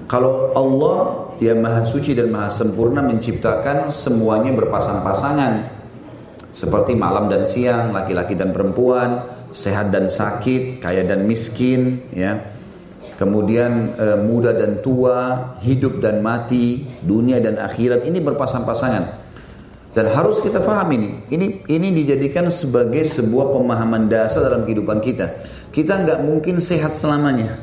Kalau 0.08 0.56
Allah 0.56 1.28
yang 1.44 1.60
maha 1.60 1.84
suci 1.84 2.16
dan 2.16 2.32
maha 2.32 2.48
sempurna 2.48 3.04
menciptakan 3.04 3.92
semuanya 3.92 4.56
berpasang-pasangan. 4.56 5.76
Seperti 6.56 6.96
malam 6.96 7.28
dan 7.28 7.44
siang, 7.44 7.92
laki-laki 7.92 8.34
dan 8.34 8.56
perempuan 8.56 9.38
Sehat 9.48 9.96
dan 9.96 10.12
sakit, 10.12 10.84
kaya 10.84 11.08
dan 11.08 11.24
miskin 11.24 12.04
ya. 12.12 12.52
Kemudian 13.16 13.96
e, 13.96 14.08
muda 14.20 14.52
dan 14.52 14.84
tua, 14.84 15.56
hidup 15.64 16.04
dan 16.04 16.20
mati, 16.20 16.84
dunia 17.00 17.40
dan 17.40 17.56
akhirat 17.56 18.04
ini 18.06 18.20
berpasang-pasangan. 18.20 19.27
Dan 19.98 20.14
harus 20.14 20.38
kita 20.38 20.62
faham 20.62 20.94
ini. 20.94 21.10
Ini 21.26 21.66
ini 21.74 21.90
dijadikan 21.90 22.46
sebagai 22.54 23.02
sebuah 23.02 23.50
pemahaman 23.50 24.06
dasar 24.06 24.46
dalam 24.46 24.62
kehidupan 24.62 25.02
kita. 25.02 25.42
Kita 25.74 25.98
nggak 25.98 26.22
mungkin 26.22 26.62
sehat 26.62 26.94
selamanya. 26.94 27.58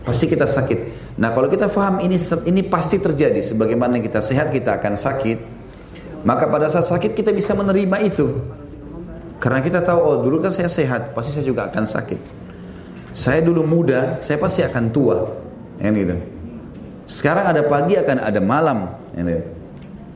Pasti 0.00 0.24
kita 0.24 0.48
sakit. 0.48 1.12
Nah 1.20 1.28
kalau 1.36 1.52
kita 1.52 1.68
faham 1.68 2.00
ini 2.00 2.16
ini 2.48 2.64
pasti 2.64 2.96
terjadi. 2.96 3.36
Sebagaimana 3.44 4.00
kita 4.00 4.24
sehat 4.24 4.48
kita 4.48 4.80
akan 4.80 4.96
sakit. 4.96 5.38
Maka 6.24 6.48
pada 6.48 6.72
saat 6.72 6.88
sakit 6.88 7.12
kita 7.12 7.36
bisa 7.36 7.52
menerima 7.52 8.00
itu. 8.00 8.40
Karena 9.36 9.60
kita 9.60 9.84
tahu 9.84 10.00
oh 10.00 10.16
dulu 10.24 10.40
kan 10.40 10.56
saya 10.56 10.72
sehat, 10.72 11.12
pasti 11.12 11.36
saya 11.36 11.44
juga 11.44 11.68
akan 11.68 11.84
sakit. 11.84 12.20
Saya 13.12 13.44
dulu 13.44 13.60
muda, 13.68 14.24
saya 14.24 14.40
pasti 14.40 14.64
akan 14.64 14.88
tua. 14.88 15.28
Yang 15.84 15.92
gitu. 16.00 16.16
Sekarang 17.12 17.44
ada 17.52 17.60
pagi 17.68 18.00
akan 18.00 18.24
ada 18.24 18.40
malam. 18.40 18.88
Gitu. 19.12 19.59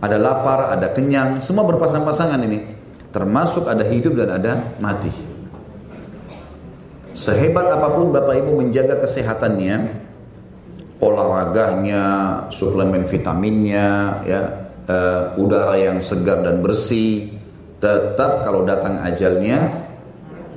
Ada 0.03 0.17
lapar, 0.19 0.75
ada 0.75 0.91
kenyang, 0.91 1.39
semua 1.43 1.67
berpasang-pasangan 1.67 2.41
ini. 2.45 2.65
Termasuk 3.15 3.71
ada 3.71 3.87
hidup 3.87 4.19
dan 4.19 4.43
ada 4.43 4.53
mati. 4.83 5.11
Sehebat 7.15 7.71
apa 7.71 7.95
pun 7.95 8.11
Bapak 8.11 8.43
Ibu 8.43 8.59
menjaga 8.59 8.99
kesehatannya, 9.07 9.87
olahraganya, 10.99 12.05
suplemen 12.51 13.07
vitaminnya, 13.07 14.19
ya, 14.27 14.41
uh, 14.91 15.39
udara 15.39 15.79
yang 15.79 16.03
segar 16.03 16.43
dan 16.43 16.59
bersih, 16.59 17.39
tetap 17.79 18.43
kalau 18.43 18.67
datang 18.67 18.99
ajalnya 19.07 19.71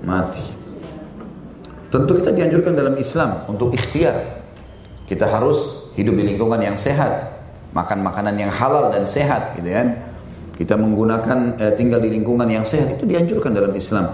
mati. 0.02 0.44
Tentu 1.94 2.20
kita 2.20 2.34
dianjurkan 2.34 2.74
dalam 2.74 2.98
Islam 2.98 3.46
untuk 3.46 3.72
ikhtiar. 3.78 4.44
Kita 5.08 5.24
harus 5.30 5.88
hidup 5.96 6.20
di 6.20 6.36
lingkungan 6.36 6.60
yang 6.60 6.76
sehat, 6.76 7.37
makan 7.78 8.02
makanan 8.02 8.34
yang 8.42 8.50
halal 8.50 8.90
dan 8.90 9.06
sehat, 9.06 9.54
gitu 9.54 9.70
kan. 9.70 9.94
Kita 10.58 10.74
menggunakan 10.74 11.62
eh, 11.62 11.74
tinggal 11.78 12.02
di 12.02 12.10
lingkungan 12.10 12.50
yang 12.50 12.66
sehat 12.66 12.98
itu 12.98 13.06
dianjurkan 13.06 13.54
dalam 13.54 13.70
Islam. 13.78 14.10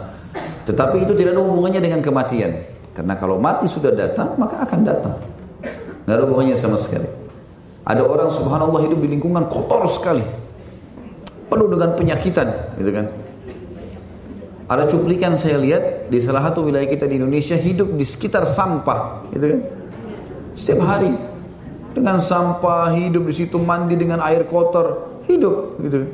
Tetapi 0.67 1.07
itu 1.07 1.15
tidak 1.15 1.39
ada 1.39 1.41
hubungannya 1.47 1.79
dengan 1.79 2.03
kematian. 2.03 2.59
Karena 2.91 3.15
kalau 3.15 3.39
mati 3.39 3.71
sudah 3.71 3.95
datang, 3.95 4.35
maka 4.35 4.67
akan 4.67 4.79
datang. 4.83 5.15
Tidak 5.63 6.11
ada 6.11 6.23
hubungannya 6.27 6.59
sama 6.59 6.75
sekali. 6.75 7.07
Ada 7.87 8.03
orang 8.03 8.27
subhanallah 8.27 8.83
hidup 8.83 8.99
di 8.99 9.07
lingkungan 9.15 9.47
kotor 9.47 9.87
sekali. 9.87 10.23
Penuh 11.47 11.67
dengan 11.71 11.95
penyakitan, 11.95 12.75
gitu 12.75 12.91
kan. 12.91 13.05
Ada 14.67 14.83
cuplikan 14.87 15.35
saya 15.35 15.59
lihat 15.59 16.07
di 16.07 16.19
salah 16.23 16.43
satu 16.47 16.63
wilayah 16.63 16.87
kita 16.87 17.07
di 17.07 17.19
Indonesia 17.19 17.55
hidup 17.55 17.95
di 17.95 18.03
sekitar 18.03 18.43
sampah, 18.47 19.31
gitu 19.31 19.45
kan. 19.47 19.61
Setiap 20.59 20.79
hari 20.83 21.11
dengan 21.93 22.17
sampah 22.17 22.91
hidup 22.93 23.29
di 23.29 23.33
situ 23.33 23.61
mandi 23.61 23.93
dengan 23.93 24.19
air 24.25 24.49
kotor 24.49 25.17
hidup 25.29 25.77
gitu. 25.79 26.09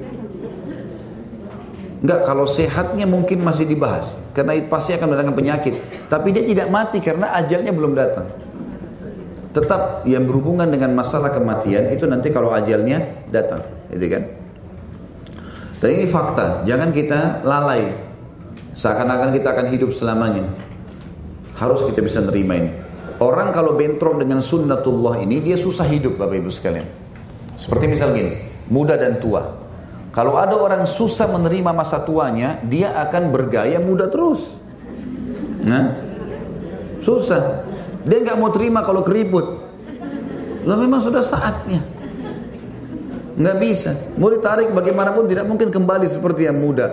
Enggak 2.00 2.20
kalau 2.24 2.48
sehatnya 2.48 3.04
mungkin 3.04 3.44
masih 3.44 3.68
dibahas 3.68 4.20
karena 4.32 4.56
pasti 4.68 4.96
akan 4.96 5.16
mendatangkan 5.16 5.36
penyakit. 5.36 5.74
Tapi 6.08 6.32
dia 6.32 6.44
tidak 6.44 6.68
mati 6.72 7.04
karena 7.04 7.36
ajalnya 7.36 7.72
belum 7.76 7.92
datang. 7.96 8.28
Tetap 9.50 10.06
yang 10.06 10.30
berhubungan 10.30 10.70
dengan 10.70 10.94
masalah 10.94 11.34
kematian 11.34 11.90
itu 11.90 12.06
nanti 12.06 12.30
kalau 12.30 12.54
ajalnya 12.54 13.02
datang, 13.34 13.66
gitu 13.90 14.06
kan? 14.06 14.24
Dan 15.82 15.90
ini 15.90 16.06
fakta, 16.06 16.62
jangan 16.70 16.94
kita 16.94 17.42
lalai 17.42 18.10
Seakan-akan 18.80 19.36
kita 19.36 19.52
akan 19.52 19.68
hidup 19.76 19.92
selamanya. 19.92 20.48
Harus 21.60 21.84
kita 21.84 22.00
bisa 22.00 22.24
nerima 22.24 22.56
ini. 22.56 22.72
Orang 23.20 23.52
kalau 23.52 23.76
bentrok 23.76 24.24
dengan 24.24 24.40
sunnatullah 24.40 25.20
ini, 25.20 25.44
dia 25.44 25.60
susah 25.60 25.84
hidup 25.84 26.16
Bapak 26.16 26.40
Ibu 26.40 26.48
sekalian. 26.48 26.88
Seperti 27.60 27.92
misal 27.92 28.16
gini, 28.16 28.40
muda 28.72 28.96
dan 28.96 29.20
tua. 29.20 29.60
Kalau 30.16 30.40
ada 30.40 30.56
orang 30.56 30.88
susah 30.88 31.28
menerima 31.28 31.76
masa 31.76 32.00
tuanya, 32.02 32.64
dia 32.64 32.96
akan 32.96 33.30
bergaya 33.30 33.78
muda 33.84 34.08
terus. 34.08 34.58
Nah, 35.68 36.00
susah. 37.04 37.68
Dia 38.08 38.24
nggak 38.24 38.40
mau 38.40 38.50
terima 38.56 38.88
kalau 38.88 39.04
keriput. 39.04 39.68
Lo 40.64 40.80
memang 40.80 41.04
sudah 41.04 41.20
saatnya. 41.20 41.84
Nggak 43.36 43.58
bisa. 43.60 43.92
Mau 44.16 44.32
ditarik 44.32 44.72
bagaimanapun 44.72 45.28
tidak 45.28 45.44
mungkin 45.44 45.68
kembali 45.68 46.08
seperti 46.08 46.48
yang 46.48 46.56
muda. 46.56 46.88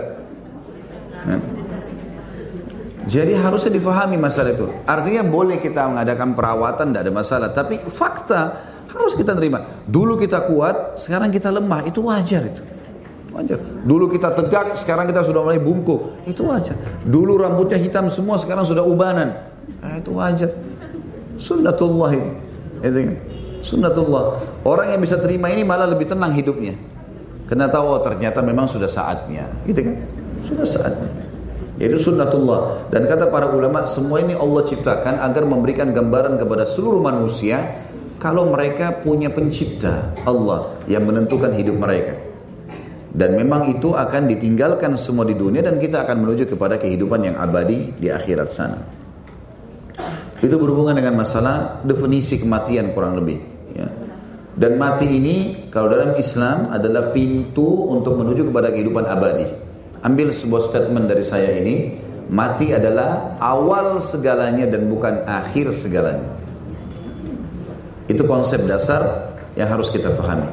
Nah. 1.23 1.56
Jadi 3.07 3.31
harusnya 3.39 3.71
difahami 3.71 4.19
masalah 4.19 4.51
itu. 4.51 4.67
Artinya 4.83 5.23
boleh 5.23 5.63
kita 5.63 5.87
mengadakan 5.87 6.35
perawatan, 6.35 6.91
tidak 6.91 7.01
ada 7.07 7.13
masalah. 7.15 7.47
Tapi 7.55 7.79
fakta 7.79 8.41
harus 8.91 9.15
kita 9.15 9.31
terima. 9.31 9.63
Dulu 9.87 10.19
kita 10.19 10.43
kuat, 10.43 10.99
sekarang 10.99 11.31
kita 11.31 11.47
lemah. 11.47 11.87
Itu 11.87 12.03
wajar 12.03 12.43
itu. 12.43 12.61
Wajar. 13.31 13.59
Dulu 13.87 14.11
kita 14.11 14.35
tegak, 14.35 14.75
sekarang 14.75 15.07
kita 15.07 15.23
sudah 15.23 15.39
mulai 15.39 15.55
bungkuk. 15.55 16.27
Itu 16.27 16.51
wajar. 16.51 16.75
Dulu 17.07 17.39
rambutnya 17.39 17.79
hitam 17.79 18.11
semua, 18.11 18.35
sekarang 18.35 18.67
sudah 18.67 18.83
ubanan. 18.83 19.31
Nah, 19.79 19.95
itu 19.95 20.11
wajar. 20.11 20.51
Sunnatullah 21.39 22.11
itu. 22.11 22.31
Itu 22.83 22.97
kan. 22.97 23.17
Sunnatullah. 23.63 24.23
Orang 24.67 24.91
yang 24.91 24.99
bisa 24.99 25.15
terima 25.15 25.47
ini 25.47 25.63
malah 25.63 25.87
lebih 25.87 26.11
tenang 26.11 26.35
hidupnya. 26.35 26.75
Karena 27.47 27.71
tahu 27.71 27.87
oh, 27.87 28.01
ternyata 28.03 28.43
memang 28.43 28.67
sudah 28.67 28.91
saatnya. 28.91 29.47
Gitu 29.63 29.79
kan. 29.79 29.95
Sudah 30.43 30.67
saatnya. 30.67 31.26
Yaitu 31.77 32.09
sunnatullah. 32.09 32.89
Dan 32.89 33.05
kata 33.05 33.29
para 33.29 33.53
ulama, 33.53 33.85
semua 33.85 34.21
ini 34.21 34.33
Allah 34.33 34.65
ciptakan 34.65 35.21
agar 35.21 35.45
memberikan 35.45 35.93
gambaran 35.93 36.41
kepada 36.41 36.65
seluruh 36.65 37.01
manusia 37.01 37.85
kalau 38.17 38.49
mereka 38.49 38.97
punya 38.97 39.29
pencipta 39.29 40.17
Allah 40.25 40.73
yang 40.89 41.05
menentukan 41.05 41.53
hidup 41.53 41.77
mereka. 41.77 42.17
Dan 43.13 43.33
memang 43.33 43.69
itu 43.69 43.93
akan 43.97 44.29
ditinggalkan 44.29 44.93
semua 44.97 45.25
di 45.25 45.33
dunia 45.33 45.65
dan 45.65 45.81
kita 45.81 46.05
akan 46.05 46.21
menuju 46.21 46.53
kepada 46.53 46.77
kehidupan 46.77 47.25
yang 47.25 47.35
abadi 47.37 47.93
di 47.97 48.13
akhirat 48.13 48.49
sana. 48.49 48.77
Itu 50.37 50.53
berhubungan 50.61 50.93
dengan 50.93 51.17
masalah 51.17 51.81
definisi 51.81 52.37
kematian 52.37 52.93
kurang 52.93 53.17
lebih. 53.17 53.41
Ya. 53.73 53.89
Dan 54.53 54.77
mati 54.77 55.09
ini 55.09 55.69
kalau 55.73 55.89
dalam 55.89 56.13
Islam 56.13 56.69
adalah 56.69 57.09
pintu 57.09 57.89
untuk 57.89 58.21
menuju 58.21 58.49
kepada 58.53 58.69
kehidupan 58.69 59.05
abadi. 59.09 59.66
Ambil 60.07 60.31
sebuah 60.31 60.71
statement 60.71 61.11
dari 61.11 61.19
saya 61.19 61.51
ini, 61.59 61.99
mati 62.31 62.71
adalah 62.71 63.35
awal 63.43 63.99
segalanya 63.99 64.63
dan 64.63 64.87
bukan 64.87 65.27
akhir 65.27 65.75
segalanya. 65.75 66.31
Itu 68.07 68.23
konsep 68.23 68.63
dasar 68.63 69.35
yang 69.59 69.67
harus 69.67 69.91
kita 69.91 70.15
pahami. 70.15 70.47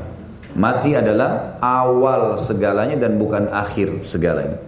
Mati 0.59 0.99
adalah 0.99 1.55
awal 1.63 2.35
segalanya 2.35 2.99
dan 2.99 3.15
bukan 3.15 3.47
akhir 3.47 4.03
segalanya. 4.03 4.59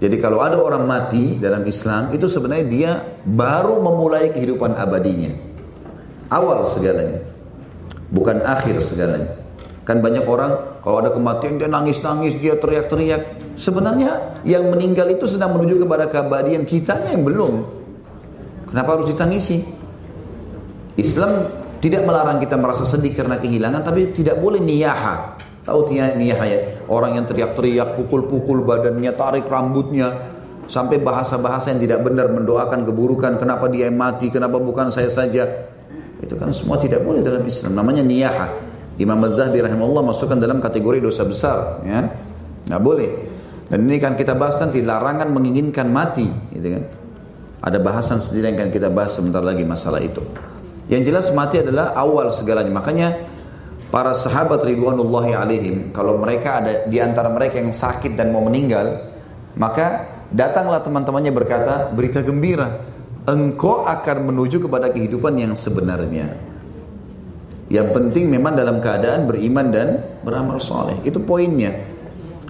Jadi 0.00 0.16
kalau 0.16 0.40
ada 0.40 0.56
orang 0.56 0.88
mati 0.88 1.36
dalam 1.36 1.68
Islam 1.68 2.08
itu 2.08 2.32
sebenarnya 2.32 2.64
dia 2.64 2.92
baru 3.28 3.76
memulai 3.84 4.32
kehidupan 4.32 4.72
abadinya. 4.72 5.36
Awal 6.32 6.64
segalanya. 6.64 7.20
Bukan 8.08 8.40
akhir 8.40 8.80
segalanya. 8.80 9.47
Kan 9.88 10.04
banyak 10.04 10.28
orang 10.28 10.84
kalau 10.84 11.00
ada 11.00 11.08
kematian 11.08 11.56
dia 11.56 11.64
nangis-nangis, 11.64 12.36
dia 12.36 12.60
teriak-teriak. 12.60 13.56
Sebenarnya 13.56 14.36
yang 14.44 14.68
meninggal 14.68 15.08
itu 15.08 15.24
sedang 15.24 15.56
menuju 15.56 15.80
kepada 15.80 16.04
keabadian 16.12 16.68
kitanya 16.68 17.16
yang 17.16 17.24
belum. 17.24 17.64
Kenapa 18.68 19.00
harus 19.00 19.08
ditangisi? 19.08 19.64
Islam 21.00 21.48
tidak 21.80 22.04
melarang 22.04 22.36
kita 22.36 22.60
merasa 22.60 22.84
sedih 22.84 23.16
karena 23.16 23.40
kehilangan, 23.40 23.80
tapi 23.80 24.12
tidak 24.12 24.36
boleh 24.36 24.60
niyaha. 24.60 25.40
Tahu 25.64 25.88
niyaha 25.96 26.44
ya? 26.44 26.84
Orang 26.84 27.16
yang 27.16 27.24
teriak-teriak, 27.24 27.96
pukul-pukul 27.96 28.68
badannya, 28.68 29.16
tarik 29.16 29.48
rambutnya, 29.48 30.12
sampai 30.68 31.00
bahasa-bahasa 31.00 31.72
yang 31.72 31.80
tidak 31.80 32.04
benar 32.04 32.28
mendoakan 32.28 32.84
keburukan. 32.84 33.40
Kenapa 33.40 33.72
dia 33.72 33.88
mati? 33.88 34.28
Kenapa 34.28 34.60
bukan 34.60 34.92
saya 34.92 35.08
saja? 35.08 35.48
Itu 36.20 36.36
kan 36.36 36.52
semua 36.52 36.76
tidak 36.76 37.00
boleh 37.00 37.24
dalam 37.24 37.40
Islam. 37.48 37.72
Namanya 37.72 38.04
niyaha. 38.04 38.67
Imam 38.98 39.18
Al-Zahabi 39.22 39.62
rahimahullah 39.62 40.02
masukkan 40.02 40.38
dalam 40.38 40.58
kategori 40.58 40.98
dosa 40.98 41.22
besar 41.22 41.82
ya. 41.86 42.06
Nggak 42.66 42.82
boleh. 42.82 43.10
Dan 43.68 43.86
ini 43.86 44.02
kan 44.02 44.18
kita 44.18 44.34
bahas 44.34 44.58
nanti 44.58 44.82
larangan 44.82 45.30
menginginkan 45.30 45.86
mati 45.88 46.26
gitu 46.52 46.68
kan. 46.78 46.84
Ada 47.62 47.78
bahasan 47.78 48.18
sendiri 48.18 48.54
yang 48.54 48.56
akan 48.58 48.70
kita 48.74 48.88
bahas 48.90 49.14
sebentar 49.14 49.42
lagi 49.42 49.62
masalah 49.62 50.02
itu. 50.02 50.22
Yang 50.90 51.02
jelas 51.14 51.26
mati 51.30 51.62
adalah 51.62 51.94
awal 51.94 52.32
segalanya. 52.32 52.72
Makanya 52.72 53.08
para 53.88 54.12
sahabat 54.12 54.60
ridwanullahi 54.64 55.32
alaihim 55.32 55.76
kalau 55.96 56.20
mereka 56.20 56.60
ada 56.60 56.84
di 56.84 57.00
antara 57.00 57.32
mereka 57.32 57.56
yang 57.60 57.72
sakit 57.72 58.16
dan 58.16 58.32
mau 58.32 58.44
meninggal 58.44 59.08
maka 59.56 60.04
datanglah 60.28 60.84
teman-temannya 60.84 61.32
berkata 61.32 61.88
berita 61.88 62.20
gembira 62.20 62.84
engkau 63.24 63.88
akan 63.88 64.28
menuju 64.28 64.60
kepada 64.68 64.92
kehidupan 64.92 65.40
yang 65.40 65.52
sebenarnya 65.56 66.36
yang 67.68 67.92
penting 67.92 68.32
memang 68.32 68.56
dalam 68.56 68.80
keadaan 68.80 69.28
beriman 69.28 69.68
dan 69.68 69.88
beramal 70.24 70.56
soleh. 70.56 70.96
Itu 71.04 71.20
poinnya. 71.20 71.76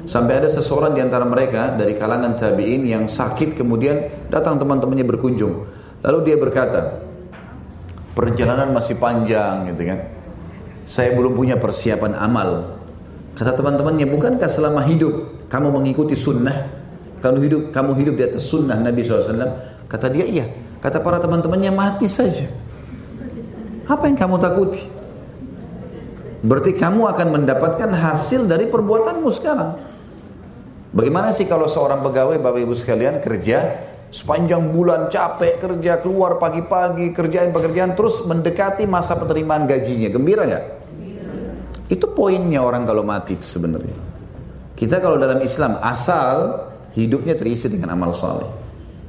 Sampai 0.09 0.41
ada 0.41 0.49
seseorang 0.49 0.95
di 0.95 1.03
antara 1.05 1.27
mereka 1.27 1.75
dari 1.75 1.93
kalangan 1.99 2.39
tabi'in 2.39 2.87
yang 2.87 3.05
sakit 3.11 3.59
kemudian 3.59 4.31
datang 4.31 4.57
teman-temannya 4.57 5.05
berkunjung. 5.05 5.69
Lalu 6.01 6.19
dia 6.23 6.37
berkata, 6.39 7.03
perjalanan 8.15 8.71
masih 8.71 8.97
panjang 8.97 9.75
gitu 9.75 9.83
kan. 9.85 9.99
Saya 10.89 11.13
belum 11.13 11.37
punya 11.37 11.61
persiapan 11.61 12.17
amal. 12.17 12.79
Kata 13.37 13.53
teman-temannya, 13.59 14.07
bukankah 14.09 14.49
selama 14.49 14.87
hidup 14.87 15.47
kamu 15.51 15.69
mengikuti 15.71 16.17
sunnah? 16.17 16.67
Kamu 17.19 17.39
hidup, 17.43 17.63
kamu 17.75 17.91
hidup 17.99 18.15
di 18.17 18.23
atas 18.25 18.47
sunnah 18.47 18.79
Nabi 18.79 19.03
SAW? 19.03 19.35
Kata 19.91 20.07
dia, 20.09 20.25
iya. 20.25 20.47
Kata 20.79 21.03
para 21.03 21.19
teman-temannya, 21.19 21.75
mati 21.75 22.07
saja. 22.07 22.47
Apa 23.85 24.09
yang 24.09 24.17
kamu 24.17 24.41
takuti? 24.41 24.98
Berarti 26.39 26.71
kamu 26.75 27.11
akan 27.11 27.29
mendapatkan 27.35 27.91
hasil 27.91 28.47
dari 28.47 28.71
perbuatanmu 28.71 29.29
sekarang. 29.35 29.71
Bagaimana 30.95 31.35
sih 31.35 31.45
kalau 31.45 31.67
seorang 31.67 32.01
pegawai 32.01 32.39
Bapak 32.39 32.61
Ibu 32.65 32.75
sekalian 32.79 33.19
kerja 33.21 33.59
sepanjang 34.09 34.73
bulan 34.73 35.13
capek 35.13 35.61
kerja 35.61 36.01
keluar 36.01 36.41
pagi-pagi 36.41 37.13
kerjaan 37.13 37.53
pekerjaan 37.53 37.93
terus 37.93 38.25
mendekati 38.25 38.89
masa 38.89 39.19
penerimaan 39.21 39.69
gajinya 39.69 40.09
gembira 40.09 40.49
nggak? 40.49 40.65
Itu 41.89 42.09
poinnya 42.13 42.65
orang 42.65 42.89
kalau 42.89 43.05
mati 43.05 43.37
itu 43.37 43.45
sebenarnya. 43.49 43.97
Kita 44.79 45.03
kalau 45.03 45.19
dalam 45.19 45.43
Islam 45.43 45.77
asal 45.83 46.65
hidupnya 46.95 47.35
terisi 47.35 47.67
dengan 47.67 47.99
amal 47.99 48.15
soleh. 48.15 48.47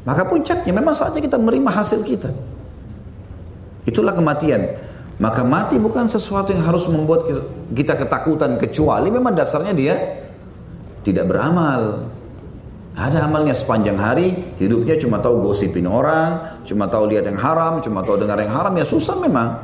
Maka 0.07 0.25
puncaknya 0.25 0.73
memang 0.73 0.97
saatnya 0.97 1.21
kita 1.21 1.37
menerima 1.37 1.69
hasil 1.69 2.01
kita. 2.01 2.33
Itulah 3.85 4.15
kematian. 4.15 4.88
Maka 5.19 5.43
mati 5.43 5.75
bukan 5.75 6.07
sesuatu 6.07 6.55
yang 6.55 6.63
harus 6.63 6.87
membuat 6.87 7.27
kita 7.75 7.99
ketakutan 7.99 8.55
kecuali 8.55 9.11
memang 9.11 9.35
dasarnya 9.35 9.75
dia 9.75 9.95
tidak 11.03 11.27
beramal. 11.27 12.07
Ada 12.95 13.27
amalnya 13.27 13.55
sepanjang 13.55 13.95
hari, 13.95 14.55
hidupnya 14.59 14.99
cuma 14.99 15.23
tahu 15.23 15.39
gosipin 15.39 15.87
orang, 15.87 16.59
cuma 16.67 16.87
tahu 16.87 17.07
lihat 17.11 17.27
yang 17.31 17.39
haram, 17.39 17.79
cuma 17.79 18.03
tahu 18.03 18.19
dengar 18.19 18.39
yang 18.43 18.51
haram, 18.51 18.75
ya 18.75 18.83
susah 18.83 19.15
memang. 19.19 19.55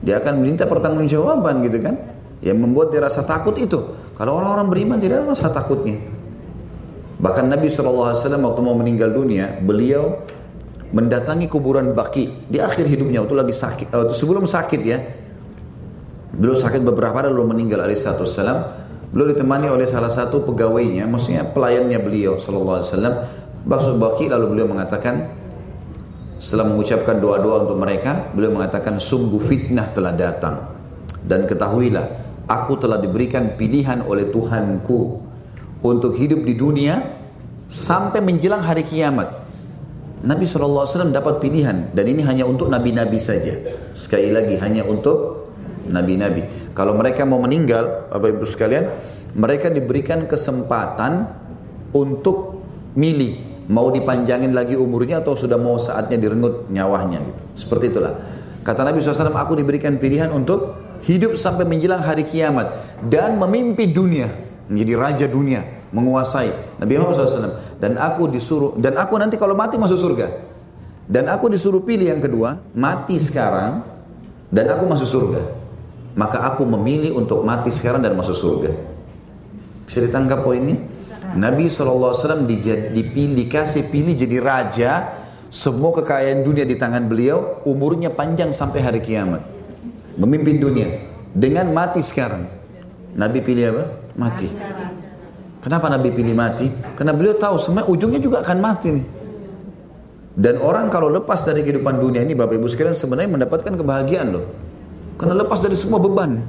Dia 0.00 0.16
akan 0.16 0.40
minta 0.40 0.64
pertanggungjawaban 0.64 1.60
gitu 1.68 1.80
kan. 1.80 1.96
Yang 2.40 2.56
membuat 2.56 2.88
dia 2.88 3.04
rasa 3.04 3.20
takut 3.20 3.52
itu. 3.60 3.76
Kalau 4.16 4.40
orang-orang 4.40 4.72
beriman 4.72 4.96
tidak 4.96 5.20
ada 5.20 5.36
rasa 5.36 5.52
takutnya. 5.52 6.00
Bahkan 7.20 7.52
Nabi 7.52 7.68
SAW 7.68 8.16
waktu 8.16 8.60
mau 8.64 8.72
meninggal 8.72 9.12
dunia, 9.12 9.60
beliau 9.60 10.24
mendatangi 10.90 11.46
kuburan 11.46 11.94
Baki 11.94 12.50
di 12.50 12.58
akhir 12.58 12.86
hidupnya 12.86 13.22
waktu 13.22 13.36
lagi 13.38 13.54
sakit, 13.54 13.94
waktu 13.94 14.14
sebelum 14.14 14.44
sakit 14.46 14.80
ya. 14.82 14.98
Beliau 16.30 16.54
sakit 16.54 16.82
beberapa 16.86 17.20
hari 17.20 17.28
lalu 17.30 17.52
meninggal 17.54 17.84
alaihissalam. 17.84 18.58
Beliau 19.10 19.34
ditemani 19.34 19.66
oleh 19.66 19.90
salah 19.90 20.10
satu 20.10 20.46
pegawainya, 20.46 21.02
maksudnya 21.10 21.42
pelayannya 21.42 21.98
beliau 21.98 22.38
sallallahu 22.38 22.78
alaihi 22.78 22.90
wasallam. 22.94 23.14
Masuk 23.60 23.94
Baki 24.00 24.30
lalu 24.30 24.56
beliau 24.56 24.66
mengatakan 24.70 25.34
setelah 26.40 26.70
mengucapkan 26.70 27.20
doa-doa 27.20 27.68
untuk 27.68 27.76
mereka, 27.76 28.30
beliau 28.32 28.56
mengatakan 28.56 28.96
sungguh 28.96 29.42
fitnah 29.42 29.92
telah 29.92 30.14
datang 30.14 30.70
dan 31.20 31.44
ketahuilah 31.44 32.06
aku 32.48 32.80
telah 32.80 32.96
diberikan 32.98 33.54
pilihan 33.54 34.02
oleh 34.02 34.32
Tuhanku 34.32 35.20
untuk 35.84 36.16
hidup 36.16 36.42
di 36.44 36.54
dunia 36.56 37.00
sampai 37.68 38.18
menjelang 38.24 38.64
hari 38.64 38.82
kiamat. 38.82 39.39
Nabi 40.20 40.44
SAW 40.44 40.84
dapat 41.16 41.40
pilihan 41.40 41.96
dan 41.96 42.04
ini 42.04 42.20
hanya 42.28 42.44
untuk 42.44 42.68
nabi-nabi 42.68 43.16
saja. 43.16 43.56
Sekali 43.96 44.28
lagi 44.28 44.60
hanya 44.60 44.84
untuk 44.84 45.48
nabi-nabi. 45.88 46.72
Kalau 46.76 46.92
mereka 46.92 47.24
mau 47.24 47.40
meninggal, 47.40 48.12
Bapak 48.12 48.28
Ibu 48.36 48.44
sekalian, 48.44 48.84
mereka 49.32 49.72
diberikan 49.72 50.28
kesempatan 50.28 51.24
untuk 51.96 52.60
milih 52.92 53.64
mau 53.72 53.88
dipanjangin 53.88 54.52
lagi 54.52 54.76
umurnya 54.76 55.24
atau 55.24 55.38
sudah 55.38 55.56
mau 55.56 55.80
saatnya 55.80 56.20
direnggut 56.20 56.68
nyawanya 56.68 57.24
gitu. 57.24 57.40
Seperti 57.66 57.84
itulah. 57.88 58.12
Kata 58.60 58.84
Nabi 58.84 59.00
SAW, 59.00 59.32
aku 59.32 59.56
diberikan 59.56 59.96
pilihan 59.96 60.28
untuk 60.28 60.76
hidup 61.08 61.40
sampai 61.40 61.64
menjelang 61.64 62.04
hari 62.04 62.28
kiamat 62.28 62.76
dan 63.08 63.40
memimpin 63.40 63.88
dunia 63.88 64.28
menjadi 64.70 64.94
raja 64.94 65.26
dunia, 65.26 65.66
menguasai. 65.90 66.78
Nabi 66.78 66.92
Muhammad 66.94 67.26
SAW. 67.26 67.58
Dan 67.80 67.96
aku 67.96 68.28
disuruh, 68.28 68.76
dan 68.76 69.00
aku 69.00 69.16
nanti 69.16 69.40
kalau 69.40 69.56
mati 69.56 69.80
masuk 69.80 69.96
surga. 69.96 70.28
Dan 71.10 71.26
aku 71.26 71.48
disuruh 71.50 71.80
pilih 71.82 72.12
yang 72.12 72.20
kedua, 72.22 72.60
mati 72.76 73.16
sekarang, 73.16 73.82
dan 74.52 74.68
aku 74.70 74.84
masuk 74.84 75.08
surga. 75.08 75.42
Maka 76.14 76.44
aku 76.44 76.62
memilih 76.68 77.16
untuk 77.16 77.42
mati 77.42 77.72
sekarang 77.72 78.04
dan 78.04 78.14
masuk 78.14 78.36
surga. 78.36 78.70
Bisa 79.88 80.04
ditangkap 80.04 80.44
poinnya? 80.44 80.78
Nabi 81.34 81.66
SAW 81.66 82.46
dipilih, 82.46 83.46
dikasih 83.46 83.88
pilih 83.88 84.14
jadi 84.14 84.38
raja, 84.38 84.92
semua 85.50 85.90
kekayaan 85.98 86.46
dunia 86.46 86.62
di 86.62 86.78
tangan 86.78 87.10
beliau, 87.10 87.62
umurnya 87.66 88.10
panjang 88.14 88.54
sampai 88.54 88.78
hari 88.82 89.00
kiamat. 89.02 89.42
Memimpin 90.14 90.62
dunia. 90.62 90.88
Dengan 91.30 91.70
mati 91.74 92.02
sekarang. 92.02 92.46
Nabi 93.14 93.38
pilih 93.42 93.64
apa? 93.74 93.84
mati. 94.14 94.46
Kenapa 95.60 95.92
Nabi 95.92 96.08
pilih 96.08 96.32
mati? 96.32 96.72
Karena 96.96 97.12
beliau 97.12 97.36
tahu 97.36 97.60
sebenarnya 97.60 97.88
ujungnya 97.92 98.20
juga 98.20 98.40
akan 98.40 98.58
mati 98.64 98.88
nih. 98.96 99.06
Dan 100.40 100.56
orang 100.64 100.88
kalau 100.88 101.12
lepas 101.12 101.44
dari 101.44 101.60
kehidupan 101.60 102.00
dunia 102.00 102.24
ini 102.24 102.32
Bapak 102.32 102.56
Ibu 102.56 102.64
sekalian 102.72 102.96
sebenarnya 102.96 103.28
mendapatkan 103.28 103.76
kebahagiaan 103.76 104.28
loh. 104.32 104.44
Karena 105.20 105.36
lepas 105.36 105.60
dari 105.60 105.76
semua 105.76 106.00
beban. 106.00 106.40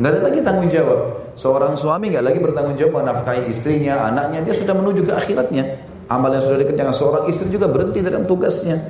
Nggak 0.00 0.08
ada 0.08 0.20
lagi 0.24 0.38
tanggung 0.40 0.68
jawab. 0.72 1.00
Seorang 1.36 1.76
suami 1.76 2.16
nggak 2.16 2.24
lagi 2.24 2.38
bertanggung 2.40 2.80
jawab 2.80 3.04
menafkahi 3.04 3.52
istrinya, 3.52 4.08
anaknya. 4.08 4.40
Dia 4.40 4.56
sudah 4.56 4.72
menuju 4.72 5.04
ke 5.04 5.12
akhiratnya. 5.12 5.64
Amal 6.08 6.32
yang 6.32 6.44
sudah 6.48 6.58
dikerjakan 6.64 6.94
seorang 6.96 7.24
istri 7.28 7.52
juga 7.52 7.68
berhenti 7.68 8.00
dalam 8.00 8.24
tugasnya. 8.24 8.80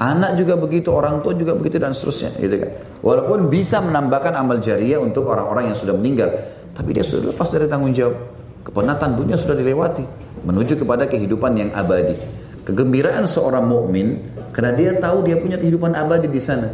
Anak 0.00 0.40
juga 0.40 0.56
begitu, 0.56 0.88
orang 0.90 1.20
tua 1.20 1.36
juga 1.36 1.52
begitu 1.52 1.76
dan 1.76 1.92
seterusnya. 1.92 2.32
Gitu 2.40 2.56
kan. 2.56 2.70
Walaupun 3.04 3.52
bisa 3.52 3.84
menambahkan 3.84 4.32
amal 4.32 4.64
jariah 4.64 4.96
untuk 4.96 5.28
orang-orang 5.28 5.70
yang 5.70 5.76
sudah 5.76 5.92
meninggal. 5.92 6.32
Tapi 6.72 6.90
dia 6.96 7.04
sudah 7.04 7.36
lepas 7.36 7.52
dari 7.52 7.68
tanggung 7.68 7.92
jawab. 7.92 8.16
Kepenatan 8.64 9.20
dunia 9.20 9.36
sudah 9.36 9.54
dilewati. 9.54 10.02
Menuju 10.48 10.80
kepada 10.80 11.04
kehidupan 11.04 11.52
yang 11.54 11.70
abadi. 11.76 12.16
Kegembiraan 12.64 13.28
seorang 13.28 13.68
mukmin 13.68 14.24
karena 14.56 14.72
dia 14.72 14.90
tahu 14.96 15.20
dia 15.28 15.36
punya 15.36 15.60
kehidupan 15.60 15.92
abadi 15.92 16.32
di 16.32 16.40
sana. 16.40 16.72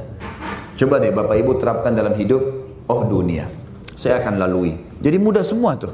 Coba 0.78 1.03
deh 1.03 1.11
Bapak 1.11 1.36
Ibu 1.36 1.59
terapkan 1.59 1.93
dalam 1.93 2.14
hidup, 2.16 2.41
oh 2.88 3.03
dunia, 3.05 3.51
saya 3.93 4.22
akan 4.22 4.41
lalui. 4.41 4.72
Jadi 5.03 5.16
mudah 5.20 5.45
semua 5.45 5.76
tuh. 5.76 5.93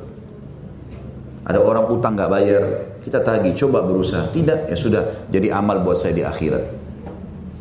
Ada 1.42 1.58
orang 1.58 1.90
utang 1.90 2.14
nggak 2.14 2.30
bayar, 2.30 2.62
kita 3.02 3.22
tagih, 3.22 3.54
coba 3.54 3.82
berusaha. 3.82 4.30
Tidak, 4.30 4.70
ya 4.70 4.76
sudah, 4.78 5.02
jadi 5.30 5.58
amal 5.58 5.82
buat 5.82 5.98
saya 5.98 6.14
di 6.14 6.22
akhirat. 6.22 6.62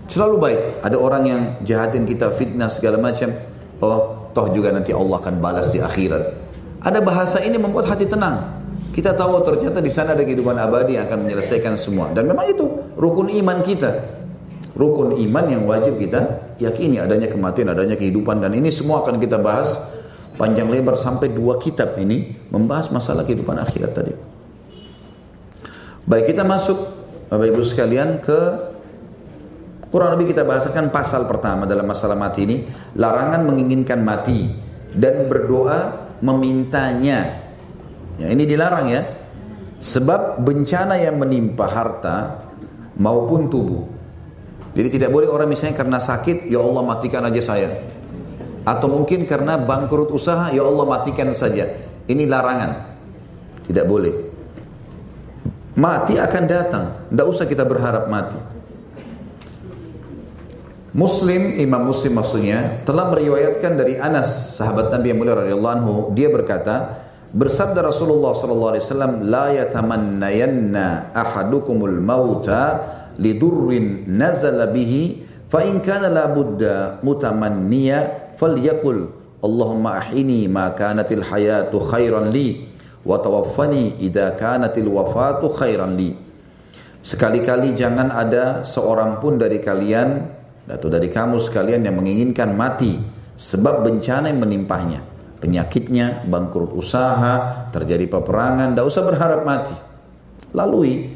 Selalu 0.05 0.35
baik. 0.37 0.61
Ada 0.85 0.97
orang 1.01 1.23
yang 1.25 1.41
jahatin 1.65 2.05
kita, 2.05 2.29
fitnah 2.33 2.69
segala 2.69 3.01
macam. 3.01 3.33
Oh, 3.81 4.29
toh 4.33 4.49
juga 4.53 4.69
nanti 4.69 4.93
Allah 4.93 5.17
akan 5.17 5.35
balas 5.41 5.73
di 5.73 5.81
akhirat. 5.81 6.44
Ada 6.85 7.01
bahasa 7.01 7.41
ini 7.41 7.57
membuat 7.57 7.89
hati 7.89 8.05
tenang. 8.05 8.61
Kita 8.93 9.17
tahu 9.17 9.41
ternyata 9.41 9.81
di 9.81 9.89
sana 9.89 10.13
ada 10.13 10.21
kehidupan 10.21 10.53
abadi 10.53 10.95
yang 10.95 11.09
akan 11.09 11.25
menyelesaikan 11.25 11.73
semua. 11.75 12.13
Dan 12.13 12.29
memang 12.29 12.45
itu 12.45 12.69
rukun 12.93 13.33
iman 13.33 13.65
kita. 13.65 14.21
Rukun 14.77 15.17
iman 15.17 15.45
yang 15.49 15.65
wajib 15.65 15.97
kita 15.97 16.53
yakini 16.61 17.01
adanya 17.01 17.25
kematian, 17.25 17.73
adanya 17.73 17.97
kehidupan 17.97 18.43
dan 18.43 18.53
ini 18.53 18.69
semua 18.69 19.01
akan 19.01 19.17
kita 19.17 19.39
bahas 19.39 19.79
panjang 20.35 20.67
lebar 20.67 20.99
sampai 20.99 21.31
dua 21.31 21.57
kitab 21.57 21.95
ini 21.95 22.35
membahas 22.51 22.91
masalah 22.91 23.23
kehidupan 23.23 23.55
akhirat 23.55 23.91
tadi. 23.95 24.13
Baik 26.05 26.35
kita 26.35 26.45
masuk 26.45 26.77
Bapak 27.31 27.47
Ibu 27.49 27.61
sekalian 27.65 28.21
ke 28.21 28.39
Kurang 29.95 30.11
lebih 30.19 30.35
kita 30.35 30.43
bahasakan 30.43 30.91
pasal 30.91 31.23
pertama 31.23 31.63
dalam 31.63 31.87
masalah 31.87 32.19
mati 32.19 32.43
ini, 32.43 32.67
larangan 32.99 33.47
menginginkan 33.47 34.03
mati 34.03 34.51
dan 34.91 35.31
berdoa 35.31 36.04
memintanya. 36.25 37.45
Ya, 38.17 38.27
ini 38.33 38.49
dilarang 38.49 38.89
ya. 38.89 39.05
Sebab 39.77 40.41
bencana 40.41 40.97
yang 40.97 41.21
menimpa 41.21 41.69
harta 41.69 42.41
maupun 42.97 43.53
tubuh. 43.53 43.85
Jadi 44.73 44.97
tidak 44.97 45.13
boleh 45.13 45.29
orang 45.29 45.47
misalnya 45.47 45.77
karena 45.77 46.01
sakit, 46.01 46.49
ya 46.49 46.59
Allah 46.59 46.83
matikan 46.83 47.23
aja 47.23 47.39
saya. 47.39 47.69
Atau 48.65 48.89
mungkin 48.89 49.29
karena 49.29 49.61
bangkrut 49.61 50.09
usaha, 50.09 50.49
ya 50.49 50.65
Allah 50.65 50.85
matikan 50.89 51.29
saja. 51.37 51.69
Ini 52.09 52.25
larangan. 52.25 52.97
Tidak 53.69 53.85
boleh. 53.85 54.13
Mati 55.77 56.17
akan 56.17 56.43
datang. 56.49 56.85
Tidak 57.13 57.27
usah 57.29 57.45
kita 57.45 57.61
berharap 57.61 58.09
mati. 58.09 58.54
Muslim, 60.95 61.59
Imam 61.59 61.91
Muslim 61.91 62.15
maksudnya, 62.15 62.79
telah 62.87 63.11
meriwayatkan 63.11 63.75
dari 63.75 63.99
Anas, 63.99 64.55
sahabat 64.55 64.95
Nabi 64.95 65.11
yang 65.11 65.19
mulia 65.19 65.35
radhiyallahu 65.35 65.75
anhu, 65.75 65.93
dia 66.15 66.31
berkata, 66.31 67.03
bersabda 67.35 67.83
Rasulullah 67.83 68.31
sallallahu 68.31 68.71
alaihi 68.71 68.85
wasallam, 68.87 69.13
"La 69.27 69.51
yatamannayanna 69.51 71.11
ahadukumul 71.11 71.99
mauta 71.99 72.79
lidurrin 73.19 74.07
nazala 74.07 74.71
bihi, 74.71 75.27
fa 75.51 75.67
in 75.67 75.83
kana 75.83 76.07
la 76.07 76.31
budda 76.31 77.03
mutamanniya 77.03 78.31
falyakul 78.39 79.11
Allahumma 79.43 79.99
ahini 79.99 80.47
ma 80.47 80.71
kanatil 80.71 81.27
hayatu 81.27 81.75
khairan 81.91 82.31
li 82.31 82.71
wa 83.03 83.19
tawaffani 83.19 83.99
idza 83.99 84.31
kanatil 84.39 84.87
wafatu 84.95 85.51
khairan 85.51 85.99
li." 85.99 86.15
Sekali-kali 87.03 87.75
jangan 87.75 88.15
ada 88.15 88.63
seorang 88.63 89.19
pun 89.19 89.35
dari 89.35 89.59
kalian 89.59 90.39
atau 90.65 90.87
dari 90.89 91.07
kamu 91.07 91.37
sekalian 91.37 91.85
yang 91.85 91.95
menginginkan 91.97 92.53
mati 92.57 92.97
sebab 93.37 93.85
bencana 93.85 94.29
yang 94.29 94.41
menimpahnya 94.41 95.15
penyakitnya, 95.45 96.25
bangkrut 96.25 96.73
usaha, 96.73 97.67
terjadi 97.69 98.09
peperangan, 98.09 98.73
tidak 98.73 98.85
usah 98.89 99.03
berharap 99.05 99.41
mati. 99.45 99.75
Lalui 100.57 101.11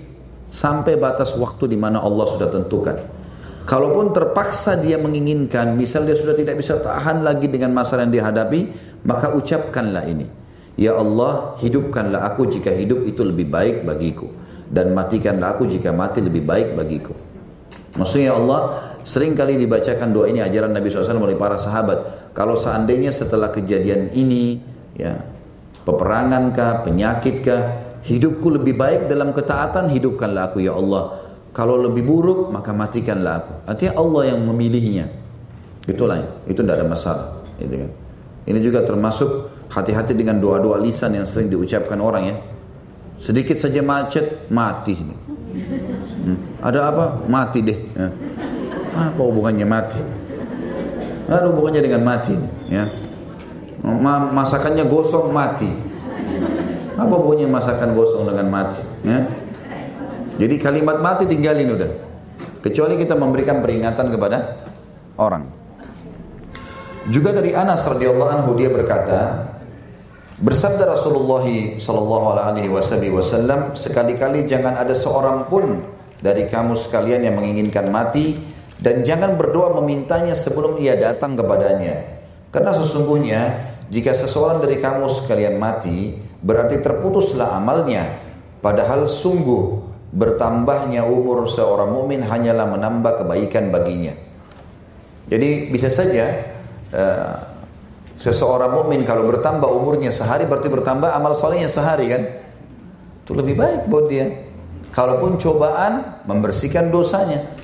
sampai 0.53 0.99
batas 1.01 1.33
waktu 1.33 1.73
di 1.73 1.77
mana 1.81 1.97
Allah 1.97 2.29
sudah 2.29 2.49
tentukan. 2.53 3.17
Kalaupun 3.65 4.13
terpaksa 4.13 4.77
dia 4.77 4.97
menginginkan, 5.01 5.73
misal 5.73 6.05
dia 6.05 6.17
sudah 6.17 6.37
tidak 6.37 6.57
bisa 6.61 6.77
tahan 6.77 7.21
lagi 7.25 7.49
dengan 7.49 7.73
masalah 7.73 8.05
yang 8.05 8.13
dihadapi, 8.21 8.61
maka 9.05 9.33
ucapkanlah 9.33 10.05
ini. 10.09 10.25
Ya 10.77 10.97
Allah, 10.97 11.59
hidupkanlah 11.59 12.23
aku 12.33 12.49
jika 12.49 12.73
hidup 12.73 13.05
itu 13.05 13.21
lebih 13.21 13.49
baik 13.49 13.85
bagiku. 13.85 14.29
Dan 14.69 14.93
matikanlah 14.93 15.57
aku 15.57 15.65
jika 15.65 15.89
mati 15.89 16.21
lebih 16.21 16.45
baik 16.45 16.77
bagiku. 16.77 17.13
Maksudnya 17.97 18.33
ya 18.33 18.35
Allah, 18.37 18.61
Sering 19.09 19.33
kali 19.33 19.55
dibacakan 19.55 20.11
doa 20.11 20.27
ini 20.27 20.43
ajaran 20.43 20.75
Nabi 20.75 20.91
SAW 20.91 21.23
oleh 21.23 21.33
para 21.39 21.55
sahabat. 21.55 22.31
Kalau 22.35 22.59
seandainya 22.59 23.15
setelah 23.15 23.49
kejadian 23.49 24.11
ini, 24.11 24.59
ya 24.93 25.17
peperangan 25.87 26.51
kah, 26.51 26.83
penyakit 26.83 27.41
hidupku 28.05 28.53
lebih 28.59 28.75
baik 28.75 29.07
dalam 29.07 29.31
ketaatan, 29.31 29.87
hidupkanlah 29.89 30.51
aku 30.51 30.61
ya 30.61 30.75
Allah. 30.75 31.25
Kalau 31.55 31.79
lebih 31.81 32.05
buruk, 32.05 32.53
maka 32.53 32.75
matikanlah 32.75 33.33
aku. 33.41 33.53
Artinya 33.65 33.93
Allah 33.97 34.21
yang 34.35 34.39
memilihnya. 34.45 35.09
Itulah, 35.89 36.45
itu 36.45 36.61
tidak 36.61 36.77
ada 36.77 36.85
masalah. 36.85 37.27
Gitu 37.57 37.75
kan. 37.81 37.91
Ini 38.45 38.59
juga 38.61 38.85
termasuk 38.85 39.29
hati-hati 39.73 40.13
dengan 40.13 40.37
doa-doa 40.37 40.77
lisan 40.77 41.17
yang 41.17 41.25
sering 41.25 41.49
diucapkan 41.49 41.97
orang 41.97 42.23
ya. 42.29 42.35
Sedikit 43.17 43.57
saja 43.57 43.81
macet, 43.81 44.45
mati. 44.53 44.95
Hmm. 46.23 46.37
Ada 46.59 46.89
apa? 46.89 47.05
Mati 47.29 47.59
deh. 47.63 47.79
Ya. 47.93 48.09
Apa 48.95 49.21
hubungannya 49.21 49.67
mati? 49.67 50.01
Ada 51.29 51.45
hubungannya 51.49 51.81
dengan 51.85 52.01
mati. 52.03 52.35
Ya. 52.67 52.89
Masakannya 54.33 54.83
gosong 54.89 55.31
mati. 55.31 55.69
Apa 56.99 57.13
hubungannya 57.15 57.47
masakan 57.47 57.95
gosong 57.95 58.27
dengan 58.27 58.47
mati? 58.51 58.81
Ya. 59.07 59.29
Jadi 60.39 60.55
kalimat 60.59 60.99
mati 60.99 61.27
tinggalin 61.27 61.75
udah. 61.75 61.91
Kecuali 62.59 62.99
kita 62.99 63.15
memberikan 63.15 63.63
peringatan 63.63 64.11
kepada 64.11 64.67
orang. 65.15 65.47
Juga 67.07 67.31
dari 67.31 67.55
Anas 67.55 67.87
radhiyallahu 67.87 68.31
anhu 68.35 68.51
dia 68.59 68.67
berkata, 68.67 69.47
bersabda 70.43 70.91
Rasulullah 70.91 71.43
sallallahu 71.79 72.25
alaihi 72.35 72.69
wasallam, 72.69 73.73
sekali-kali 73.79 74.43
jangan 74.43 74.75
ada 74.75 74.91
seorang 74.91 75.47
pun 75.47 75.79
dari 76.19 76.47
kamu 76.47 76.75
sekalian 76.75 77.23
yang 77.23 77.35
menginginkan 77.39 77.87
mati 77.87 78.35
dan 78.79 79.03
jangan 79.03 79.35
berdoa 79.35 79.75
memintanya 79.79 80.35
sebelum 80.35 80.79
ia 80.79 80.95
datang 80.95 81.35
kepadanya. 81.35 82.23
Karena 82.51 82.71
sesungguhnya 82.75 83.41
jika 83.91 84.15
seseorang 84.15 84.63
dari 84.63 84.79
kamu 84.79 85.09
sekalian 85.09 85.59
mati, 85.59 86.15
berarti 86.39 86.79
terputuslah 86.79 87.59
amalnya. 87.59 88.21
Padahal 88.59 89.07
sungguh 89.07 89.87
bertambahnya 90.09 91.05
umur 91.05 91.45
seorang 91.45 91.93
mukmin 91.93 92.25
hanyalah 92.25 92.65
menambah 92.65 93.23
kebaikan 93.23 93.69
baginya. 93.69 94.17
Jadi 95.29 95.69
bisa 95.69 95.93
saja 95.93 96.49
uh, 96.89 97.35
seseorang 98.17 98.73
mukmin 98.73 99.05
kalau 99.05 99.29
bertambah 99.29 99.69
umurnya 99.69 100.09
sehari 100.09 100.49
berarti 100.49 100.67
bertambah 100.67 101.13
amal 101.13 101.37
solehnya 101.37 101.69
sehari 101.69 102.09
kan? 102.09 102.23
Itu 103.23 103.37
lebih 103.37 103.53
baik 103.53 103.85
buat 103.85 104.09
dia. 104.09 104.48
Kalaupun 104.89 105.37
cobaan 105.37 106.25
membersihkan 106.25 106.89
dosanya. 106.89 107.55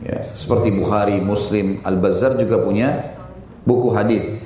Ya, 0.00 0.32
seperti 0.32 0.72
Bukhari, 0.72 1.20
Muslim, 1.20 1.84
Al-Bazzar 1.84 2.40
juga 2.40 2.56
punya 2.64 3.20
buku 3.68 3.92
hadis. 3.92 4.39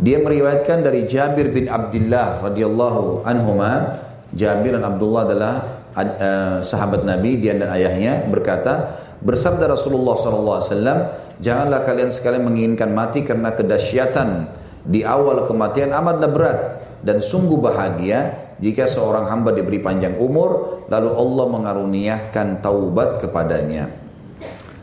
Dia 0.00 0.18
meriwayatkan 0.18 0.82
dari 0.82 1.06
Jabir 1.06 1.54
bin 1.54 1.70
Abdullah 1.70 2.42
radhiyallahu 2.42 3.22
anhuma. 3.22 4.02
Jabir 4.34 4.74
dan 4.74 4.82
Abdullah 4.82 5.22
adalah 5.30 5.54
uh, 5.94 6.58
sahabat 6.66 7.06
Nabi, 7.06 7.38
dia 7.38 7.54
dan 7.54 7.70
ayahnya 7.70 8.26
berkata, 8.26 8.98
bersabda 9.22 9.70
Rasulullah 9.70 10.18
SAW, 10.18 10.98
janganlah 11.38 11.86
kalian 11.86 12.10
sekalian 12.10 12.42
menginginkan 12.42 12.90
mati 12.90 13.22
karena 13.22 13.54
kedahsyatan 13.54 14.50
di 14.84 15.06
awal 15.06 15.46
kematian 15.46 15.94
amatlah 15.94 16.30
berat 16.30 16.58
dan 17.00 17.22
sungguh 17.22 17.56
bahagia 17.56 18.50
jika 18.60 18.90
seorang 18.90 19.30
hamba 19.30 19.56
diberi 19.56 19.80
panjang 19.80 20.18
umur 20.20 20.82
lalu 20.92 21.10
Allah 21.14 21.46
mengaruniakan 21.48 22.60
taubat 22.60 23.24
kepadanya. 23.24 23.88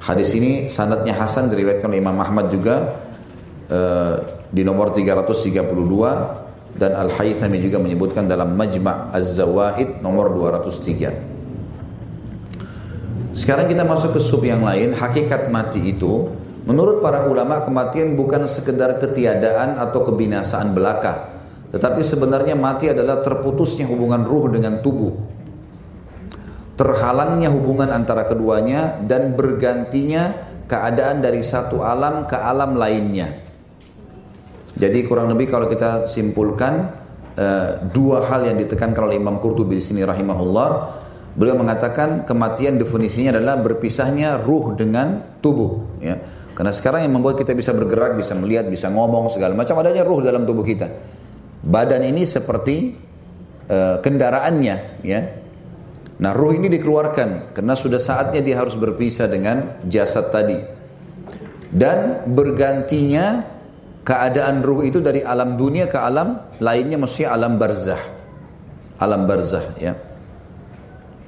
Hadis 0.02 0.34
ini 0.34 0.72
sanadnya 0.74 1.14
Hasan 1.14 1.54
diriwayatkan 1.54 1.86
oleh 1.86 2.02
Imam 2.02 2.18
Ahmad 2.18 2.50
juga 2.50 2.98
uh, 3.70 4.41
di 4.52 4.68
nomor 4.68 4.92
332 4.94 6.78
dan 6.78 6.94
Al 6.96 7.10
Haythami 7.16 7.60
juga 7.64 7.80
menyebutkan 7.80 8.28
dalam 8.28 8.56
Majma' 8.56 9.12
Az-Zawaid 9.16 10.04
nomor 10.04 10.30
203. 10.36 11.32
Sekarang 13.32 13.72
kita 13.72 13.88
masuk 13.88 14.12
ke 14.16 14.22
sub 14.22 14.44
yang 14.44 14.62
lain, 14.62 14.92
hakikat 14.92 15.48
mati 15.48 15.80
itu 15.80 16.28
menurut 16.68 17.02
para 17.02 17.26
ulama 17.26 17.64
kematian 17.64 18.20
bukan 18.20 18.46
sekedar 18.46 19.00
ketiadaan 19.00 19.80
atau 19.80 20.04
kebinasaan 20.06 20.76
belaka 20.76 21.32
tetapi 21.72 22.04
sebenarnya 22.04 22.60
mati 22.60 22.92
adalah 22.92 23.24
terputusnya 23.24 23.88
hubungan 23.88 24.28
ruh 24.28 24.52
dengan 24.52 24.84
tubuh. 24.84 25.16
Terhalangnya 26.76 27.48
hubungan 27.48 27.96
antara 27.96 28.28
keduanya 28.28 29.00
dan 29.08 29.40
bergantinya 29.40 30.36
keadaan 30.68 31.24
dari 31.24 31.40
satu 31.40 31.80
alam 31.80 32.28
ke 32.28 32.36
alam 32.36 32.76
lainnya. 32.76 33.51
Jadi 34.82 35.06
kurang 35.06 35.30
lebih 35.30 35.54
kalau 35.54 35.70
kita 35.70 36.10
simpulkan 36.10 36.90
uh, 37.38 37.86
dua 37.94 38.26
hal 38.26 38.50
yang 38.50 38.58
ditekankan 38.58 39.14
oleh 39.14 39.22
Imam 39.22 39.38
Qurtubi 39.38 39.78
di 39.78 39.84
sini 39.86 40.02
rahimahullah, 40.02 40.70
beliau 41.38 41.54
mengatakan 41.54 42.26
kematian 42.26 42.82
definisinya 42.82 43.38
adalah 43.38 43.62
berpisahnya 43.62 44.42
ruh 44.42 44.74
dengan 44.74 45.38
tubuh, 45.38 46.02
ya. 46.02 46.18
Karena 46.58 46.74
sekarang 46.74 47.06
yang 47.06 47.14
membuat 47.14 47.38
kita 47.38 47.54
bisa 47.54 47.78
bergerak, 47.78 48.18
bisa 48.18 48.34
melihat, 48.34 48.66
bisa 48.66 48.90
ngomong 48.90 49.30
segala 49.30 49.54
macam 49.54 49.78
adanya 49.78 50.02
ruh 50.02 50.18
dalam 50.26 50.50
tubuh 50.50 50.66
kita. 50.66 50.90
Badan 51.62 52.02
ini 52.02 52.26
seperti 52.26 52.98
uh, 53.70 54.02
kendaraannya, 54.02 55.06
ya. 55.06 55.22
Nah, 56.22 56.34
ruh 56.34 56.58
ini 56.58 56.74
dikeluarkan 56.74 57.54
karena 57.54 57.74
sudah 57.78 58.02
saatnya 58.02 58.42
dia 58.42 58.58
harus 58.58 58.74
berpisah 58.74 59.30
dengan 59.30 59.78
jasad 59.86 60.34
tadi. 60.34 60.58
Dan 61.70 62.30
bergantinya 62.34 63.51
keadaan 64.02 64.66
ruh 64.66 64.86
itu 64.86 65.00
dari 65.00 65.22
alam 65.22 65.58
dunia 65.58 65.86
ke 65.86 65.98
alam 65.98 66.58
lainnya 66.58 66.98
mesti 66.98 67.26
alam 67.26 67.58
barzah. 67.58 68.02
Alam 69.02 69.26
barzah, 69.26 69.66
ya. 69.82 69.98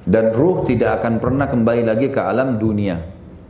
Dan 0.04 0.36
ruh 0.36 0.68
tidak 0.68 1.00
akan 1.00 1.18
pernah 1.18 1.48
kembali 1.48 1.82
lagi 1.82 2.12
ke 2.12 2.20
alam 2.20 2.60
dunia. 2.60 3.00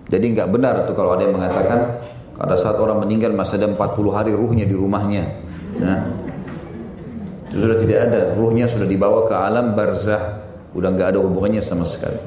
Jadi 0.08 0.26
nggak 0.36 0.48
benar 0.48 0.86
tuh 0.86 0.94
kalau 0.94 1.16
ada 1.16 1.26
yang 1.26 1.34
mengatakan 1.34 1.98
pada 2.36 2.54
saat 2.54 2.76
orang 2.78 3.02
meninggal 3.02 3.34
masa 3.34 3.56
ada 3.56 3.70
40 3.70 3.78
hari 4.14 4.32
ruhnya 4.34 4.64
di 4.68 4.76
rumahnya. 4.76 5.24
Nah, 5.80 5.98
itu 7.50 7.58
sudah 7.58 7.78
tidak 7.78 7.98
ada, 8.10 8.20
ruhnya 8.34 8.66
sudah 8.66 8.86
dibawa 8.86 9.26
ke 9.30 9.34
alam 9.34 9.74
barzah, 9.78 10.42
udah 10.74 10.88
nggak 10.90 11.08
ada 11.14 11.18
hubungannya 11.22 11.62
sama 11.62 11.86
sekali. 11.86 12.18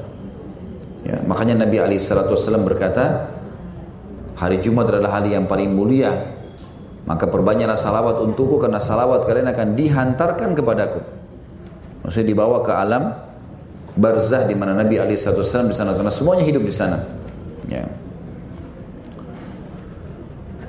Ya, 1.04 1.20
makanya 1.24 1.64
Nabi 1.64 1.76
Ali 1.80 1.96
Wasallam 2.00 2.64
berkata, 2.68 3.32
hari 4.36 4.60
Jumat 4.60 4.88
adalah 4.92 5.20
hari 5.20 5.32
yang 5.36 5.48
paling 5.48 5.72
mulia. 5.72 6.37
Maka 7.08 7.24
perbanyaklah 7.24 7.80
salawat 7.80 8.20
untukku 8.20 8.60
karena 8.60 8.84
salawat 8.84 9.24
kalian 9.24 9.48
akan 9.48 9.68
dihantarkan 9.72 10.52
kepadaku. 10.52 11.00
Maksudnya 12.04 12.28
dibawa 12.36 12.60
ke 12.60 12.72
alam 12.76 13.16
barzah 13.96 14.44
di 14.44 14.52
mana 14.52 14.76
Nabi 14.76 15.00
Ali 15.00 15.16
Wasallam 15.16 15.72
di 15.72 15.76
sana 15.76 15.96
karena 15.96 16.12
semuanya 16.12 16.44
hidup 16.44 16.68
di 16.68 16.74
sana. 16.74 17.00
Ya. 17.64 17.88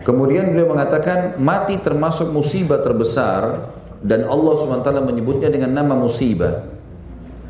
Kemudian 0.07 0.55
beliau 0.55 0.71
mengatakan 0.71 1.35
mati 1.43 1.75
termasuk 1.83 2.31
musibah 2.31 2.79
terbesar 2.79 3.75
dan 3.99 4.23
Allah 4.23 4.53
SWT 4.55 4.89
menyebutnya 5.03 5.51
dengan 5.51 5.75
nama 5.75 5.91
musibah. 5.91 6.63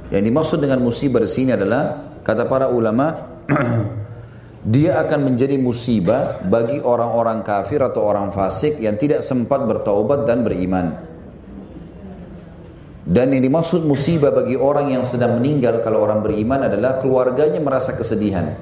Yang 0.09 0.23
dimaksud 0.33 0.57
dengan 0.57 0.81
musibah 0.81 1.21
di 1.21 1.29
sini 1.29 1.53
adalah 1.53 2.09
kata 2.25 2.49
para 2.49 2.73
ulama 2.73 3.13
dia 4.59 4.99
akan 4.99 5.31
menjadi 5.31 5.55
musibah 5.55 6.43
bagi 6.43 6.83
orang-orang 6.83 7.47
kafir 7.47 7.79
atau 7.79 8.03
orang 8.03 8.35
fasik 8.35 8.75
yang 8.83 8.99
tidak 8.99 9.23
sempat 9.23 9.63
bertaubat 9.63 10.27
dan 10.27 10.43
beriman. 10.43 10.99
Dan 13.09 13.33
yang 13.33 13.41
dimaksud 13.41 13.87
musibah 13.87 14.29
bagi 14.29 14.59
orang 14.59 14.93
yang 14.93 15.07
sedang 15.07 15.39
meninggal 15.39 15.81
kalau 15.81 16.03
orang 16.03 16.21
beriman 16.21 16.67
adalah 16.67 16.99
keluarganya 16.99 17.57
merasa 17.57 17.95
kesedihan. 17.95 18.53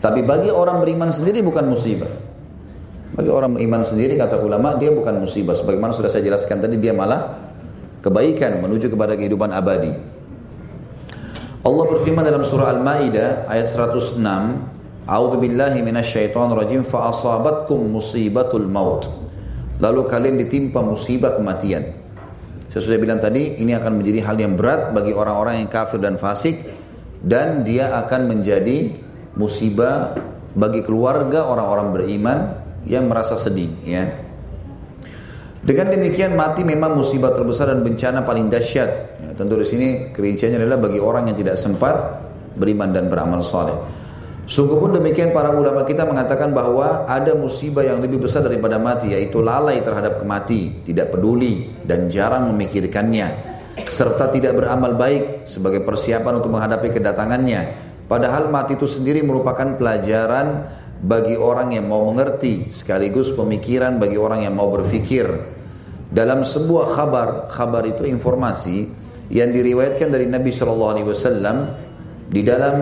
Tapi 0.00 0.24
bagi 0.24 0.50
orang 0.50 0.82
beriman 0.82 1.12
sendiri 1.12 1.44
bukan 1.44 1.68
musibah. 1.68 2.10
Bagi 3.14 3.30
orang 3.30 3.54
iman 3.62 3.82
sendiri 3.86 4.18
kata 4.18 4.42
ulama 4.42 4.74
dia 4.74 4.90
bukan 4.90 5.22
musibah. 5.22 5.54
Sebagaimana 5.54 5.94
sudah 5.94 6.10
saya 6.10 6.26
jelaskan 6.26 6.58
tadi 6.58 6.80
dia 6.82 6.90
malah 6.90 7.38
kebaikan 8.02 8.58
menuju 8.58 8.90
kepada 8.90 9.14
kehidupan 9.14 9.54
abadi. 9.54 9.94
Allah 11.64 11.84
berfirman 11.88 12.26
dalam 12.26 12.42
surah 12.44 12.74
Al-Maidah 12.74 13.46
ayat 13.46 13.70
106, 13.70 14.18
"A'udzu 15.04 15.36
billahi 15.40 15.80
minasyaitonir 15.84 16.56
rajim 16.56 16.82
fa 16.84 17.12
asabatkum 17.12 17.80
musibatul 17.92 18.68
maut." 18.68 19.08
Lalu 19.82 20.06
kalian 20.06 20.36
ditimpa 20.38 20.80
musibah 20.80 21.34
kematian. 21.34 21.82
Saya 22.70 22.80
sudah 22.90 22.98
bilang 22.98 23.22
tadi, 23.22 23.58
ini 23.62 23.70
akan 23.70 24.02
menjadi 24.02 24.20
hal 24.26 24.36
yang 24.38 24.58
berat 24.58 24.90
bagi 24.90 25.14
orang-orang 25.14 25.62
yang 25.62 25.70
kafir 25.70 26.02
dan 26.02 26.18
fasik 26.18 26.66
dan 27.22 27.62
dia 27.62 27.94
akan 28.02 28.26
menjadi 28.26 28.92
musibah 29.38 30.14
bagi 30.54 30.82
keluarga 30.86 31.46
orang-orang 31.46 31.88
beriman 31.90 32.38
yang 32.86 33.10
merasa 33.10 33.34
sedih 33.34 33.70
ya. 33.82 34.04
Dengan 35.64 35.96
demikian 35.96 36.36
mati 36.36 36.60
memang 36.60 36.92
musibah 36.92 37.32
terbesar 37.32 37.72
dan 37.72 37.80
bencana 37.80 38.20
paling 38.20 38.52
dahsyat. 38.52 38.90
Ya, 39.16 39.30
tentu 39.32 39.56
di 39.56 39.64
sini 39.64 39.88
kerinciannya 40.12 40.60
adalah 40.60 40.76
bagi 40.76 41.00
orang 41.00 41.32
yang 41.32 41.40
tidak 41.40 41.56
sempat 41.56 42.20
beriman 42.52 42.92
dan 42.92 43.08
beramal 43.08 43.40
soleh. 43.40 44.03
Sungguh 44.44 44.76
pun 44.76 44.92
demikian 44.92 45.32
para 45.32 45.48
ulama 45.48 45.88
kita 45.88 46.04
mengatakan 46.04 46.52
bahwa 46.52 47.08
ada 47.08 47.32
musibah 47.32 47.80
yang 47.80 48.04
lebih 48.04 48.20
besar 48.20 48.44
daripada 48.44 48.76
mati 48.76 49.16
yaitu 49.16 49.40
lalai 49.40 49.80
terhadap 49.80 50.20
kemati, 50.20 50.84
tidak 50.84 51.16
peduli 51.16 51.72
dan 51.80 52.12
jarang 52.12 52.52
memikirkannya 52.52 53.56
serta 53.74 54.30
tidak 54.30 54.54
beramal 54.54 54.94
baik 54.94 55.48
sebagai 55.48 55.82
persiapan 55.82 56.38
untuk 56.38 56.52
menghadapi 56.54 56.94
kedatangannya. 56.94 57.62
Padahal 58.06 58.52
mati 58.52 58.76
itu 58.76 58.86
sendiri 58.86 59.24
merupakan 59.24 59.74
pelajaran 59.74 60.68
bagi 61.00 61.34
orang 61.34 61.74
yang 61.74 61.88
mau 61.88 62.04
mengerti 62.06 62.68
sekaligus 62.70 63.32
pemikiran 63.32 63.96
bagi 63.96 64.16
orang 64.20 64.44
yang 64.44 64.54
mau 64.54 64.68
berfikir 64.70 65.26
dalam 66.12 66.46
sebuah 66.46 66.86
khabar 66.94 67.28
khabar 67.50 67.82
itu 67.88 68.06
informasi 68.06 68.88
yang 69.32 69.50
diriwayatkan 69.50 70.08
dari 70.12 70.28
Nabi 70.28 70.52
Shallallahu 70.52 70.92
Alaihi 70.94 71.08
Wasallam 71.10 71.56
di 72.30 72.40
dalam 72.44 72.76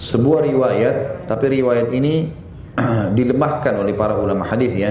sebuah 0.00 0.48
riwayat 0.48 1.28
tapi 1.28 1.60
riwayat 1.60 1.92
ini 1.92 2.32
dilemahkan 3.18 3.76
oleh 3.76 3.92
para 3.92 4.16
ulama 4.16 4.48
hadis 4.48 4.72
ya 4.72 4.90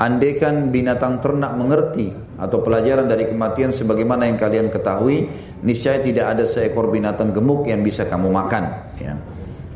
andaikan 0.00 0.72
binatang 0.72 1.20
ternak 1.20 1.52
mengerti 1.60 2.12
atau 2.40 2.64
pelajaran 2.64 3.04
dari 3.04 3.28
kematian 3.28 3.72
sebagaimana 3.72 4.28
yang 4.28 4.40
kalian 4.40 4.72
ketahui 4.72 5.28
niscaya 5.60 6.00
tidak 6.00 6.36
ada 6.36 6.44
seekor 6.48 6.88
binatang 6.88 7.36
gemuk 7.36 7.68
yang 7.68 7.84
bisa 7.84 8.08
kamu 8.08 8.32
makan 8.32 8.64
ya 8.96 9.16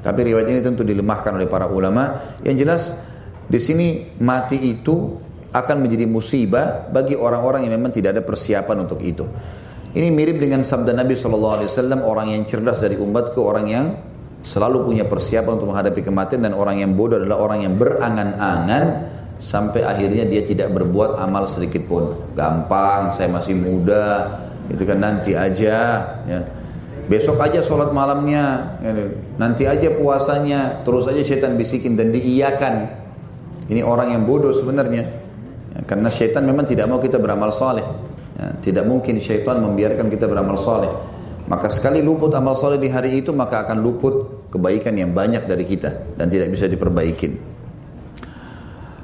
tapi 0.00 0.32
riwayat 0.32 0.48
ini 0.48 0.60
tentu 0.64 0.80
dilemahkan 0.80 1.36
oleh 1.36 1.48
para 1.48 1.68
ulama. 1.68 2.36
Yang 2.40 2.56
jelas 2.64 2.82
di 3.46 3.60
sini 3.60 3.86
mati 4.20 4.56
itu 4.56 5.20
akan 5.52 5.76
menjadi 5.84 6.08
musibah 6.08 6.88
bagi 6.88 7.12
orang-orang 7.12 7.68
yang 7.68 7.76
memang 7.76 7.92
tidak 7.92 8.16
ada 8.16 8.22
persiapan 8.24 8.88
untuk 8.88 9.00
itu. 9.04 9.28
Ini 9.90 10.06
mirip 10.14 10.38
dengan 10.38 10.62
sabda 10.62 10.94
Nabi 10.94 11.18
SAW, 11.18 11.66
orang 12.06 12.30
yang 12.30 12.46
cerdas 12.46 12.78
dari 12.78 12.94
umat 12.94 13.34
ke 13.34 13.40
orang 13.42 13.66
yang 13.66 13.86
selalu 14.40 14.88
punya 14.88 15.04
persiapan 15.04 15.60
untuk 15.60 15.68
menghadapi 15.72 16.00
kematian 16.00 16.44
dan 16.44 16.56
orang 16.56 16.80
yang 16.80 16.96
bodoh 16.96 17.20
adalah 17.20 17.38
orang 17.40 17.64
yang 17.68 17.74
berangan-angan 17.76 18.84
sampai 19.40 19.84
akhirnya 19.84 20.24
dia 20.28 20.44
tidak 20.44 20.72
berbuat 20.72 21.20
amal 21.20 21.44
sedikit 21.48 21.84
pun. 21.88 22.12
Gampang, 22.36 23.12
saya 23.12 23.28
masih 23.28 23.56
muda, 23.56 24.40
itu 24.68 24.82
kan 24.84 24.98
nanti 25.00 25.32
aja. 25.36 25.78
Ya 26.24 26.40
Besok 27.10 27.42
aja 27.42 27.58
sholat 27.58 27.90
malamnya, 27.90 28.78
nanti 29.34 29.66
aja 29.66 29.90
puasanya, 29.90 30.86
terus 30.86 31.10
aja 31.10 31.18
syaitan 31.26 31.58
bisikin 31.58 31.98
dan 31.98 32.14
diiyakan. 32.14 32.86
Ini 33.66 33.82
orang 33.82 34.14
yang 34.14 34.22
bodoh 34.30 34.54
sebenarnya. 34.54 35.10
Ya, 35.74 35.80
karena 35.90 36.06
syaitan 36.06 36.46
memang 36.46 36.70
tidak 36.70 36.86
mau 36.86 37.02
kita 37.02 37.18
beramal 37.18 37.50
soleh. 37.50 37.82
Ya, 38.38 38.54
tidak 38.62 38.86
mungkin 38.86 39.18
syaitan 39.18 39.58
membiarkan 39.58 40.06
kita 40.06 40.30
beramal 40.30 40.54
soleh. 40.54 40.86
Maka 41.50 41.66
sekali 41.66 41.98
luput 41.98 42.30
amal 42.30 42.54
soleh 42.54 42.78
di 42.78 42.86
hari 42.86 43.18
itu, 43.18 43.34
maka 43.34 43.66
akan 43.66 43.82
luput 43.82 44.46
kebaikan 44.54 44.94
yang 44.94 45.10
banyak 45.10 45.50
dari 45.50 45.66
kita 45.66 46.14
dan 46.14 46.30
tidak 46.30 46.54
bisa 46.54 46.70
diperbaikin. 46.70 47.42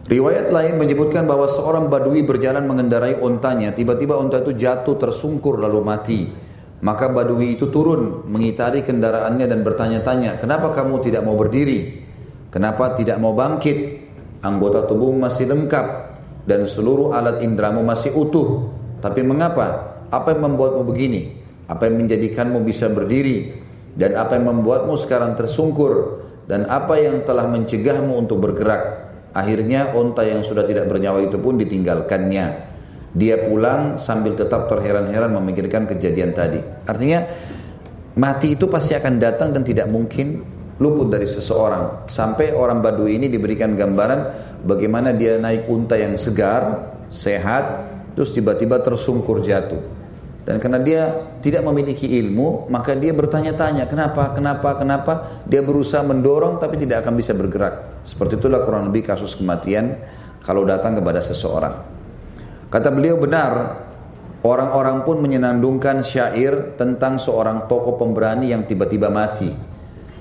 Riwayat 0.07 0.55
lain 0.55 0.79
menyebutkan 0.79 1.27
bahwa 1.27 1.51
seorang 1.51 1.91
badui 1.91 2.23
berjalan 2.23 2.63
mengendarai 2.63 3.19
ontanya, 3.19 3.75
tiba-tiba 3.75 4.15
onta 4.15 4.39
itu 4.47 4.55
jatuh 4.55 4.95
tersungkur 4.95 5.59
lalu 5.59 5.81
mati. 5.83 6.21
Maka 6.77 7.09
Badui 7.09 7.57
itu 7.57 7.73
turun 7.73 8.29
mengitari 8.29 8.85
kendaraannya 8.85 9.49
dan 9.49 9.65
bertanya-tanya, 9.65 10.39
kenapa 10.39 10.77
kamu 10.77 11.03
tidak 11.03 11.25
mau 11.25 11.35
berdiri? 11.35 12.05
Kenapa 12.53 12.93
tidak 12.95 13.17
mau 13.17 13.33
bangkit? 13.33 14.07
Anggota 14.45 14.85
tubuh 14.85 15.11
masih 15.11 15.49
lengkap 15.49 15.87
dan 16.47 16.69
seluruh 16.69 17.17
alat 17.17 17.43
indramu 17.43 17.83
masih 17.83 18.15
utuh. 18.15 18.71
Tapi 19.01 19.25
mengapa? 19.25 19.99
Apa 20.13 20.37
yang 20.37 20.53
membuatmu 20.53 20.87
begini? 20.87 21.36
Apa 21.67 21.91
yang 21.91 22.07
menjadikanmu 22.07 22.63
bisa 22.63 22.87
berdiri? 22.87 23.59
Dan 23.97 24.15
apa 24.15 24.39
yang 24.39 24.53
membuatmu 24.55 24.95
sekarang 24.95 25.35
tersungkur? 25.35 26.23
Dan 26.47 26.71
apa 26.71 26.95
yang 27.01 27.27
telah 27.27 27.51
mencegahmu 27.51 28.15
untuk 28.15 28.39
bergerak? 28.39 29.07
Akhirnya 29.35 29.93
onta 29.93 30.23
yang 30.25 30.47
sudah 30.47 30.65
tidak 30.65 30.87
bernyawa 30.87 31.21
itu 31.27 31.37
pun 31.37 31.59
ditinggalkannya. 31.59 32.47
Dia 33.17 33.49
pulang 33.49 33.97
sambil 33.97 34.37
tetap 34.37 34.69
terheran-heran 34.69 35.33
memikirkan 35.33 35.89
kejadian 35.89 36.37
tadi. 36.37 36.61
Artinya 36.87 37.25
mati 38.15 38.55
itu 38.55 38.69
pasti 38.69 38.95
akan 38.95 39.17
datang 39.19 39.57
dan 39.57 39.65
tidak 39.65 39.89
mungkin 39.89 40.45
luput 40.77 41.09
dari 41.09 41.25
seseorang. 41.25 42.07
Sampai 42.09 42.53
orang 42.53 42.85
Badui 42.85 43.17
ini 43.17 43.27
diberikan 43.33 43.73
gambaran 43.75 44.21
bagaimana 44.63 45.17
dia 45.17 45.41
naik 45.41 45.67
unta 45.67 45.97
yang 45.97 46.15
segar, 46.21 46.93
sehat, 47.09 47.65
terus 48.13 48.37
tiba-tiba 48.37 48.81
tersungkur 48.85 49.41
jatuh. 49.41 50.06
Dan 50.47 50.63
karena 50.63 50.79
dia 50.79 51.03
tidak 51.43 51.67
memiliki 51.67 52.07
ilmu, 52.07 52.71
maka 52.71 52.95
dia 52.95 53.11
bertanya-tanya, 53.11 53.91
kenapa, 53.91 54.31
kenapa, 54.31 54.79
kenapa? 54.79 55.13
Dia 55.43 55.59
berusaha 55.59 56.07
mendorong 56.07 56.63
tapi 56.63 56.79
tidak 56.79 57.03
akan 57.03 57.19
bisa 57.19 57.35
bergerak. 57.35 58.07
Seperti 58.07 58.39
itulah 58.39 58.63
kurang 58.63 58.87
lebih 58.87 59.11
kasus 59.11 59.35
kematian 59.35 59.99
kalau 60.47 60.63
datang 60.63 60.95
kepada 60.95 61.19
seseorang. 61.19 61.83
Kata 62.71 62.95
beliau 62.95 63.19
benar, 63.19 63.83
orang-orang 64.47 65.03
pun 65.03 65.19
menyenandungkan 65.19 66.07
syair 66.07 66.79
tentang 66.79 67.19
seorang 67.19 67.67
tokoh 67.67 67.99
pemberani 67.99 68.55
yang 68.55 68.63
tiba-tiba 68.63 69.11
mati. 69.11 69.51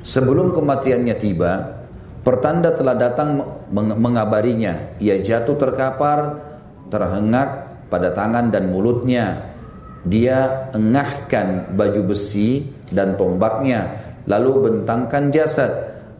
Sebelum 0.01 0.57
kematiannya 0.57 1.15
tiba, 1.21 1.85
pertanda 2.25 2.73
telah 2.73 2.97
datang 2.97 3.45
mengabarinya. 3.73 4.97
Ia 4.97 5.21
jatuh 5.21 5.53
terkapar, 5.53 6.41
terhengak 6.89 7.49
pada 7.93 8.09
tangan 8.09 8.49
dan 8.49 8.73
mulutnya. 8.73 9.53
Dia 10.05 10.69
engahkan 10.71 11.73
baju 11.73 12.13
besi 12.13 12.61
dan 12.93 13.17
tombaknya, 13.17 14.13
lalu 14.29 14.69
bentangkan 14.69 15.33
jasad, 15.33 15.71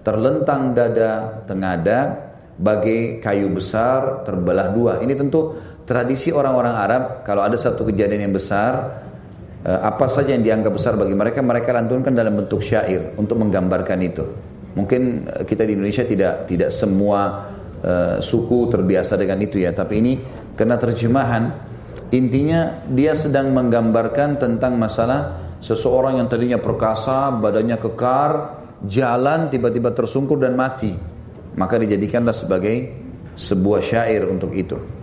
terlentang 0.02 0.74
dada 0.74 1.46
tengada, 1.46 2.34
bagai 2.58 3.22
kayu 3.22 3.54
besar 3.54 4.26
terbelah 4.26 4.74
dua. 4.74 4.94
Ini 5.06 5.14
tentu 5.14 5.54
tradisi 5.86 6.34
orang-orang 6.34 6.76
Arab 6.76 7.04
kalau 7.22 7.46
ada 7.46 7.56
satu 7.62 7.86
kejadian 7.86 8.26
yang 8.26 8.34
besar 8.34 9.06
eh, 9.62 9.80
apa 9.86 10.10
saja 10.10 10.34
yang 10.34 10.42
dianggap 10.42 10.74
besar 10.74 10.98
bagi 10.98 11.14
mereka 11.14 11.46
mereka 11.46 11.70
lantunkan 11.76 12.10
dalam 12.16 12.34
bentuk 12.42 12.66
syair 12.66 13.14
untuk 13.22 13.38
menggambarkan 13.38 14.00
itu. 14.02 14.26
Mungkin 14.74 15.02
eh, 15.30 15.44
kita 15.46 15.62
di 15.62 15.78
Indonesia 15.78 16.02
tidak 16.02 16.50
tidak 16.50 16.74
semua 16.74 17.54
uh, 17.86 18.18
suku 18.18 18.66
terbiasa 18.72 19.14
dengan 19.14 19.38
itu 19.46 19.62
ya 19.62 19.70
tapi 19.70 20.02
ini 20.02 20.14
kena 20.58 20.76
terjemahan 20.82 21.54
intinya 22.16 22.88
dia 22.88 23.12
sedang 23.12 23.52
menggambarkan 23.52 24.40
tentang 24.40 24.80
masalah 24.80 25.36
seseorang 25.60 26.24
yang 26.24 26.32
tadinya 26.32 26.56
perkasa 26.56 27.36
badannya 27.36 27.76
kekar 27.76 28.32
jalan 28.88 29.52
tiba-tiba 29.52 29.92
tersungkur 29.92 30.40
dan 30.40 30.56
mati 30.56 30.96
maka 31.60 31.76
dijadikanlah 31.76 32.32
sebagai 32.32 32.96
sebuah 33.36 33.84
syair 33.84 34.24
untuk 34.32 34.56
itu 34.56 34.96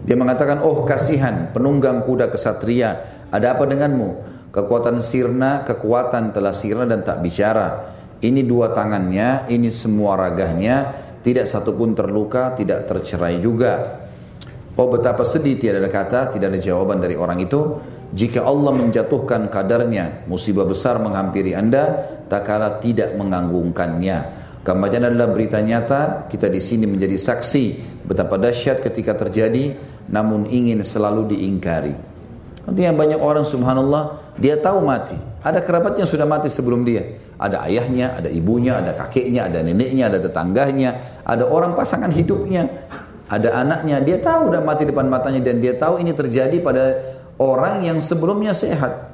dia 0.00 0.16
mengatakan, 0.16 0.64
oh 0.64 0.88
kasihan 0.88 1.52
penunggang 1.52 2.00
kuda 2.08 2.32
kesatria, 2.32 3.20
ada 3.28 3.52
apa 3.52 3.68
denganmu? 3.68 4.08
Kekuatan 4.50 5.04
sirna, 5.04 5.62
kekuatan 5.62 6.32
telah 6.32 6.56
sirna 6.56 6.88
dan 6.88 7.04
tak 7.04 7.20
bicara. 7.20 7.94
Ini 8.20 8.42
dua 8.44 8.72
tangannya, 8.72 9.48
ini 9.52 9.68
semua 9.68 10.16
ragahnya, 10.16 10.76
tidak 11.20 11.46
satu 11.46 11.76
pun 11.76 11.92
terluka, 11.92 12.56
tidak 12.56 12.88
tercerai 12.88 13.38
juga. 13.38 14.02
Oh 14.78 14.86
betapa 14.86 15.26
sedih 15.26 15.58
tiada 15.58 15.82
ada 15.82 15.90
kata, 15.90 16.34
tidak 16.34 16.54
ada 16.54 16.60
jawaban 16.62 17.02
dari 17.02 17.18
orang 17.18 17.42
itu. 17.42 17.78
Jika 18.10 18.42
Allah 18.42 18.74
menjatuhkan 18.74 19.46
kadarnya, 19.50 20.26
musibah 20.26 20.66
besar 20.66 20.98
menghampiri 20.98 21.54
anda, 21.54 22.10
tak 22.26 22.46
kala 22.46 22.82
tidak 22.82 23.14
menganggungkannya. 23.14 24.18
Kembalian 24.60 25.08
adalah 25.08 25.30
berita 25.30 25.62
nyata, 25.62 26.26
kita 26.28 26.50
di 26.50 26.60
sini 26.60 26.84
menjadi 26.84 27.16
saksi 27.16 27.64
betapa 28.04 28.36
dahsyat 28.36 28.82
ketika 28.84 29.16
terjadi 29.16 29.72
namun 30.10 30.50
ingin 30.50 30.82
selalu 30.82 31.32
diingkari. 31.32 31.94
Artinya 32.66 32.92
banyak 32.92 33.20
orang 33.22 33.46
subhanallah 33.46 34.34
dia 34.36 34.60
tahu 34.60 34.84
mati. 34.84 35.16
Ada 35.40 35.64
kerabat 35.64 35.96
yang 35.96 36.04
sudah 36.04 36.28
mati 36.28 36.52
sebelum 36.52 36.84
dia. 36.84 37.02
Ada 37.40 37.64
ayahnya, 37.72 38.20
ada 38.20 38.28
ibunya, 38.28 38.84
ada 38.84 38.92
kakeknya, 38.92 39.48
ada 39.48 39.64
neneknya, 39.64 40.12
ada 40.12 40.20
tetangganya, 40.20 41.22
ada 41.24 41.48
orang 41.48 41.72
pasangan 41.72 42.12
hidupnya, 42.12 42.68
ada 43.30 43.62
anaknya. 43.62 44.02
Dia 44.02 44.18
tahu 44.18 44.50
udah 44.50 44.60
mati 44.60 44.82
depan 44.82 45.06
matanya 45.06 45.38
dan 45.38 45.62
dia 45.62 45.78
tahu 45.78 46.02
ini 46.02 46.10
terjadi 46.10 46.58
pada 46.58 46.98
orang 47.38 47.86
yang 47.86 48.02
sebelumnya 48.02 48.50
sehat. 48.50 49.06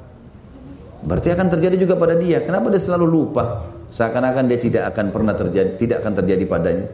Berarti 1.05 1.29
akan 1.37 1.47
terjadi 1.53 1.77
juga 1.77 1.93
pada 1.93 2.17
dia. 2.17 2.41
Kenapa 2.41 2.73
dia 2.73 2.81
selalu 2.81 3.05
lupa? 3.05 3.69
Seakan-akan 3.93 4.49
dia 4.49 4.59
tidak 4.59 4.83
akan 4.91 5.13
pernah 5.13 5.37
terjadi, 5.37 5.71
tidak 5.77 5.97
akan 6.03 6.13
terjadi 6.19 6.43
padanya. 6.49 6.87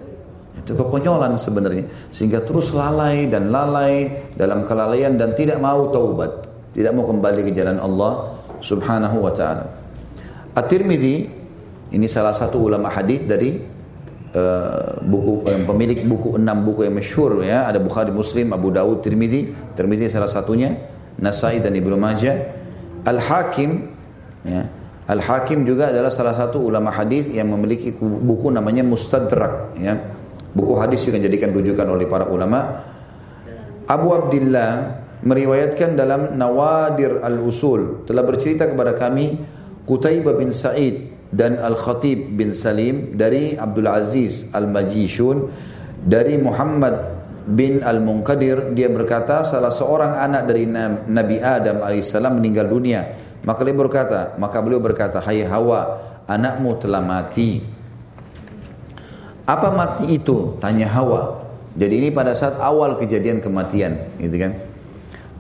Itu 0.60 0.76
kekonyolan 0.78 1.34
sebenarnya. 1.40 1.88
Sehingga 2.14 2.44
terus 2.44 2.76
lalai 2.76 3.26
dan 3.32 3.50
lalai 3.50 4.28
dalam 4.36 4.68
kelalaian 4.68 5.16
dan 5.16 5.32
tidak 5.34 5.58
mau 5.64 5.90
taubat. 5.90 6.46
Tidak 6.76 6.92
mau 6.92 7.08
kembali 7.08 7.50
ke 7.50 7.52
jalan 7.56 7.80
Allah 7.80 8.38
subhanahu 8.60 9.24
wa 9.24 9.34
ta'ala. 9.34 9.66
At-Tirmidzi 10.54 11.16
ini 11.94 12.06
salah 12.06 12.36
satu 12.36 12.62
ulama 12.62 12.94
hadis 12.94 13.26
dari 13.26 13.73
uh, 14.34 15.00
buku 15.00 15.46
uh, 15.48 15.62
pemilik 15.64 16.00
buku 16.04 16.36
enam 16.36 16.66
buku 16.66 16.90
yang 16.90 16.96
masyhur 16.98 17.42
ya. 17.46 17.70
Ada 17.70 17.80
Bukhari 17.80 18.12
Muslim 18.12 18.52
Abu 18.52 18.74
Dawud 18.74 19.06
Tirmidzi 19.06 19.54
Tirmidzi 19.78 20.10
salah 20.10 20.30
satunya 20.30 20.76
Nasai 21.22 21.62
dan 21.62 21.74
Ibnu 21.78 21.96
Majah. 21.96 22.36
Al 23.06 23.20
Hakim 23.22 23.90
ya. 24.44 24.62
Al 25.04 25.20
Hakim 25.20 25.68
juga 25.68 25.92
adalah 25.92 26.10
salah 26.10 26.34
satu 26.34 26.64
ulama 26.64 26.90
hadis 26.90 27.28
yang 27.30 27.52
memiliki 27.52 27.94
buku 28.00 28.50
namanya 28.50 28.82
Mustadrak 28.82 29.78
ya. 29.78 30.00
Buku 30.54 30.78
hadis 30.78 31.02
juga 31.02 31.18
dijadikan 31.18 31.50
rujukan 31.50 31.88
oleh 31.90 32.06
para 32.06 32.30
ulama. 32.30 32.86
Abu 33.84 34.16
Abdullah 34.16 35.02
meriwayatkan 35.24 35.96
dalam 35.98 36.36
Nawadir 36.38 37.20
Al-Usul. 37.20 38.06
Telah 38.08 38.24
bercerita 38.24 38.70
kepada 38.70 38.96
kami 38.96 39.40
Qutaibah 39.84 40.36
bin 40.40 40.56
Sa'id 40.56 41.13
dan 41.34 41.58
Al-Khatib 41.58 42.38
bin 42.38 42.54
Salim 42.54 43.18
dari 43.18 43.58
Abdul 43.58 43.90
Aziz 43.90 44.46
Al-Majishun 44.54 45.50
dari 46.06 46.38
Muhammad 46.38 46.94
bin 47.50 47.82
Al-Munqadir 47.82 48.72
dia 48.78 48.88
berkata 48.88 49.44
salah 49.44 49.74
seorang 49.74 50.14
anak 50.16 50.46
dari 50.46 50.70
Nabi 50.70 51.42
Adam 51.42 51.82
alaihissalam 51.82 52.38
meninggal 52.38 52.70
dunia. 52.70 53.02
Maka 53.44 53.60
beliau 53.66 53.84
berkata 53.84 54.40
maka 54.40 54.64
beliau 54.64 54.80
berkata 54.80 55.20
hai 55.20 55.44
Hawa 55.44 56.00
anakmu 56.30 56.80
telah 56.80 57.04
mati. 57.04 57.60
Apa 59.44 59.76
mati 59.76 60.16
itu? 60.16 60.56
tanya 60.62 60.88
Hawa. 60.88 61.44
Jadi 61.74 62.06
ini 62.06 62.10
pada 62.14 62.38
saat 62.38 62.62
awal 62.62 62.96
kejadian 62.96 63.42
kematian 63.42 64.16
gitu 64.22 64.38
kan? 64.38 64.54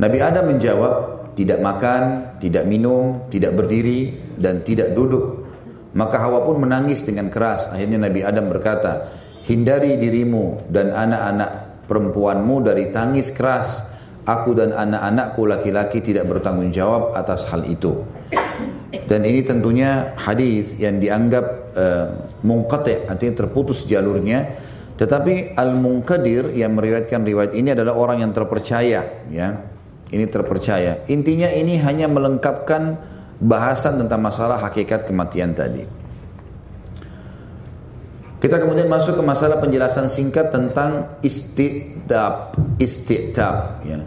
Nabi 0.01 0.17
Adam 0.19 0.49
menjawab 0.49 0.93
tidak 1.37 1.61
makan, 1.61 2.01
tidak 2.41 2.65
minum, 2.65 3.29
tidak 3.29 3.53
berdiri, 3.57 4.17
dan 4.37 4.65
tidak 4.65 4.93
duduk. 4.97 5.42
Maka 5.93 6.17
Hawa 6.17 6.41
pun 6.41 6.57
menangis 6.57 7.05
dengan 7.05 7.29
keras. 7.29 7.69
Akhirnya 7.69 8.01
Nabi 8.01 8.25
Adam 8.25 8.49
berkata, 8.49 9.13
hindari 9.45 9.97
dirimu 10.01 10.69
dan 10.73 10.89
anak-anak 10.89 11.85
perempuanmu 11.85 12.65
dari 12.65 12.89
tangis 12.89 13.29
keras. 13.29 13.81
Aku 14.23 14.55
dan 14.55 14.71
anak-anakku 14.71 15.43
laki-laki 15.43 15.99
tidak 15.99 16.31
bertanggung 16.31 16.71
jawab 16.71 17.11
atas 17.11 17.43
hal 17.51 17.67
itu. 17.67 18.07
Dan 19.03 19.27
ini 19.27 19.43
tentunya 19.43 20.15
hadis 20.15 20.79
yang 20.79 20.95
dianggap 21.03 21.45
uh, 21.75 22.07
mungkate, 22.39 23.03
artinya 23.11 23.43
terputus 23.43 23.83
jalurnya. 23.83 24.55
Tetapi 24.95 25.59
al-munkadir 25.59 26.55
yang 26.55 26.79
meriwayatkan 26.79 27.27
riwayat 27.27 27.51
ini 27.51 27.75
adalah 27.75 27.99
orang 27.99 28.23
yang 28.23 28.31
terpercaya, 28.31 29.27
ya 29.27 29.59
ini 30.13 30.29
terpercaya. 30.29 31.01
Intinya 31.09 31.49
ini 31.49 31.81
hanya 31.81 32.05
melengkapkan 32.05 33.01
bahasan 33.39 34.01
tentang 34.03 34.21
masalah 34.21 34.59
hakikat 34.61 35.07
kematian 35.07 35.55
tadi. 35.55 35.85
Kita 38.43 38.59
kemudian 38.59 38.91
masuk 38.91 39.15
ke 39.15 39.23
masalah 39.23 39.63
penjelasan 39.63 40.11
singkat 40.11 40.51
tentang 40.51 41.15
istiqtab, 41.23 42.59
istiqtab 42.75 43.87
ya. 43.87 44.03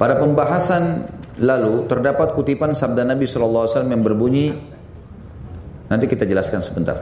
Pada 0.00 0.16
pembahasan 0.16 1.04
lalu 1.36 1.84
terdapat 1.84 2.32
kutipan 2.32 2.72
sabda 2.72 3.04
Nabi 3.04 3.28
SAW 3.28 3.68
yang 3.92 4.00
berbunyi 4.00 4.78
Nanti 5.88 6.04
kita 6.04 6.28
jelaskan 6.28 6.60
sebentar. 6.60 7.00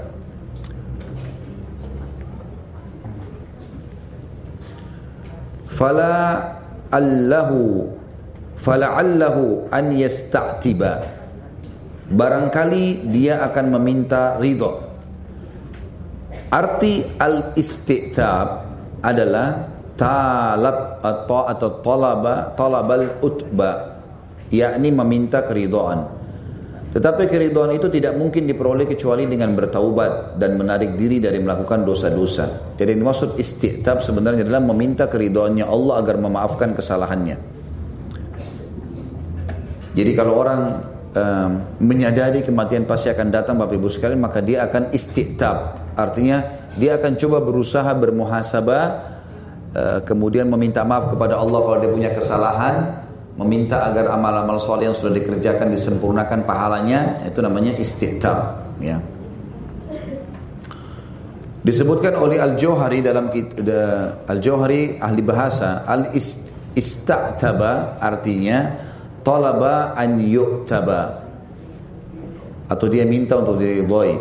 Fala 5.74 6.40
allahu 6.88 7.90
fala'allahu 8.66 9.70
an 9.70 9.94
yasta'tiba 9.94 10.92
barangkali 12.10 13.06
dia 13.14 13.38
akan 13.46 13.78
meminta 13.78 14.34
ridho 14.42 14.82
arti 16.50 17.06
al-isti'tab 17.14 18.48
adalah 19.06 19.70
talab 19.94 20.98
atau 20.98 21.46
atau 21.46 21.68
talaba 21.78 22.34
talabal 22.58 23.22
utba 23.22 24.02
yakni 24.50 24.90
meminta 24.90 25.46
keridhaan 25.46 26.02
tetapi 26.90 27.30
keridhaan 27.30 27.70
itu 27.70 27.86
tidak 27.92 28.18
mungkin 28.18 28.50
diperoleh 28.50 28.88
kecuali 28.88 29.30
dengan 29.30 29.54
bertaubat 29.54 30.42
dan 30.42 30.56
menarik 30.56 30.96
diri 30.96 31.20
dari 31.20 31.36
melakukan 31.44 31.84
dosa-dosa. 31.84 32.72
Jadi 32.80 32.96
maksud 32.96 33.36
istiqtab 33.36 34.00
sebenarnya 34.00 34.48
adalah 34.48 34.64
meminta 34.64 35.04
keridhaannya 35.04 35.68
Allah 35.68 36.00
agar 36.00 36.16
memaafkan 36.16 36.72
kesalahannya. 36.72 37.55
Jadi 39.96 40.12
kalau 40.12 40.36
orang 40.36 40.84
um, 41.16 41.50
menyadari 41.80 42.44
kematian 42.44 42.84
pasti 42.84 43.08
akan 43.08 43.32
datang 43.32 43.56
Bapak 43.56 43.80
Ibu 43.80 43.88
sekalian 43.88 44.20
maka 44.20 44.44
dia 44.44 44.68
akan 44.68 44.92
istiqtab. 44.92 45.88
Artinya 45.96 46.68
dia 46.76 47.00
akan 47.00 47.16
coba 47.16 47.40
berusaha 47.40 47.88
bermuhasabah 47.96 48.84
uh, 49.72 50.04
kemudian 50.04 50.52
meminta 50.52 50.84
maaf 50.84 51.16
kepada 51.16 51.40
Allah 51.40 51.64
kalau 51.64 51.80
dia 51.80 51.88
punya 51.88 52.12
kesalahan 52.12 53.06
meminta 53.36 53.84
agar 53.88 54.12
amal-amal 54.16 54.60
soleh 54.60 54.86
yang 54.88 54.96
sudah 54.96 55.12
dikerjakan 55.16 55.68
disempurnakan 55.68 56.44
pahalanya 56.48 57.20
itu 57.28 57.44
namanya 57.44 57.76
istiqtab 57.76 58.64
ya 58.80 58.96
disebutkan 61.60 62.16
oleh 62.16 62.40
Al-Jauhari 62.40 63.04
dalam 63.04 63.28
Al-Jauhari 64.24 64.96
ahli 65.02 65.20
bahasa 65.20 65.84
al-istaqtaba 65.84 68.00
artinya 68.00 68.72
talaba 69.26 69.98
an 69.98 70.22
yu'taba. 70.22 71.26
Atau 72.70 72.86
dia 72.86 73.02
minta 73.02 73.34
untuk 73.42 73.58
diridhoi. 73.58 74.14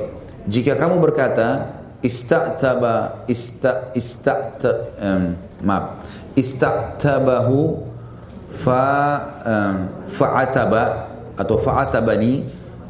Jika 0.50 0.74
kamu 0.78 0.98
berkata 0.98 1.78
istaqtaba 2.02 3.26
ista 3.26 3.90
istaqta 3.98 4.70
um, 5.02 5.34
maaf 5.66 6.06
istaqtabahu 6.38 7.82
fa 8.62 8.86
um, 9.42 9.76
fa'ataba 10.14 10.84
atau 11.34 11.58
fa'atabani 11.58 12.34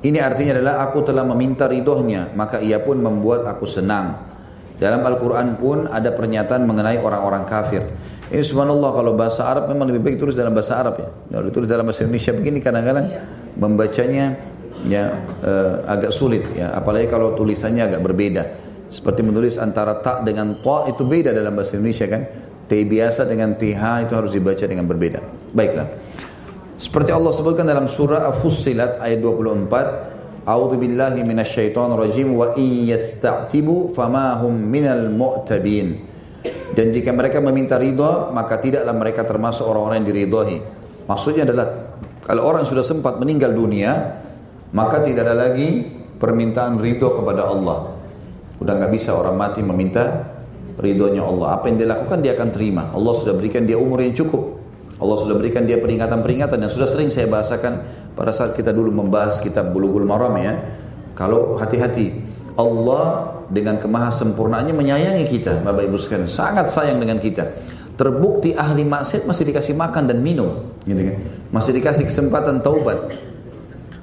ini 0.04 0.20
artinya 0.20 0.60
adalah 0.60 0.76
aku 0.84 1.00
telah 1.08 1.24
meminta 1.24 1.66
ridhonya 1.72 2.36
maka 2.36 2.60
ia 2.60 2.78
pun 2.84 3.00
membuat 3.00 3.48
aku 3.48 3.64
senang. 3.64 4.36
Dalam 4.76 5.00
Al-Quran 5.08 5.56
pun 5.56 5.88
ada 5.88 6.12
pernyataan 6.12 6.68
mengenai 6.68 7.00
orang-orang 7.00 7.48
kafir 7.48 7.88
ini 8.34 8.42
subhanallah 8.42 8.90
kalau 8.96 9.12
bahasa 9.14 9.46
Arab 9.46 9.70
memang 9.70 9.92
lebih 9.92 10.02
baik 10.02 10.18
tulis 10.18 10.34
dalam 10.34 10.56
bahasa 10.56 10.82
Arab 10.82 10.96
ya 10.98 11.10
kalau 11.10 11.46
ditulis 11.50 11.68
dalam 11.70 11.86
bahasa 11.86 12.02
Indonesia 12.06 12.32
begini 12.34 12.58
kadang-kadang 12.64 13.06
membacanya 13.60 14.26
ya 14.86 15.14
uh, 15.46 15.86
agak 15.90 16.12
sulit 16.14 16.46
ya 16.54 16.74
apalagi 16.74 17.10
kalau 17.10 17.38
tulisannya 17.38 17.86
agak 17.86 18.02
berbeda 18.02 18.44
seperti 18.90 19.22
menulis 19.26 19.58
antara 19.58 20.00
tak 20.00 20.24
dengan 20.24 20.62
ta 20.62 20.86
itu 20.90 21.04
beda 21.04 21.34
dalam 21.34 21.54
bahasa 21.54 21.78
Indonesia 21.78 22.06
kan 22.06 22.22
T 22.66 22.82
biasa 22.82 23.30
dengan 23.30 23.54
TH 23.54 24.10
itu 24.10 24.14
harus 24.18 24.34
dibaca 24.34 24.66
dengan 24.66 24.90
berbeda. 24.90 25.22
Baiklah. 25.54 25.88
Seperti 26.76 27.14
Allah 27.14 27.32
sebutkan 27.32 27.64
dalam 27.64 27.86
surah 27.86 28.34
Fussilat 28.42 29.00
ayat 29.00 29.22
24, 29.22 30.50
A'udzu 30.50 30.76
billahi 30.78 31.22
minasyaitonir 31.24 31.98
rajim 31.98 32.34
wa 32.34 32.54
in 32.58 32.90
yasta'tibu 32.90 33.94
fama 33.94 34.38
hum 34.42 34.54
minal 34.54 35.10
mu'tabin. 35.14 36.15
Dan 36.76 36.92
jika 36.92 37.12
mereka 37.16 37.40
meminta 37.40 37.80
ridha, 37.80 38.30
maka 38.34 38.60
tidaklah 38.60 38.96
mereka 38.96 39.22
termasuk 39.24 39.66
orang-orang 39.66 40.04
yang 40.04 40.10
diridhoi. 40.12 40.58
Maksudnya 41.06 41.46
adalah 41.46 41.68
kalau 42.26 42.42
orang 42.50 42.66
sudah 42.66 42.82
sempat 42.82 43.22
meninggal 43.22 43.54
dunia, 43.54 44.22
maka 44.74 45.06
tidak 45.06 45.30
ada 45.30 45.50
lagi 45.50 45.86
permintaan 46.18 46.82
ridho 46.82 47.22
kepada 47.22 47.46
Allah. 47.46 47.94
Udah 48.58 48.74
nggak 48.82 48.92
bisa 48.92 49.14
orang 49.14 49.38
mati 49.38 49.62
meminta 49.62 50.34
ridhonya 50.82 51.22
Allah. 51.22 51.62
Apa 51.62 51.70
yang 51.70 51.78
dia 51.78 51.90
lakukan 51.92 52.20
dia 52.26 52.34
akan 52.34 52.50
terima. 52.50 52.90
Allah 52.90 53.14
sudah 53.14 53.38
berikan 53.38 53.64
dia 53.70 53.78
umur 53.78 54.02
yang 54.02 54.18
cukup. 54.18 54.58
Allah 54.96 55.18
sudah 55.20 55.36
berikan 55.36 55.68
dia 55.68 55.78
peringatan-peringatan 55.78 56.56
yang 56.56 56.72
sudah 56.72 56.88
sering 56.88 57.12
saya 57.12 57.28
bahasakan 57.28 57.84
pada 58.16 58.32
saat 58.32 58.56
kita 58.56 58.72
dulu 58.72 58.96
membahas 58.96 59.44
kitab 59.44 59.70
Bulughul 59.76 60.08
Maram 60.08 60.34
ya. 60.40 60.56
Kalau 61.14 61.60
hati-hati, 61.60 62.25
Allah 62.56 63.36
dengan 63.52 63.78
kemahasempurnaannya 63.78 64.74
menyayangi 64.74 65.26
kita, 65.28 65.60
Bapak 65.62 65.92
Ibu 65.92 66.00
sekalian, 66.00 66.32
sangat 66.32 66.72
sayang 66.72 66.98
dengan 66.98 67.20
kita. 67.20 67.52
Terbukti 67.96 68.52
ahli 68.52 68.84
maksiat 68.84 69.24
masih 69.24 69.48
dikasih 69.48 69.76
makan 69.76 70.04
dan 70.08 70.20
minum, 70.20 70.76
gitu 70.84 71.00
kan? 71.00 71.16
Masih 71.52 71.72
dikasih 71.76 72.04
kesempatan 72.08 72.60
taubat. 72.60 73.08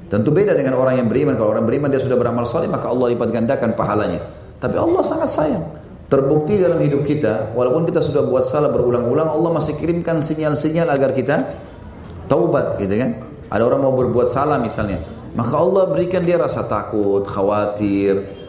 Tentu 0.08 0.28
beda 0.32 0.52
dengan 0.52 0.76
orang 0.76 1.00
yang 1.00 1.08
beriman. 1.08 1.36
Kalau 1.36 1.56
orang 1.56 1.64
beriman 1.64 1.88
dia 1.88 2.00
sudah 2.00 2.16
beramal 2.20 2.44
soleh 2.44 2.68
maka 2.68 2.88
Allah 2.88 3.16
lipat 3.16 3.32
gandakan 3.32 3.72
pahalanya. 3.72 4.20
Tapi 4.60 4.76
Allah 4.76 5.00
sangat 5.00 5.28
sayang. 5.32 5.64
Terbukti 6.12 6.60
dalam 6.60 6.76
hidup 6.84 7.08
kita, 7.08 7.56
walaupun 7.56 7.88
kita 7.88 8.04
sudah 8.04 8.20
buat 8.20 8.44
salah 8.44 8.68
berulang-ulang, 8.68 9.32
Allah 9.32 9.50
masih 9.56 9.80
kirimkan 9.80 10.20
sinyal-sinyal 10.20 10.92
agar 10.92 11.16
kita 11.16 11.36
taubat, 12.28 12.76
gitu 12.76 13.00
kan? 13.00 13.24
Ada 13.48 13.64
orang 13.64 13.80
mau 13.80 13.96
berbuat 13.96 14.28
salah 14.28 14.60
misalnya, 14.60 15.00
maka 15.32 15.56
Allah 15.56 15.88
berikan 15.88 16.20
dia 16.24 16.36
rasa 16.36 16.68
takut, 16.68 17.24
khawatir, 17.24 18.41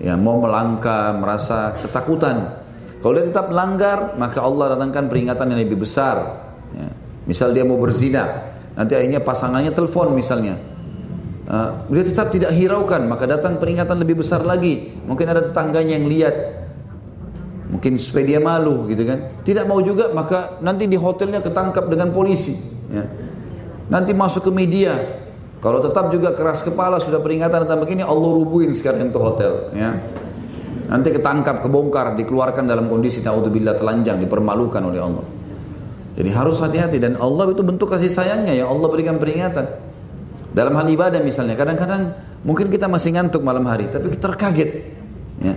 ya 0.00 0.14
mau 0.16 0.40
melangkah, 0.40 1.16
merasa 1.16 1.72
ketakutan. 1.76 2.64
Kalau 3.00 3.12
dia 3.12 3.28
tetap 3.28 3.52
melanggar, 3.52 4.18
maka 4.18 4.42
Allah 4.42 4.74
datangkan 4.74 5.06
peringatan 5.06 5.52
yang 5.52 5.60
lebih 5.62 5.84
besar. 5.84 6.42
Ya. 6.74 6.88
Misal 7.26 7.54
dia 7.54 7.62
mau 7.62 7.78
berzina, 7.78 8.54
nanti 8.74 8.94
akhirnya 8.94 9.22
pasangannya 9.22 9.70
telepon 9.70 10.14
misalnya. 10.14 10.58
Uh, 11.46 11.70
dia 11.94 12.02
tetap 12.02 12.34
tidak 12.34 12.50
hiraukan, 12.50 13.06
maka 13.06 13.30
datang 13.30 13.62
peringatan 13.62 14.02
lebih 14.02 14.18
besar 14.18 14.42
lagi. 14.42 14.98
Mungkin 15.06 15.26
ada 15.30 15.46
tetangganya 15.46 15.94
yang 15.94 16.10
lihat, 16.10 16.34
mungkin 17.70 18.02
supaya 18.02 18.26
dia 18.26 18.40
malu 18.42 18.90
gitu 18.90 19.06
kan. 19.06 19.42
Tidak 19.46 19.62
mau 19.66 19.78
juga, 19.78 20.10
maka 20.10 20.58
nanti 20.58 20.90
di 20.90 20.98
hotelnya 20.98 21.38
ketangkap 21.38 21.86
dengan 21.86 22.10
polisi. 22.10 22.58
Ya. 22.90 23.06
Nanti 23.86 24.10
masuk 24.10 24.50
ke 24.50 24.52
media, 24.54 24.98
kalau 25.60 25.78
tetap 25.80 26.12
juga 26.12 26.36
keras 26.36 26.60
kepala 26.60 27.00
sudah 27.00 27.18
peringatan 27.20 27.64
tentang 27.64 27.80
begini 27.80 28.04
Allah 28.04 28.30
rubuhin 28.30 28.70
sekarang 28.76 29.08
itu 29.08 29.20
hotel 29.20 29.72
ya. 29.72 29.92
Nanti 30.86 31.10
ketangkap, 31.10 31.66
kebongkar, 31.66 32.14
dikeluarkan 32.14 32.70
dalam 32.70 32.86
kondisi 32.86 33.18
naudzubillah 33.18 33.74
telanjang, 33.74 34.22
dipermalukan 34.22 34.82
oleh 34.86 35.02
Allah. 35.02 35.26
Jadi 36.14 36.30
harus 36.30 36.62
hati-hati 36.62 37.02
dan 37.02 37.18
Allah 37.18 37.50
itu 37.50 37.66
bentuk 37.66 37.90
kasih 37.90 38.08
sayangnya 38.08 38.54
ya 38.54 38.70
Allah 38.70 38.86
berikan 38.86 39.18
peringatan. 39.18 39.66
Dalam 40.56 40.72
hal 40.72 40.88
ibadah 40.88 41.20
misalnya, 41.20 41.52
kadang-kadang 41.52 42.16
mungkin 42.40 42.72
kita 42.72 42.88
masih 42.88 43.12
ngantuk 43.12 43.44
malam 43.44 43.68
hari, 43.68 43.92
tapi 43.92 44.08
terkaget. 44.16 44.88
Ya. 45.44 45.52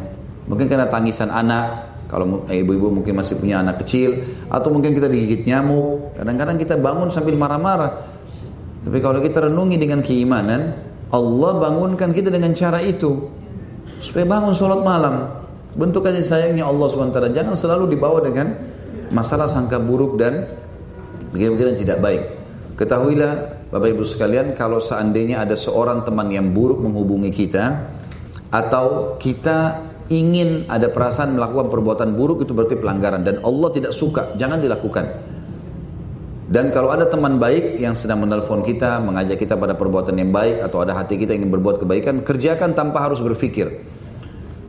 Mungkin 0.51 0.67
karena 0.67 0.91
tangisan 0.91 1.31
anak, 1.31 1.88
kalau 2.11 2.43
ibu-ibu 2.51 2.91
mungkin 2.91 3.15
masih 3.15 3.39
punya 3.39 3.63
anak 3.63 3.80
kecil, 3.85 4.19
atau 4.51 4.67
mungkin 4.67 4.91
kita 4.91 5.07
digigit 5.07 5.47
nyamuk. 5.47 6.19
Kadang-kadang 6.19 6.59
kita 6.59 6.76
bangun 6.76 7.07
sambil 7.15 7.39
marah-marah. 7.39 8.18
Tapi 8.80 8.97
kalau 9.03 9.19
kita 9.19 9.51
renungi 9.51 9.76
dengan 9.76 9.99
keimanan, 9.99 10.76
Allah 11.10 11.51
bangunkan 11.57 12.14
kita 12.15 12.31
dengan 12.31 12.56
cara 12.56 12.80
itu. 12.80 13.27
Supaya 13.99 14.26
bangun 14.26 14.56
sholat 14.56 14.81
malam. 14.85 15.27
Bentuk 15.76 16.07
kasih 16.07 16.23
sayangnya 16.23 16.65
Allah 16.65 16.88
SWT. 16.88 17.19
Jangan 17.35 17.56
selalu 17.57 17.93
dibawa 17.93 18.23
dengan 18.23 18.56
masalah 19.11 19.49
sangka 19.49 19.81
buruk 19.81 20.15
dan 20.18 20.47
pikiran-pikiran 21.35 21.76
tidak 21.76 21.97
baik. 21.99 22.23
Ketahuilah 22.80 23.34
Bapak 23.69 23.89
Ibu 23.91 24.03
sekalian 24.07 24.56
kalau 24.57 24.81
seandainya 24.81 25.43
ada 25.43 25.53
seorang 25.53 26.01
teman 26.07 26.31
yang 26.31 26.56
buruk 26.56 26.81
menghubungi 26.81 27.30
kita 27.30 27.91
atau 28.49 29.19
kita 29.22 29.85
ingin 30.10 30.65
ada 30.65 30.89
perasaan 30.89 31.38
melakukan 31.38 31.69
perbuatan 31.69 32.18
buruk 32.18 32.41
itu 32.41 32.57
berarti 32.57 32.81
pelanggaran 32.81 33.22
dan 33.22 33.38
Allah 33.45 33.69
tidak 33.69 33.93
suka, 33.93 34.34
jangan 34.34 34.57
dilakukan. 34.57 35.06
Dan 36.49 36.73
kalau 36.73 36.89
ada 36.89 37.05
teman 37.05 37.38
baik 37.38 37.77
yang 37.77 37.93
sedang 37.93 38.26
menelpon 38.26 38.65
kita, 38.65 38.97
mengajak 38.97 39.38
kita 39.38 39.53
pada 39.53 39.77
perbuatan 39.77 40.17
yang 40.17 40.34
baik 40.34 40.65
atau 40.65 40.81
ada 40.81 40.97
hati 40.97 41.21
kita 41.21 41.38
ingin 41.38 41.53
berbuat 41.53 41.77
kebaikan, 41.85 42.26
kerjakan 42.26 42.73
tanpa 42.73 43.05
harus 43.05 43.21
berpikir. 43.21 43.85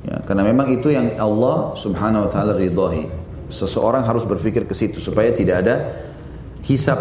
Ya, 0.05 0.21
karena 0.29 0.45
memang 0.45 0.69
itu 0.69 0.93
yang 0.93 1.17
Allah 1.17 1.73
Subhanahu 1.81 2.29
wa 2.29 2.31
taala 2.31 2.53
ridhoi. 2.53 3.09
Seseorang 3.49 4.05
harus 4.05 4.29
berpikir 4.29 4.69
ke 4.69 4.77
situ 4.77 5.01
supaya 5.01 5.33
tidak 5.33 5.65
ada 5.65 6.05
hisap 6.69 7.01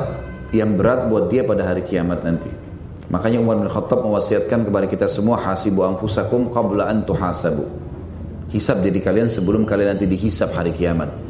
yang 0.56 0.80
berat 0.80 1.12
buat 1.12 1.28
dia 1.28 1.44
pada 1.44 1.68
hari 1.68 1.84
kiamat 1.84 2.24
nanti. 2.24 2.50
Makanya 3.12 3.44
Umar 3.44 3.60
bin 3.60 3.68
Khattab 3.68 4.00
mewasiatkan 4.02 4.64
kepada 4.64 4.88
kita 4.88 5.12
semua 5.12 5.44
hasibu 5.44 5.84
anfusakum 5.84 6.48
qabla 6.56 6.88
an 6.88 7.04
tuhasabu. 7.04 7.68
Hisap 8.50 8.80
diri 8.80 9.04
kalian 9.04 9.28
sebelum 9.28 9.68
kalian 9.68 9.94
nanti 9.94 10.08
dihisap 10.08 10.56
hari 10.56 10.72
kiamat. 10.72 11.29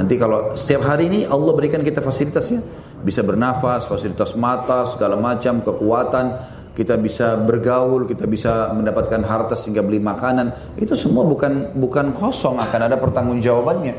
Nanti 0.00 0.16
kalau 0.16 0.56
setiap 0.56 0.88
hari 0.88 1.12
ini 1.12 1.20
Allah 1.28 1.52
berikan 1.52 1.84
kita 1.84 2.00
fasilitasnya, 2.00 2.64
bisa 3.04 3.20
bernafas, 3.20 3.84
fasilitas 3.84 4.32
mata, 4.32 4.88
segala 4.88 5.20
macam, 5.20 5.60
kekuatan, 5.60 6.40
kita 6.72 6.96
bisa 6.96 7.36
bergaul, 7.36 8.08
kita 8.08 8.24
bisa 8.24 8.72
mendapatkan 8.72 9.20
harta 9.20 9.60
sehingga 9.60 9.84
beli 9.84 10.00
makanan. 10.00 10.72
Itu 10.80 10.96
semua 10.96 11.28
bukan 11.28 11.76
bukan 11.76 12.16
kosong, 12.16 12.56
akan 12.56 12.80
ada 12.88 12.96
pertanggungjawabannya. 12.96 13.94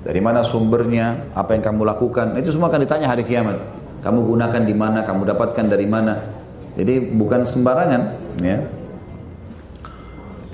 Dari 0.00 0.20
mana 0.24 0.40
sumbernya, 0.40 1.36
apa 1.36 1.52
yang 1.52 1.60
kamu 1.60 1.92
lakukan, 1.92 2.40
itu 2.40 2.48
semua 2.48 2.72
akan 2.72 2.80
ditanya 2.80 3.12
hari 3.12 3.28
kiamat. 3.28 3.60
Kamu 4.00 4.24
gunakan 4.24 4.64
di 4.64 4.72
mana, 4.72 5.04
kamu 5.04 5.28
dapatkan 5.28 5.68
dari 5.68 5.84
mana. 5.84 6.24
Jadi 6.72 7.12
bukan 7.12 7.44
sembarangan, 7.44 8.02
ya. 8.40 8.64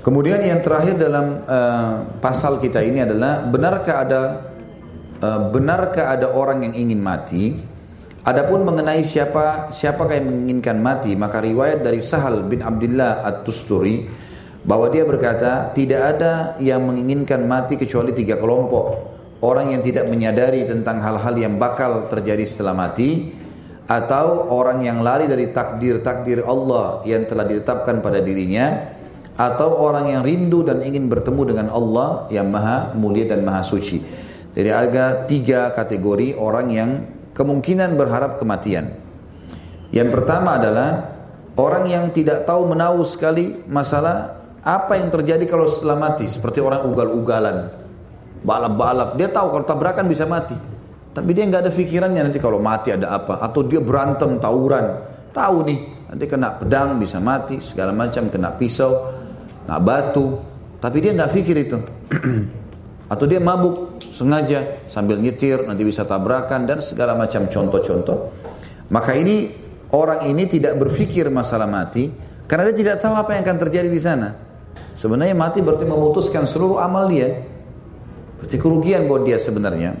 Kemudian 0.03 0.43
yang 0.43 0.59
terakhir 0.59 0.99
dalam 0.99 1.47
uh, 1.47 2.19
pasal 2.19 2.59
kita 2.59 2.83
ini 2.83 3.07
adalah 3.07 3.45
benarkah 3.47 3.95
ada 4.03 4.21
benarkah 5.21 6.17
ada 6.17 6.33
orang 6.33 6.65
yang 6.65 6.73
ingin 6.73 6.99
mati? 6.99 7.53
Adapun 8.21 8.61
mengenai 8.65 9.01
siapa 9.01 9.73
siapakah 9.73 10.17
yang 10.17 10.29
menginginkan 10.29 10.77
mati, 10.77 11.17
maka 11.17 11.41
riwayat 11.41 11.81
dari 11.81 12.01
Sahal 12.05 12.45
bin 12.45 12.61
Abdullah 12.61 13.25
At-Tusturi 13.25 14.05
bahwa 14.61 14.93
dia 14.93 15.01
berkata, 15.01 15.73
tidak 15.73 16.01
ada 16.17 16.33
yang 16.61 16.85
menginginkan 16.85 17.49
mati 17.49 17.81
kecuali 17.81 18.13
tiga 18.13 18.37
kelompok. 18.37 19.09
Orang 19.41 19.73
yang 19.73 19.81
tidak 19.81 20.05
menyadari 20.05 20.69
tentang 20.69 21.01
hal-hal 21.01 21.33
yang 21.33 21.57
bakal 21.57 22.05
terjadi 22.13 22.45
setelah 22.45 22.77
mati, 22.77 23.33
atau 23.89 24.53
orang 24.53 24.85
yang 24.85 25.01
lari 25.01 25.25
dari 25.25 25.49
takdir-takdir 25.49 26.45
Allah 26.45 27.01
yang 27.09 27.25
telah 27.25 27.49
ditetapkan 27.49 28.05
pada 28.05 28.21
dirinya, 28.21 28.93
atau 29.33 29.81
orang 29.81 30.13
yang 30.13 30.21
rindu 30.21 30.61
dan 30.61 30.85
ingin 30.85 31.09
bertemu 31.09 31.41
dengan 31.57 31.67
Allah 31.73 32.29
yang 32.29 32.53
maha 32.53 32.93
mulia 32.93 33.25
dan 33.25 33.41
maha 33.41 33.65
suci. 33.65 34.29
Jadi 34.51 34.69
ada 34.69 35.23
tiga 35.27 35.71
kategori 35.71 36.35
orang 36.35 36.67
yang 36.71 36.91
kemungkinan 37.31 37.95
berharap 37.95 38.35
kematian. 38.35 38.91
Yang 39.91 40.09
pertama 40.11 40.59
adalah 40.59 40.89
orang 41.55 41.87
yang 41.87 42.05
tidak 42.11 42.43
tahu 42.43 42.67
menahu 42.67 43.03
sekali 43.07 43.63
masalah 43.67 44.39
apa 44.63 44.99
yang 44.99 45.07
terjadi 45.07 45.43
kalau 45.47 45.71
setelah 45.71 45.99
mati. 45.99 46.27
Seperti 46.27 46.59
orang 46.59 46.83
ugal-ugalan, 46.83 47.71
balap-balap. 48.43 49.15
Dia 49.15 49.31
tahu 49.31 49.47
kalau 49.55 49.65
tabrakan 49.65 50.05
bisa 50.11 50.27
mati. 50.27 50.55
Tapi 51.11 51.29
dia 51.35 51.43
nggak 51.43 51.67
ada 51.67 51.71
pikirannya 51.71 52.31
nanti 52.31 52.39
kalau 52.39 52.59
mati 52.59 52.95
ada 52.95 53.11
apa. 53.11 53.39
Atau 53.39 53.67
dia 53.67 53.83
berantem, 53.83 54.39
tawuran. 54.39 55.11
Tahu 55.31 55.57
nih, 55.63 55.79
nanti 56.11 56.25
kena 56.27 56.55
pedang 56.59 56.99
bisa 56.99 57.19
mati, 57.23 57.59
segala 57.63 57.95
macam, 57.95 58.27
kena 58.27 58.51
pisau, 58.55 59.11
kena 59.63 59.79
batu. 59.79 60.39
Tapi 60.79 60.97
dia 60.99 61.11
nggak 61.15 61.31
pikir 61.35 61.55
itu. 61.55 61.77
Atau 63.11 63.27
dia 63.27 63.43
mabuk 63.43 63.99
sengaja 64.07 64.87
sambil 64.87 65.19
nyetir 65.19 65.67
nanti 65.67 65.83
bisa 65.83 66.07
tabrakan 66.07 66.63
dan 66.63 66.79
segala 66.79 67.11
macam 67.11 67.51
contoh-contoh. 67.51 68.31
Maka 68.87 69.19
ini 69.19 69.51
orang 69.91 70.31
ini 70.31 70.47
tidak 70.47 70.79
berpikir 70.79 71.27
masalah 71.27 71.67
mati 71.67 72.07
karena 72.47 72.71
dia 72.71 72.87
tidak 72.87 73.03
tahu 73.03 73.11
apa 73.11 73.35
yang 73.35 73.43
akan 73.43 73.57
terjadi 73.67 73.91
di 73.91 73.99
sana. 73.99 74.31
Sebenarnya 74.95 75.35
mati 75.35 75.59
berarti 75.59 75.83
memutuskan 75.83 76.47
seluruh 76.47 76.79
amal 76.79 77.11
dia. 77.11 77.47
Berarti 78.39 78.55
kerugian 78.55 79.11
buat 79.11 79.27
dia 79.27 79.35
sebenarnya. 79.35 79.91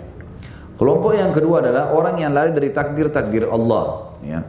Kelompok 0.79 1.11
yang 1.11 1.35
kedua 1.35 1.61
adalah 1.61 1.91
orang 1.91 2.15
yang 2.15 2.31
lari 2.31 2.55
dari 2.55 2.71
takdir-takdir 2.71 3.47
Allah. 3.47 4.17
Ya. 4.23 4.39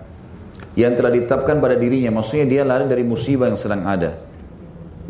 Yang 0.79 0.93
telah 1.03 1.11
ditetapkan 1.13 1.59
pada 1.59 1.77
dirinya. 1.77 2.15
Maksudnya 2.15 2.47
dia 2.47 2.63
lari 2.63 2.87
dari 2.87 3.03
musibah 3.05 3.51
yang 3.51 3.61
sedang 3.61 3.85
ada. 3.85 4.17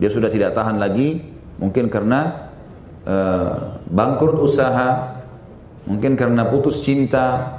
Dia 0.00 0.10
sudah 0.10 0.32
tidak 0.32 0.56
tahan 0.56 0.80
lagi. 0.80 1.20
Mungkin 1.62 1.86
karena 1.86 2.51
Eh, 3.02 3.54
bangkrut 3.90 4.38
usaha, 4.46 5.18
mungkin 5.90 6.14
karena 6.14 6.46
putus 6.46 6.86
cinta, 6.86 7.58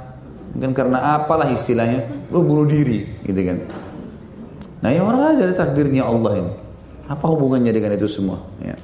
mungkin 0.56 0.72
karena 0.72 1.20
apalah 1.20 1.52
istilahnya, 1.52 2.08
lu 2.32 2.40
bunuh 2.40 2.64
diri, 2.64 3.04
gitu 3.28 3.40
kan. 3.44 3.58
Nah, 4.80 4.88
yang 4.88 5.04
orang 5.04 5.20
lain 5.20 5.36
dari 5.44 5.52
takdirnya 5.52 6.08
Allah 6.08 6.32
ini. 6.40 6.52
Apa 7.04 7.28
hubungannya 7.28 7.68
dengan 7.76 7.92
itu 7.92 8.08
semua? 8.08 8.40
Ya. 8.64 8.76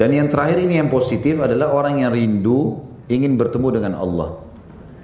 Dan 0.00 0.16
yang 0.16 0.32
terakhir 0.32 0.64
ini 0.64 0.80
yang 0.80 0.88
positif 0.88 1.36
adalah 1.36 1.76
orang 1.76 2.00
yang 2.00 2.08
rindu 2.08 2.80
ingin 3.08 3.36
bertemu 3.36 3.68
dengan 3.76 3.92
Allah. 4.00 4.40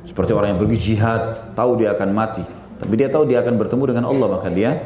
Seperti 0.08 0.32
orang 0.32 0.56
yang 0.56 0.60
pergi 0.64 0.78
jihad, 0.80 1.52
tahu 1.52 1.76
dia 1.76 1.92
akan 1.92 2.08
mati. 2.16 2.44
Tapi 2.80 2.92
dia 2.96 3.12
tahu 3.12 3.28
dia 3.28 3.44
akan 3.44 3.60
bertemu 3.60 3.84
dengan 3.84 4.04
Allah, 4.08 4.26
maka 4.32 4.48
dia 4.48 4.80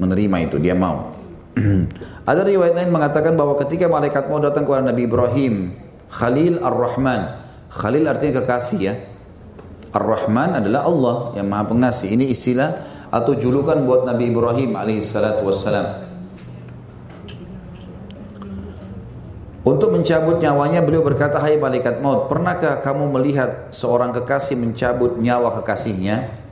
menerima 0.00 0.36
itu, 0.48 0.56
dia 0.56 0.72
mau. 0.72 1.15
Ada 2.30 2.44
riwayat 2.44 2.76
lain 2.76 2.92
mengatakan 2.92 3.32
bahwa 3.32 3.56
ketika 3.64 3.88
malaikat 3.88 4.28
mau 4.28 4.36
datang 4.36 4.68
kepada 4.68 4.92
Nabi 4.92 5.08
Ibrahim, 5.08 5.54
Khalil 6.12 6.60
Ar-Rahman. 6.60 7.48
Khalil 7.72 8.04
artinya 8.08 8.44
kekasih 8.44 8.78
ya. 8.80 8.94
Ar-Rahman 9.96 10.60
adalah 10.60 10.84
Allah 10.84 11.16
yang 11.40 11.48
Maha 11.48 11.64
Pengasih. 11.72 12.12
Ini 12.12 12.28
istilah 12.28 12.70
atau 13.08 13.32
julukan 13.32 13.80
buat 13.88 14.04
Nabi 14.04 14.28
Ibrahim 14.28 14.76
alaihissalatu 14.76 15.48
wassalam. 15.48 16.06
Untuk 19.66 19.90
mencabut 19.90 20.38
nyawanya 20.38 20.78
beliau 20.78 21.02
berkata, 21.02 21.42
Hai 21.42 21.58
malaikat 21.58 21.98
maut, 21.98 22.30
pernahkah 22.30 22.86
kamu 22.86 23.18
melihat 23.18 23.74
seorang 23.74 24.14
kekasih 24.14 24.54
mencabut 24.54 25.18
nyawa 25.18 25.58
kekasihnya? 25.58 26.45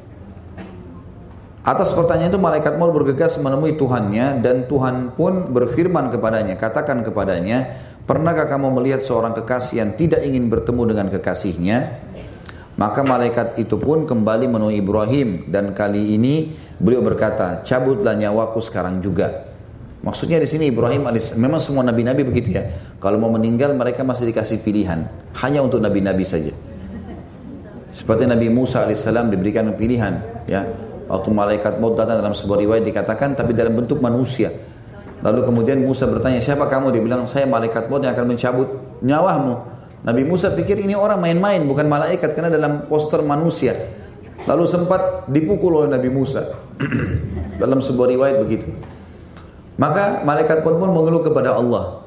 Atas 1.64 1.96
pertanyaan 1.96 2.28
itu 2.28 2.36
malaikat 2.36 2.76
maut 2.76 2.92
bergegas 2.92 3.40
menemui 3.40 3.80
Tuhannya 3.80 4.44
dan 4.44 4.68
Tuhan 4.68 5.16
pun 5.16 5.48
berfirman 5.48 6.12
kepadanya, 6.12 6.60
katakan 6.60 7.00
kepadanya, 7.00 7.80
pernahkah 8.04 8.44
kamu 8.52 8.68
melihat 8.76 9.00
seorang 9.00 9.32
kekasih 9.32 9.80
yang 9.80 9.96
tidak 9.96 10.20
ingin 10.28 10.52
bertemu 10.52 10.92
dengan 10.92 11.06
kekasihnya? 11.08 12.04
Maka 12.76 13.00
malaikat 13.00 13.56
itu 13.56 13.80
pun 13.80 14.04
kembali 14.04 14.44
menemui 14.44 14.76
Ibrahim 14.76 15.48
dan 15.48 15.72
kali 15.72 16.12
ini 16.12 16.52
beliau 16.76 17.00
berkata, 17.00 17.64
cabutlah 17.64 18.12
nyawaku 18.12 18.60
sekarang 18.60 19.00
juga. 19.00 19.48
Maksudnya 20.04 20.36
di 20.36 20.44
sini 20.44 20.68
Ibrahim 20.68 21.08
AS, 21.08 21.32
memang 21.32 21.64
semua 21.64 21.80
nabi-nabi 21.80 22.28
begitu 22.28 22.60
ya. 22.60 22.76
Kalau 23.00 23.16
mau 23.16 23.32
meninggal 23.32 23.72
mereka 23.72 24.04
masih 24.04 24.28
dikasih 24.28 24.60
pilihan, 24.60 25.08
hanya 25.40 25.64
untuk 25.64 25.80
nabi-nabi 25.80 26.28
saja. 26.28 26.52
Seperti 27.88 28.28
Nabi 28.28 28.52
Musa 28.52 28.84
alaihissalam 28.84 29.32
diberikan 29.32 29.70
pilihan, 29.72 30.44
ya. 30.44 30.66
Waktu 31.04 31.28
malaikat 31.32 31.80
maut 31.80 31.94
datang 31.96 32.20
dalam 32.24 32.32
sebuah 32.32 32.58
riwayat 32.64 32.84
dikatakan, 32.84 33.36
tapi 33.36 33.52
dalam 33.52 33.76
bentuk 33.76 34.00
manusia. 34.00 34.52
Lalu 35.20 35.40
kemudian 35.44 35.80
Musa 35.80 36.04
bertanya, 36.08 36.40
siapa 36.40 36.68
kamu? 36.68 36.92
Dia 36.92 37.02
bilang, 37.04 37.22
saya 37.24 37.44
malaikat 37.48 37.88
maut 37.88 38.04
yang 38.04 38.12
akan 38.12 38.26
mencabut 38.28 38.68
nyawamu. 39.04 39.54
Nabi 40.04 40.22
Musa 40.24 40.52
pikir 40.52 40.80
ini 40.80 40.92
orang 40.92 41.20
main-main, 41.20 41.64
bukan 41.64 41.88
malaikat, 41.88 42.36
karena 42.36 42.52
dalam 42.52 42.88
poster 42.88 43.24
manusia. 43.24 43.72
Lalu 44.44 44.64
sempat 44.68 45.28
dipukul 45.32 45.84
oleh 45.84 45.88
Nabi 45.92 46.12
Musa. 46.12 46.44
dalam 47.62 47.78
sebuah 47.78 48.08
riwayat 48.10 48.36
begitu. 48.42 48.68
Maka 49.74 50.22
malaikat 50.22 50.62
pun 50.62 50.78
pun 50.78 50.90
mengeluh 50.90 51.22
kepada 51.22 51.54
Allah. 51.54 52.02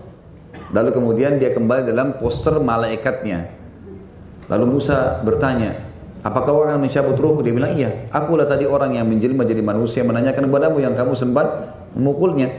Lalu 0.72 0.90
kemudian 0.92 1.40
dia 1.40 1.52
kembali 1.52 1.88
dalam 1.88 2.16
poster 2.20 2.60
malaikatnya. 2.60 3.52
Lalu 4.48 4.80
Musa 4.80 5.20
bertanya, 5.24 5.76
apakah 6.28 6.52
orang 6.68 6.84
mencabut 6.84 7.16
ruhku? 7.16 7.40
Dia 7.40 7.56
bilang, 7.56 7.72
iya. 7.80 8.12
Akulah 8.12 8.44
tadi 8.44 8.68
orang 8.68 9.00
yang 9.00 9.08
menjelma 9.08 9.48
jadi 9.48 9.64
manusia 9.64 10.04
menanyakan 10.04 10.52
kepadamu 10.52 10.78
yang 10.84 10.94
kamu 10.94 11.16
sempat 11.16 11.48
memukulnya. 11.96 12.52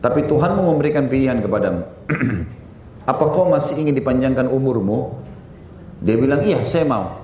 Tapi 0.00 0.24
Tuhanmu 0.24 0.64
memberikan 0.72 1.04
pilihan 1.12 1.44
kepadamu. 1.44 1.84
Apa 3.10 3.24
kau 3.30 3.52
masih 3.52 3.76
ingin 3.76 3.92
dipanjangkan 3.92 4.48
umurmu? 4.48 5.12
Dia 6.00 6.16
bilang, 6.16 6.40
iya 6.40 6.64
saya 6.64 6.88
mau. 6.88 7.20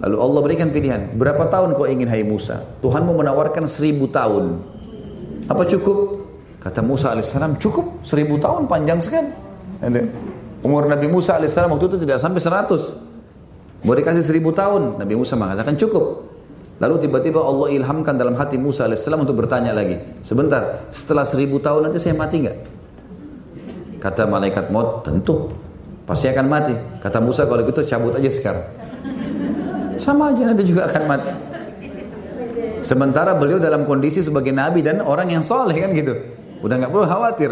Lalu 0.00 0.16
Allah 0.20 0.40
berikan 0.44 0.68
pilihan, 0.72 1.16
berapa 1.16 1.48
tahun 1.48 1.72
kau 1.76 1.88
ingin 1.88 2.08
hai 2.08 2.24
Musa? 2.24 2.60
Tuhanmu 2.84 3.16
menawarkan 3.16 3.64
seribu 3.68 4.08
tahun. 4.12 4.60
Apa 5.48 5.64
cukup? 5.68 6.24
Kata 6.60 6.82
Musa 6.82 7.14
alaihissalam, 7.14 7.56
cukup 7.62 8.02
seribu 8.02 8.36
tahun 8.36 8.66
panjang 8.66 8.98
sekali. 9.00 9.30
Umur 10.66 10.88
Nabi 10.88 11.06
Musa 11.08 11.38
alaihissalam 11.38 11.72
waktu 11.72 11.86
itu 11.94 11.98
tidak 12.04 12.18
sampai 12.20 12.40
seratus. 12.42 12.96
Mau 13.84 13.92
dikasih 13.92 14.24
seribu 14.24 14.54
tahun, 14.56 14.96
Nabi 14.96 15.14
Musa 15.18 15.36
mengatakan 15.36 15.76
cukup. 15.76 16.24
Lalu 16.76 17.08
tiba-tiba 17.08 17.40
Allah 17.40 17.72
ilhamkan 17.72 18.20
dalam 18.20 18.36
hati 18.36 18.60
Musa 18.60 18.84
alaihissalam 18.84 19.24
untuk 19.24 19.40
bertanya 19.40 19.72
lagi. 19.72 19.96
Sebentar, 20.20 20.88
setelah 20.92 21.24
seribu 21.24 21.56
tahun 21.56 21.88
nanti 21.88 21.98
saya 22.00 22.12
mati 22.12 22.44
nggak? 22.44 22.56
Kata 23.96 24.28
malaikat 24.28 24.68
maut, 24.68 25.00
tentu. 25.00 25.48
Pasti 26.04 26.28
akan 26.28 26.46
mati. 26.46 26.76
Kata 27.00 27.18
Musa 27.18 27.48
kalau 27.48 27.64
gitu 27.64 27.80
cabut 27.88 28.12
aja 28.12 28.28
sekarang. 28.28 28.64
Sama 29.96 30.30
aja 30.30 30.52
nanti 30.52 30.62
juga 30.68 30.86
akan 30.86 31.02
mati. 31.08 31.32
Sementara 32.84 33.34
beliau 33.34 33.56
dalam 33.56 33.88
kondisi 33.88 34.20
sebagai 34.20 34.52
nabi 34.52 34.84
dan 34.84 35.00
orang 35.02 35.32
yang 35.32 35.42
soleh 35.42 35.74
kan 35.80 35.90
gitu. 35.96 36.12
Udah 36.60 36.76
nggak 36.76 36.92
perlu 36.92 37.06
khawatir. 37.08 37.50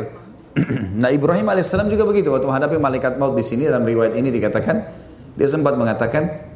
nah 1.03 1.11
Ibrahim 1.11 1.51
alaihissalam 1.51 1.91
juga 1.91 2.07
begitu 2.07 2.31
waktu 2.31 2.47
menghadapi 2.47 2.79
malaikat 2.79 3.19
maut 3.19 3.35
di 3.35 3.43
sini 3.43 3.67
dalam 3.67 3.83
riwayat 3.83 4.15
ini 4.15 4.31
dikatakan 4.31 4.87
dia 5.35 5.49
sempat 5.51 5.75
mengatakan, 5.75 6.51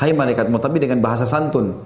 Hai 0.00 0.16
malaikat 0.16 0.48
maut 0.48 0.64
tapi 0.64 0.80
dengan 0.80 1.04
bahasa 1.04 1.28
santun. 1.28 1.76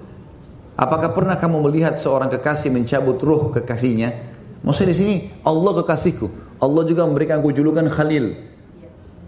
Apakah 0.79 1.11
pernah 1.11 1.35
kamu 1.35 1.67
melihat 1.67 1.99
seorang 1.99 2.31
kekasih 2.31 2.71
mencabut 2.71 3.19
ruh 3.19 3.51
kekasihnya? 3.51 4.31
Maksudnya 4.63 4.95
di 4.95 4.97
sini 4.97 5.15
Allah 5.43 5.83
kekasihku. 5.83 6.57
Allah 6.63 6.83
juga 6.87 7.03
memberikan 7.03 7.43
aku 7.43 7.51
julukan 7.51 7.83
Khalil. 7.91 8.39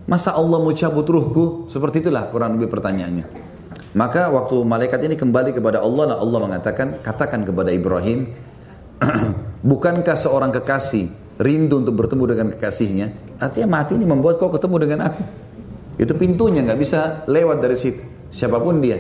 Masa 0.07 0.32
Allah 0.32 0.56
mau 0.64 0.72
cabut 0.72 1.03
ruhku? 1.03 1.68
Seperti 1.68 1.99
itulah 1.99 2.32
kurang 2.32 2.56
lebih 2.56 2.72
pertanyaannya. 2.72 3.28
Maka 3.91 4.32
waktu 4.32 4.56
malaikat 4.64 5.03
ini 5.03 5.19
kembali 5.19 5.52
kepada 5.52 5.84
Allah, 5.84 6.15
Allah 6.15 6.40
mengatakan, 6.40 7.03
katakan 7.03 7.44
kepada 7.44 7.76
Ibrahim, 7.76 8.32
Bukankah 9.68 10.14
seorang 10.14 10.53
kekasih 10.53 11.10
rindu 11.41 11.82
untuk 11.82 11.98
bertemu 11.98 12.24
dengan 12.30 12.48
kekasihnya? 12.53 13.07
Artinya 13.41 13.82
mati 13.82 13.98
ini 13.98 14.06
membuat 14.06 14.38
kau 14.38 14.53
ketemu 14.53 14.76
dengan 14.86 14.99
aku. 15.11 15.22
Itu 15.98 16.14
pintunya 16.14 16.61
nggak 16.61 16.80
bisa 16.80 17.26
lewat 17.26 17.57
dari 17.57 17.78
situ. 17.78 18.02
Siapa 18.30 18.61
pun 18.61 18.78
dia. 18.78 18.98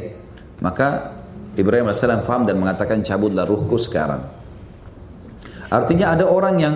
Maka 0.65 1.13
Ibrahim 1.53 1.93
AS 1.93 2.01
faham 2.01 2.49
dan 2.49 2.57
mengatakan 2.57 3.05
cabutlah 3.05 3.45
ruhku 3.45 3.77
sekarang. 3.77 4.21
Artinya 5.69 6.17
ada 6.17 6.25
orang 6.25 6.55
yang 6.57 6.75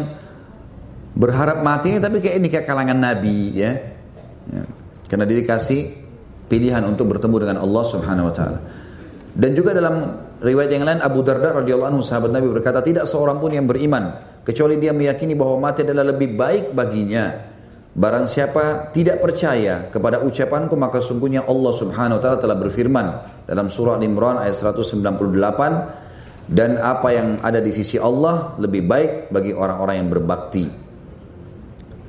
berharap 1.17 1.59
mati 1.65 1.95
ini 1.95 1.99
tapi 1.99 2.23
kayak 2.23 2.35
ini 2.37 2.47
kayak 2.47 2.65
kalangan 2.69 2.97
nabi 2.97 3.55
ya. 3.55 3.71
ya. 4.51 4.63
Karena 5.09 5.25
dia 5.25 5.37
dikasih 5.43 5.81
pilihan 6.47 6.83
untuk 6.85 7.11
bertemu 7.11 7.35
dengan 7.47 7.57
Allah 7.63 7.83
Subhanahu 7.83 8.29
wa 8.29 8.33
taala. 8.35 8.59
Dan 9.31 9.55
juga 9.55 9.71
dalam 9.71 10.11
riwayat 10.43 10.71
yang 10.75 10.83
lain 10.83 10.99
Abu 10.99 11.23
Darda 11.23 11.63
radhiyallahu 11.63 11.89
anhu 11.95 12.03
sahabat 12.03 12.35
Nabi 12.35 12.51
berkata 12.51 12.83
tidak 12.83 13.07
seorang 13.07 13.39
pun 13.39 13.55
yang 13.55 13.63
beriman 13.63 14.11
kecuali 14.43 14.75
dia 14.75 14.91
meyakini 14.91 15.39
bahwa 15.39 15.71
mati 15.71 15.87
adalah 15.87 16.11
lebih 16.11 16.35
baik 16.35 16.75
baginya. 16.75 17.50
Barang 17.91 18.23
siapa 18.23 18.87
tidak 18.95 19.19
percaya 19.19 19.91
kepada 19.91 20.23
ucapanku 20.23 20.79
maka 20.79 21.03
sungguhnya 21.03 21.43
Allah 21.43 21.73
Subhanahu 21.75 22.17
wa 22.17 22.21
taala 22.23 22.39
telah 22.39 22.55
berfirman 22.55 23.07
dalam 23.43 23.67
surah 23.67 23.99
Al-Imran 23.99 24.39
ayat 24.39 24.55
198 24.55 26.47
dan 26.47 26.79
apa 26.79 27.07
yang 27.11 27.35
ada 27.43 27.59
di 27.59 27.75
sisi 27.75 27.99
Allah 27.99 28.55
lebih 28.63 28.87
baik 28.87 29.11
bagi 29.35 29.51
orang-orang 29.51 29.95
yang 29.99 30.07
berbakti. 30.07 30.65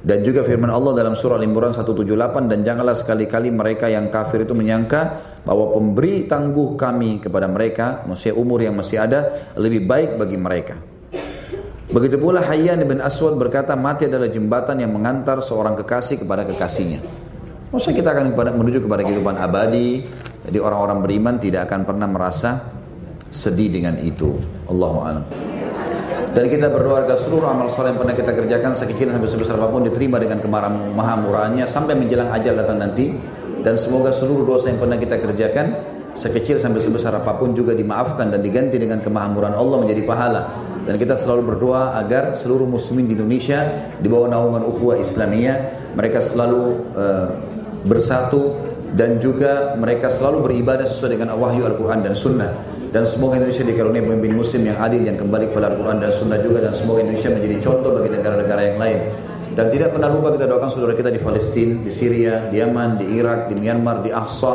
Dan 0.03 0.23
juga 0.23 0.47
firman 0.47 0.71
Allah 0.71 0.99
dalam 0.99 1.19
surah 1.19 1.39
Al-Imran 1.39 1.75
178 1.75 2.51
dan 2.51 2.63
janganlah 2.63 2.95
sekali-kali 2.95 3.51
mereka 3.51 3.91
yang 3.91 4.07
kafir 4.07 4.47
itu 4.47 4.55
menyangka 4.55 5.19
bahwa 5.43 5.75
pemberi 5.75 6.31
tangguh 6.31 6.79
kami 6.79 7.23
kepada 7.23 7.51
mereka, 7.51 8.07
maksudnya 8.07 8.35
umur 8.39 8.63
yang 8.63 8.75
masih 8.79 8.99
ada 9.03 9.51
lebih 9.59 9.83
baik 9.87 10.19
bagi 10.19 10.39
mereka. 10.39 10.92
Begitu 11.93 12.17
pula 12.17 12.41
Hayyan 12.41 12.81
bin 12.89 13.05
Aswad 13.05 13.37
berkata 13.37 13.77
mati 13.77 14.09
adalah 14.09 14.33
jembatan 14.33 14.81
yang 14.81 14.97
mengantar 14.97 15.45
seorang 15.45 15.77
kekasih 15.77 16.25
kepada 16.25 16.49
kekasihnya. 16.49 17.05
Maksudnya 17.69 17.97
kita 18.01 18.09
akan 18.17 18.25
menuju 18.57 18.89
kepada 18.89 19.05
kehidupan 19.05 19.37
abadi. 19.37 20.01
Jadi 20.49 20.57
orang-orang 20.57 21.05
beriman 21.05 21.35
tidak 21.37 21.69
akan 21.69 21.85
pernah 21.85 22.09
merasa 22.09 22.65
sedih 23.29 23.69
dengan 23.69 24.01
itu. 24.01 24.41
Allahu 24.73 24.99
a'lam. 25.05 25.25
Dan 26.33 26.49
kita 26.49 26.73
berdoa 26.73 27.05
agar 27.05 27.21
seluruh 27.21 27.45
amal 27.53 27.69
soleh 27.69 27.93
yang 27.93 28.01
pernah 28.01 28.17
kita 28.17 28.33
kerjakan 28.33 28.73
sekecil 28.73 29.13
sampai 29.13 29.29
sebesar 29.29 29.61
apa 29.61 29.69
pun 29.69 29.85
diterima 29.85 30.17
dengan 30.17 30.41
kemarahan 30.41 30.97
maha 30.97 31.21
murahnya 31.21 31.69
sampai 31.69 31.93
menjelang 31.93 32.33
ajal 32.33 32.57
datang 32.57 32.81
nanti. 32.81 33.13
Dan 33.61 33.77
semoga 33.77 34.17
seluruh 34.17 34.49
dosa 34.49 34.73
yang 34.73 34.81
pernah 34.81 34.97
kita 34.97 35.21
kerjakan 35.21 35.77
sekecil 36.17 36.57
sampai 36.57 36.81
sebesar 36.81 37.21
apa 37.21 37.37
pun 37.37 37.53
juga 37.53 37.77
dimaafkan 37.77 38.33
dan 38.33 38.41
diganti 38.41 38.81
dengan 38.81 39.05
kemahamuran 39.05 39.53
Allah 39.53 39.77
menjadi 39.77 40.03
pahala. 40.09 40.72
Dan 40.83 40.99
kita 40.99 41.15
selalu 41.15 41.55
berdoa 41.55 41.95
agar 41.95 42.35
seluruh 42.35 42.67
muslimin 42.67 43.07
di 43.07 43.15
Indonesia 43.15 43.91
di 44.03 44.11
bawah 44.11 44.27
naungan 44.27 44.67
ukhuwah 44.67 44.99
Islamiyah 44.99 45.93
mereka 45.95 46.19
selalu 46.19 46.63
uh, 46.97 47.29
bersatu 47.87 48.59
dan 48.93 49.23
juga 49.23 49.73
mereka 49.79 50.13
selalu 50.13 50.51
beribadah 50.51 50.85
sesuai 50.85 51.17
dengan 51.17 51.39
wahyu 51.39 51.65
Al-Quran 51.65 52.05
dan 52.05 52.15
Sunnah. 52.19 52.53
Dan 52.93 53.09
semoga 53.09 53.41
Indonesia 53.41 53.65
dikaruniai 53.65 54.05
pemimpin 54.05 54.37
muslim 54.37 54.69
yang 54.69 54.77
adil 54.77 55.01
yang 55.01 55.17
kembali 55.17 55.49
kepada 55.49 55.73
Al-Quran 55.73 55.97
dan 56.05 56.13
Sunnah 56.13 56.39
juga 56.45 56.61
dan 56.61 56.77
semoga 56.77 57.01
Indonesia 57.01 57.33
menjadi 57.33 57.57
contoh 57.65 57.91
bagi 57.97 58.11
negara-negara 58.13 58.63
yang 58.69 58.79
lain. 58.79 58.99
Dan 59.53 59.69
tidak 59.69 59.97
pernah 59.97 60.09
lupa 60.13 60.33
kita 60.33 60.49
doakan 60.49 60.69
saudara 60.73 60.97
kita 60.97 61.13
di 61.13 61.21
Palestina, 61.21 61.85
di 61.85 61.93
Syria, 61.93 62.49
di 62.49 62.61
Yaman, 62.61 63.01
di 63.01 63.07
Irak, 63.17 63.53
di 63.53 63.55
Myanmar, 63.57 64.01
di 64.05 64.13
Aqsa, 64.13 64.53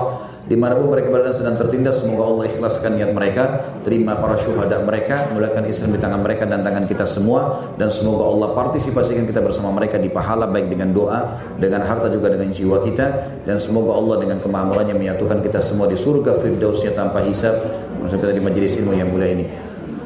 di 0.48 0.56
mana 0.56 0.80
pun 0.80 0.96
mereka 0.96 1.12
berada 1.12 1.36
sedang 1.36 1.60
tertindas 1.60 2.00
semoga 2.00 2.24
Allah 2.24 2.48
ikhlaskan 2.48 2.96
niat 2.96 3.12
mereka 3.12 3.44
terima 3.84 4.16
para 4.16 4.40
syuhada 4.40 4.80
mereka 4.80 5.28
mulakan 5.36 5.68
Islam 5.68 5.92
di 5.92 6.00
tangan 6.00 6.24
mereka 6.24 6.48
dan 6.48 6.64
tangan 6.64 6.88
kita 6.88 7.04
semua 7.04 7.68
dan 7.76 7.92
semoga 7.92 8.32
Allah 8.32 8.56
partisipasikan 8.56 9.28
kita 9.28 9.44
bersama 9.44 9.76
mereka 9.76 10.00
di 10.00 10.08
pahala 10.08 10.48
baik 10.48 10.72
dengan 10.72 10.96
doa 10.96 11.36
dengan 11.60 11.84
harta 11.84 12.08
juga 12.08 12.32
dengan 12.32 12.56
jiwa 12.56 12.80
kita 12.80 13.08
dan 13.44 13.60
semoga 13.60 14.00
Allah 14.00 14.24
dengan 14.24 14.40
kemahamurannya 14.40 14.96
menyatukan 14.96 15.44
kita 15.44 15.60
semua 15.60 15.92
di 15.92 16.00
surga 16.00 16.40
firdausnya 16.40 16.96
tanpa 16.96 17.28
hisab. 17.28 17.60
Maksud 18.00 18.24
kita 18.24 18.32
di 18.32 18.40
majelis 18.40 18.80
ilmu 18.80 18.96
yang 18.96 19.12
mulia 19.12 19.36
ini. 19.36 19.46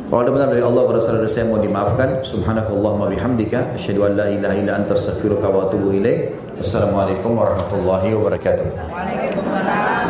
Kalau 0.09 0.27
ada 0.27 0.31
benar 0.33 0.49
dari 0.51 0.59
Allah 0.59 0.83
pada 0.89 0.99
saudara 0.99 1.29
saya 1.29 1.47
mohon 1.47 1.63
dimaafkan. 1.63 2.25
Subhanakallahumma 2.27 3.07
bihamdika 3.13 3.77
asyhadu 3.77 4.09
an 4.09 4.19
la 4.19 4.27
ilaha 4.27 4.55
illa 4.59 4.75
anta 4.75 4.97
astaghfiruka 4.97 5.47
wa 5.47 5.69
atubu 5.69 5.95
ilaik. 5.95 6.35
Assalamualaikum 6.59 7.31
warahmatullahi 7.31 8.11
wabarakatuh 8.19 10.00